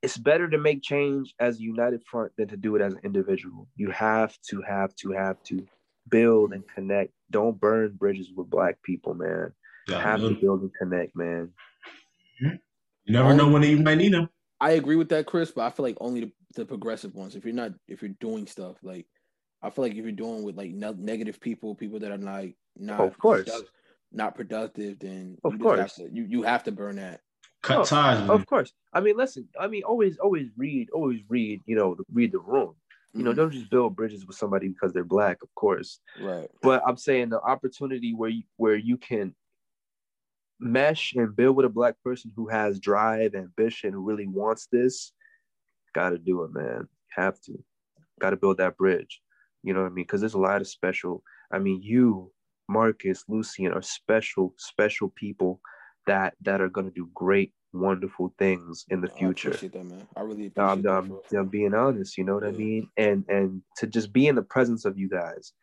[0.03, 2.99] It's better to make change as a united front than to do it as an
[3.03, 3.67] individual.
[3.75, 5.65] You have to have to have to
[6.09, 7.11] build and connect.
[7.31, 9.53] Don't burn bridges with black people, man.
[9.87, 11.51] Yeah, have to build and connect, man.
[12.39, 12.59] You
[13.07, 14.29] never know when you might need them.
[14.59, 17.35] I agree with that, Chris, but I feel like only the, the, progressive ones.
[17.35, 19.05] If you're not, if you're doing stuff like,
[19.61, 22.55] I feel like if you're doing with like ne- negative people, people that are like
[22.79, 23.49] not, of course,
[24.11, 27.21] not productive, then of course have to, you you have to burn that.
[27.63, 28.29] Cut ties.
[28.29, 28.71] Of course.
[28.93, 29.47] I mean, listen.
[29.59, 31.61] I mean, always, always read, always read.
[31.65, 32.75] You know, read the room.
[33.13, 33.39] You know, mm-hmm.
[33.39, 35.99] don't just build bridges with somebody because they're black, of course.
[36.21, 36.47] Right.
[36.61, 39.33] But I'm saying the opportunity where you, where you can
[40.59, 45.13] mesh and build with a black person who has drive, ambition, who really wants this,
[45.95, 46.87] got to do it, man.
[47.15, 47.63] Have to.
[48.19, 49.21] Got to build that bridge.
[49.63, 50.05] You know what I mean?
[50.05, 51.23] Because there's a lot of special.
[51.51, 52.31] I mean, you,
[52.69, 55.61] Marcus, Lucian are special, special people
[56.05, 59.49] that that are going to do great, wonderful things in the future.
[59.49, 60.07] I appreciate that, man.
[60.15, 61.37] I really appreciate um, that.
[61.37, 62.17] I'm being honest.
[62.17, 62.49] You know what yeah.
[62.49, 62.89] I mean?
[62.97, 65.53] And and to just be in the presence of you guys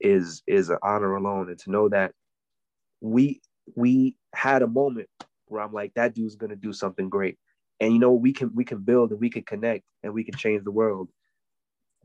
[0.00, 2.12] is is an honor alone, and to know that
[3.00, 3.40] we
[3.74, 5.08] we had a moment
[5.46, 7.38] where I'm like, that dude's gonna do something great.
[7.80, 10.34] And you know, we can we can build and we can connect and we can
[10.34, 11.08] change the world.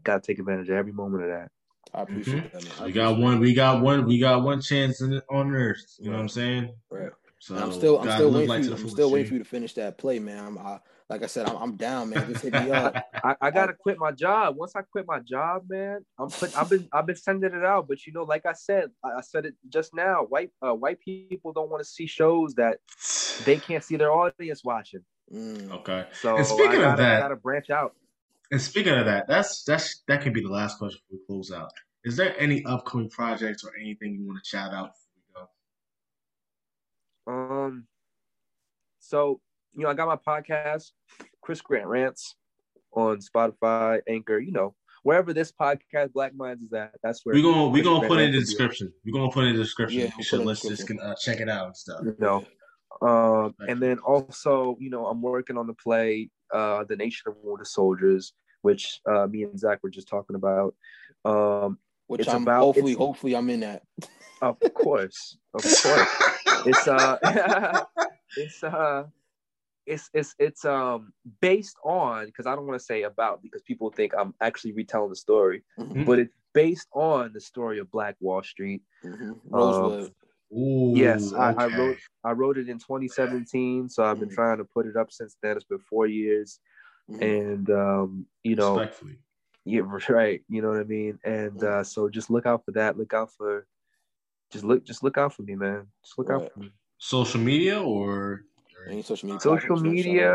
[0.03, 1.49] Gotta take advantage of every moment of that.
[1.93, 2.57] I appreciate mm-hmm.
[2.57, 2.79] that.
[2.79, 2.85] Man.
[2.85, 3.39] we got one.
[3.39, 4.05] We got one.
[4.05, 5.95] We got one chance in, on Earth.
[5.99, 6.73] You know what I'm saying?
[6.89, 7.11] Right.
[7.39, 8.75] So I'm still, I'm still waiting like for you.
[8.75, 10.45] I'm still waiting for you to finish that play, man.
[10.45, 10.79] I'm, I,
[11.09, 12.25] like I said, I'm, I'm down, man.
[12.31, 12.95] Just hit me up.
[13.23, 14.55] I, I, gotta quit my job.
[14.55, 17.89] Once I quit my job, man, I'm put, I've been, I've been sending it out.
[17.89, 20.23] But you know, like I said, I, said it just now.
[20.23, 22.77] White, uh, white people don't want to see shows that
[23.43, 25.01] they can't see their audience watching.
[25.29, 25.69] Mm.
[25.71, 26.05] Okay.
[26.13, 27.93] So and speaking gotta, of that, I gotta branch out.
[28.51, 31.71] And speaking of that, that's that's that can be the last question we close out.
[32.03, 34.91] Is there any upcoming projects or anything you want to shout out
[37.27, 37.85] um,
[38.99, 39.39] so
[39.75, 40.91] you know, I got my podcast,
[41.41, 42.35] Chris Grant Rants,
[42.91, 46.91] on Spotify, Anchor, you know, wherever this podcast Black Minds is at.
[47.01, 48.91] That's where we're gonna we're gonna put it in the description.
[49.05, 50.01] We're gonna put it in the description.
[50.01, 52.01] Yeah, you should let's just uh, check it out and stuff.
[52.03, 52.45] You know.
[53.01, 57.35] Um, and then also, you know, I'm working on the play, uh, The Nation of
[57.41, 60.75] Wounded Soldiers, which uh, me and Zach were just talking about.
[61.25, 61.77] Um,
[62.07, 63.83] which I'm about, hopefully, hopefully, I'm in that.
[64.41, 66.09] Of course, of course.
[66.65, 67.85] it's uh,
[68.37, 69.03] it's uh,
[69.85, 73.89] it's it's it's um based on because I don't want to say about because people
[73.89, 76.03] think I'm actually retelling the story, mm-hmm.
[76.03, 78.81] but it's based on the story of Black Wall Street.
[79.03, 79.31] Mm-hmm.
[79.49, 80.03] Rosewood.
[80.05, 80.11] Um,
[80.55, 81.41] Ooh, yes, okay.
[81.41, 84.35] I, I, wrote I wrote it in 2017, so I've been mm-hmm.
[84.35, 85.55] trying to put it up since then.
[85.55, 86.59] It's been four years,
[87.09, 87.23] mm-hmm.
[87.23, 88.87] and um, you know,
[89.65, 90.41] yeah, right.
[90.49, 91.19] You know what I mean.
[91.23, 91.79] And mm-hmm.
[91.79, 92.97] uh, so just look out for that.
[92.97, 93.65] Look out for,
[94.51, 95.87] just look, just look out for me, man.
[96.03, 96.43] Just look right.
[96.43, 96.71] out for me.
[96.99, 98.43] Social media or
[98.89, 99.39] any social media?
[99.39, 100.29] Social media.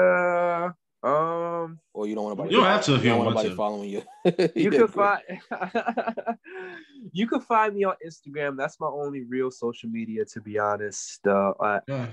[1.03, 2.45] Um, or you don't want to.
[2.47, 3.55] You don't have to if you, don't want nobody to.
[3.55, 4.03] following you.
[4.57, 5.23] you can find.
[7.13, 8.57] you can find me on Instagram.
[8.57, 11.25] That's my only real social media, to be honest.
[11.25, 12.09] Uh, at, yeah.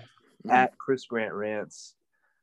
[0.50, 1.96] at Chris Grant Rants.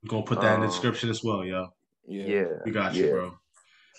[0.02, 1.68] I'm gonna put that um, in the um, description as well, yo.
[2.06, 3.12] Yeah, yeah, we got you, yeah.
[3.12, 3.34] bro.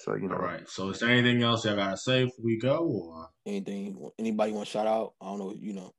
[0.03, 0.35] So you know.
[0.35, 0.67] All right.
[0.67, 4.09] So is there anything else I gotta say before we go, or anything?
[4.19, 5.13] Anybody want to shout out?
[5.21, 5.55] I don't know.
[5.57, 5.93] You know,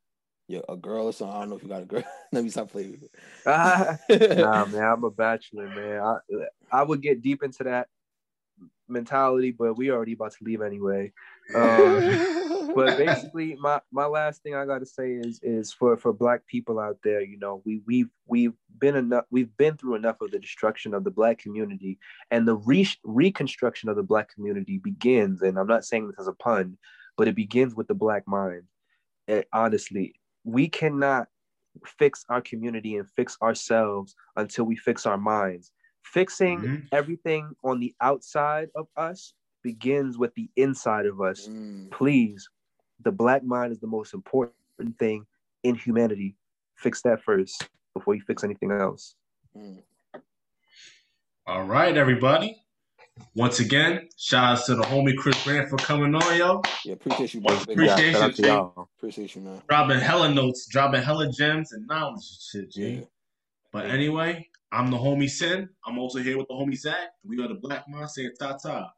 [0.49, 1.35] yeah, a girl or something.
[1.35, 2.05] I don't know if you got a girl.
[2.33, 3.01] Let me stop playing.
[3.47, 6.01] uh, nah, man, I'm a bachelor, man.
[6.01, 6.19] I
[6.71, 7.89] I would get deep into that
[8.89, 11.12] mentality, but we already about to leave anyway.
[11.55, 16.12] Um, but basically, my my last thing I got to say is is for for
[16.12, 20.21] Black people out there, you know, we we've we've been enough, we've been through enough
[20.21, 21.99] of the destruction of the Black community,
[22.31, 25.43] and the re- reconstruction of the Black community begins.
[25.43, 26.77] And I'm not saying this as a pun,
[27.16, 28.65] but it begins with the Black mind.
[29.27, 30.15] And honestly,
[30.45, 31.29] we cannot
[31.99, 35.73] fix our community and fix ourselves until we fix our minds.
[36.03, 36.87] Fixing mm-hmm.
[36.93, 41.49] everything on the outside of us begins with the inside of us.
[41.49, 41.91] Mm.
[41.91, 42.49] Please,
[43.03, 44.55] the black mind is the most important
[44.99, 45.27] thing
[45.62, 46.37] in humanity.
[46.77, 49.16] Fix that first before you fix anything else.
[49.57, 49.83] Mm.
[51.47, 52.64] All right, everybody.
[53.36, 56.62] Once again, shout out to the homie Chris Grant for coming on, yo.
[56.85, 57.62] Yeah, appreciate you, man.
[57.62, 58.89] Appreciate yeah, you, y'all.
[58.97, 59.61] Appreciate you, man.
[59.69, 62.89] Dropping hella notes, dropping hella gems and knowledge shit, G.
[62.89, 63.01] Yeah.
[63.73, 65.69] But anyway, I'm the homie Sin.
[65.86, 67.11] I'm also here with the homie Zach.
[67.24, 68.91] We are the Black Minds saying ta ta.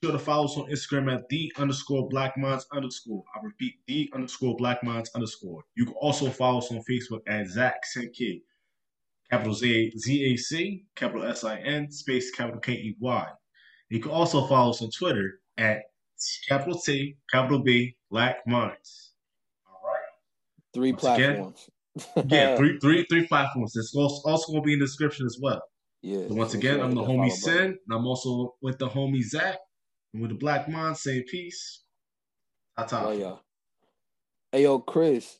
[0.00, 3.22] Be sure to follow us on Instagram at the underscore Black Minds underscore.
[3.34, 5.62] I repeat, the underscore Black Minds underscore.
[5.76, 8.42] You can also follow us on Facebook at Zach Sin Key.
[9.30, 13.28] Capital Z Z A C, capital S I N, space capital K E Y.
[13.90, 15.82] You can also follow us on Twitter at
[16.48, 19.12] capital T, capital B, Black Minds.
[19.66, 20.02] All right.
[20.74, 21.70] Three Once platforms.
[22.16, 23.74] Again, yeah, three, three, three platforms.
[23.76, 25.62] It's also going to be in the description as well.
[26.02, 26.28] Yeah.
[26.28, 29.58] So once again, I'm the homie Sin, and I'm also with the homie Zach,
[30.12, 31.02] and with the Black Minds.
[31.02, 31.82] Say peace.
[32.76, 33.04] Ta ta.
[33.06, 33.36] Oh yeah.
[34.52, 35.38] Hey yo, Chris.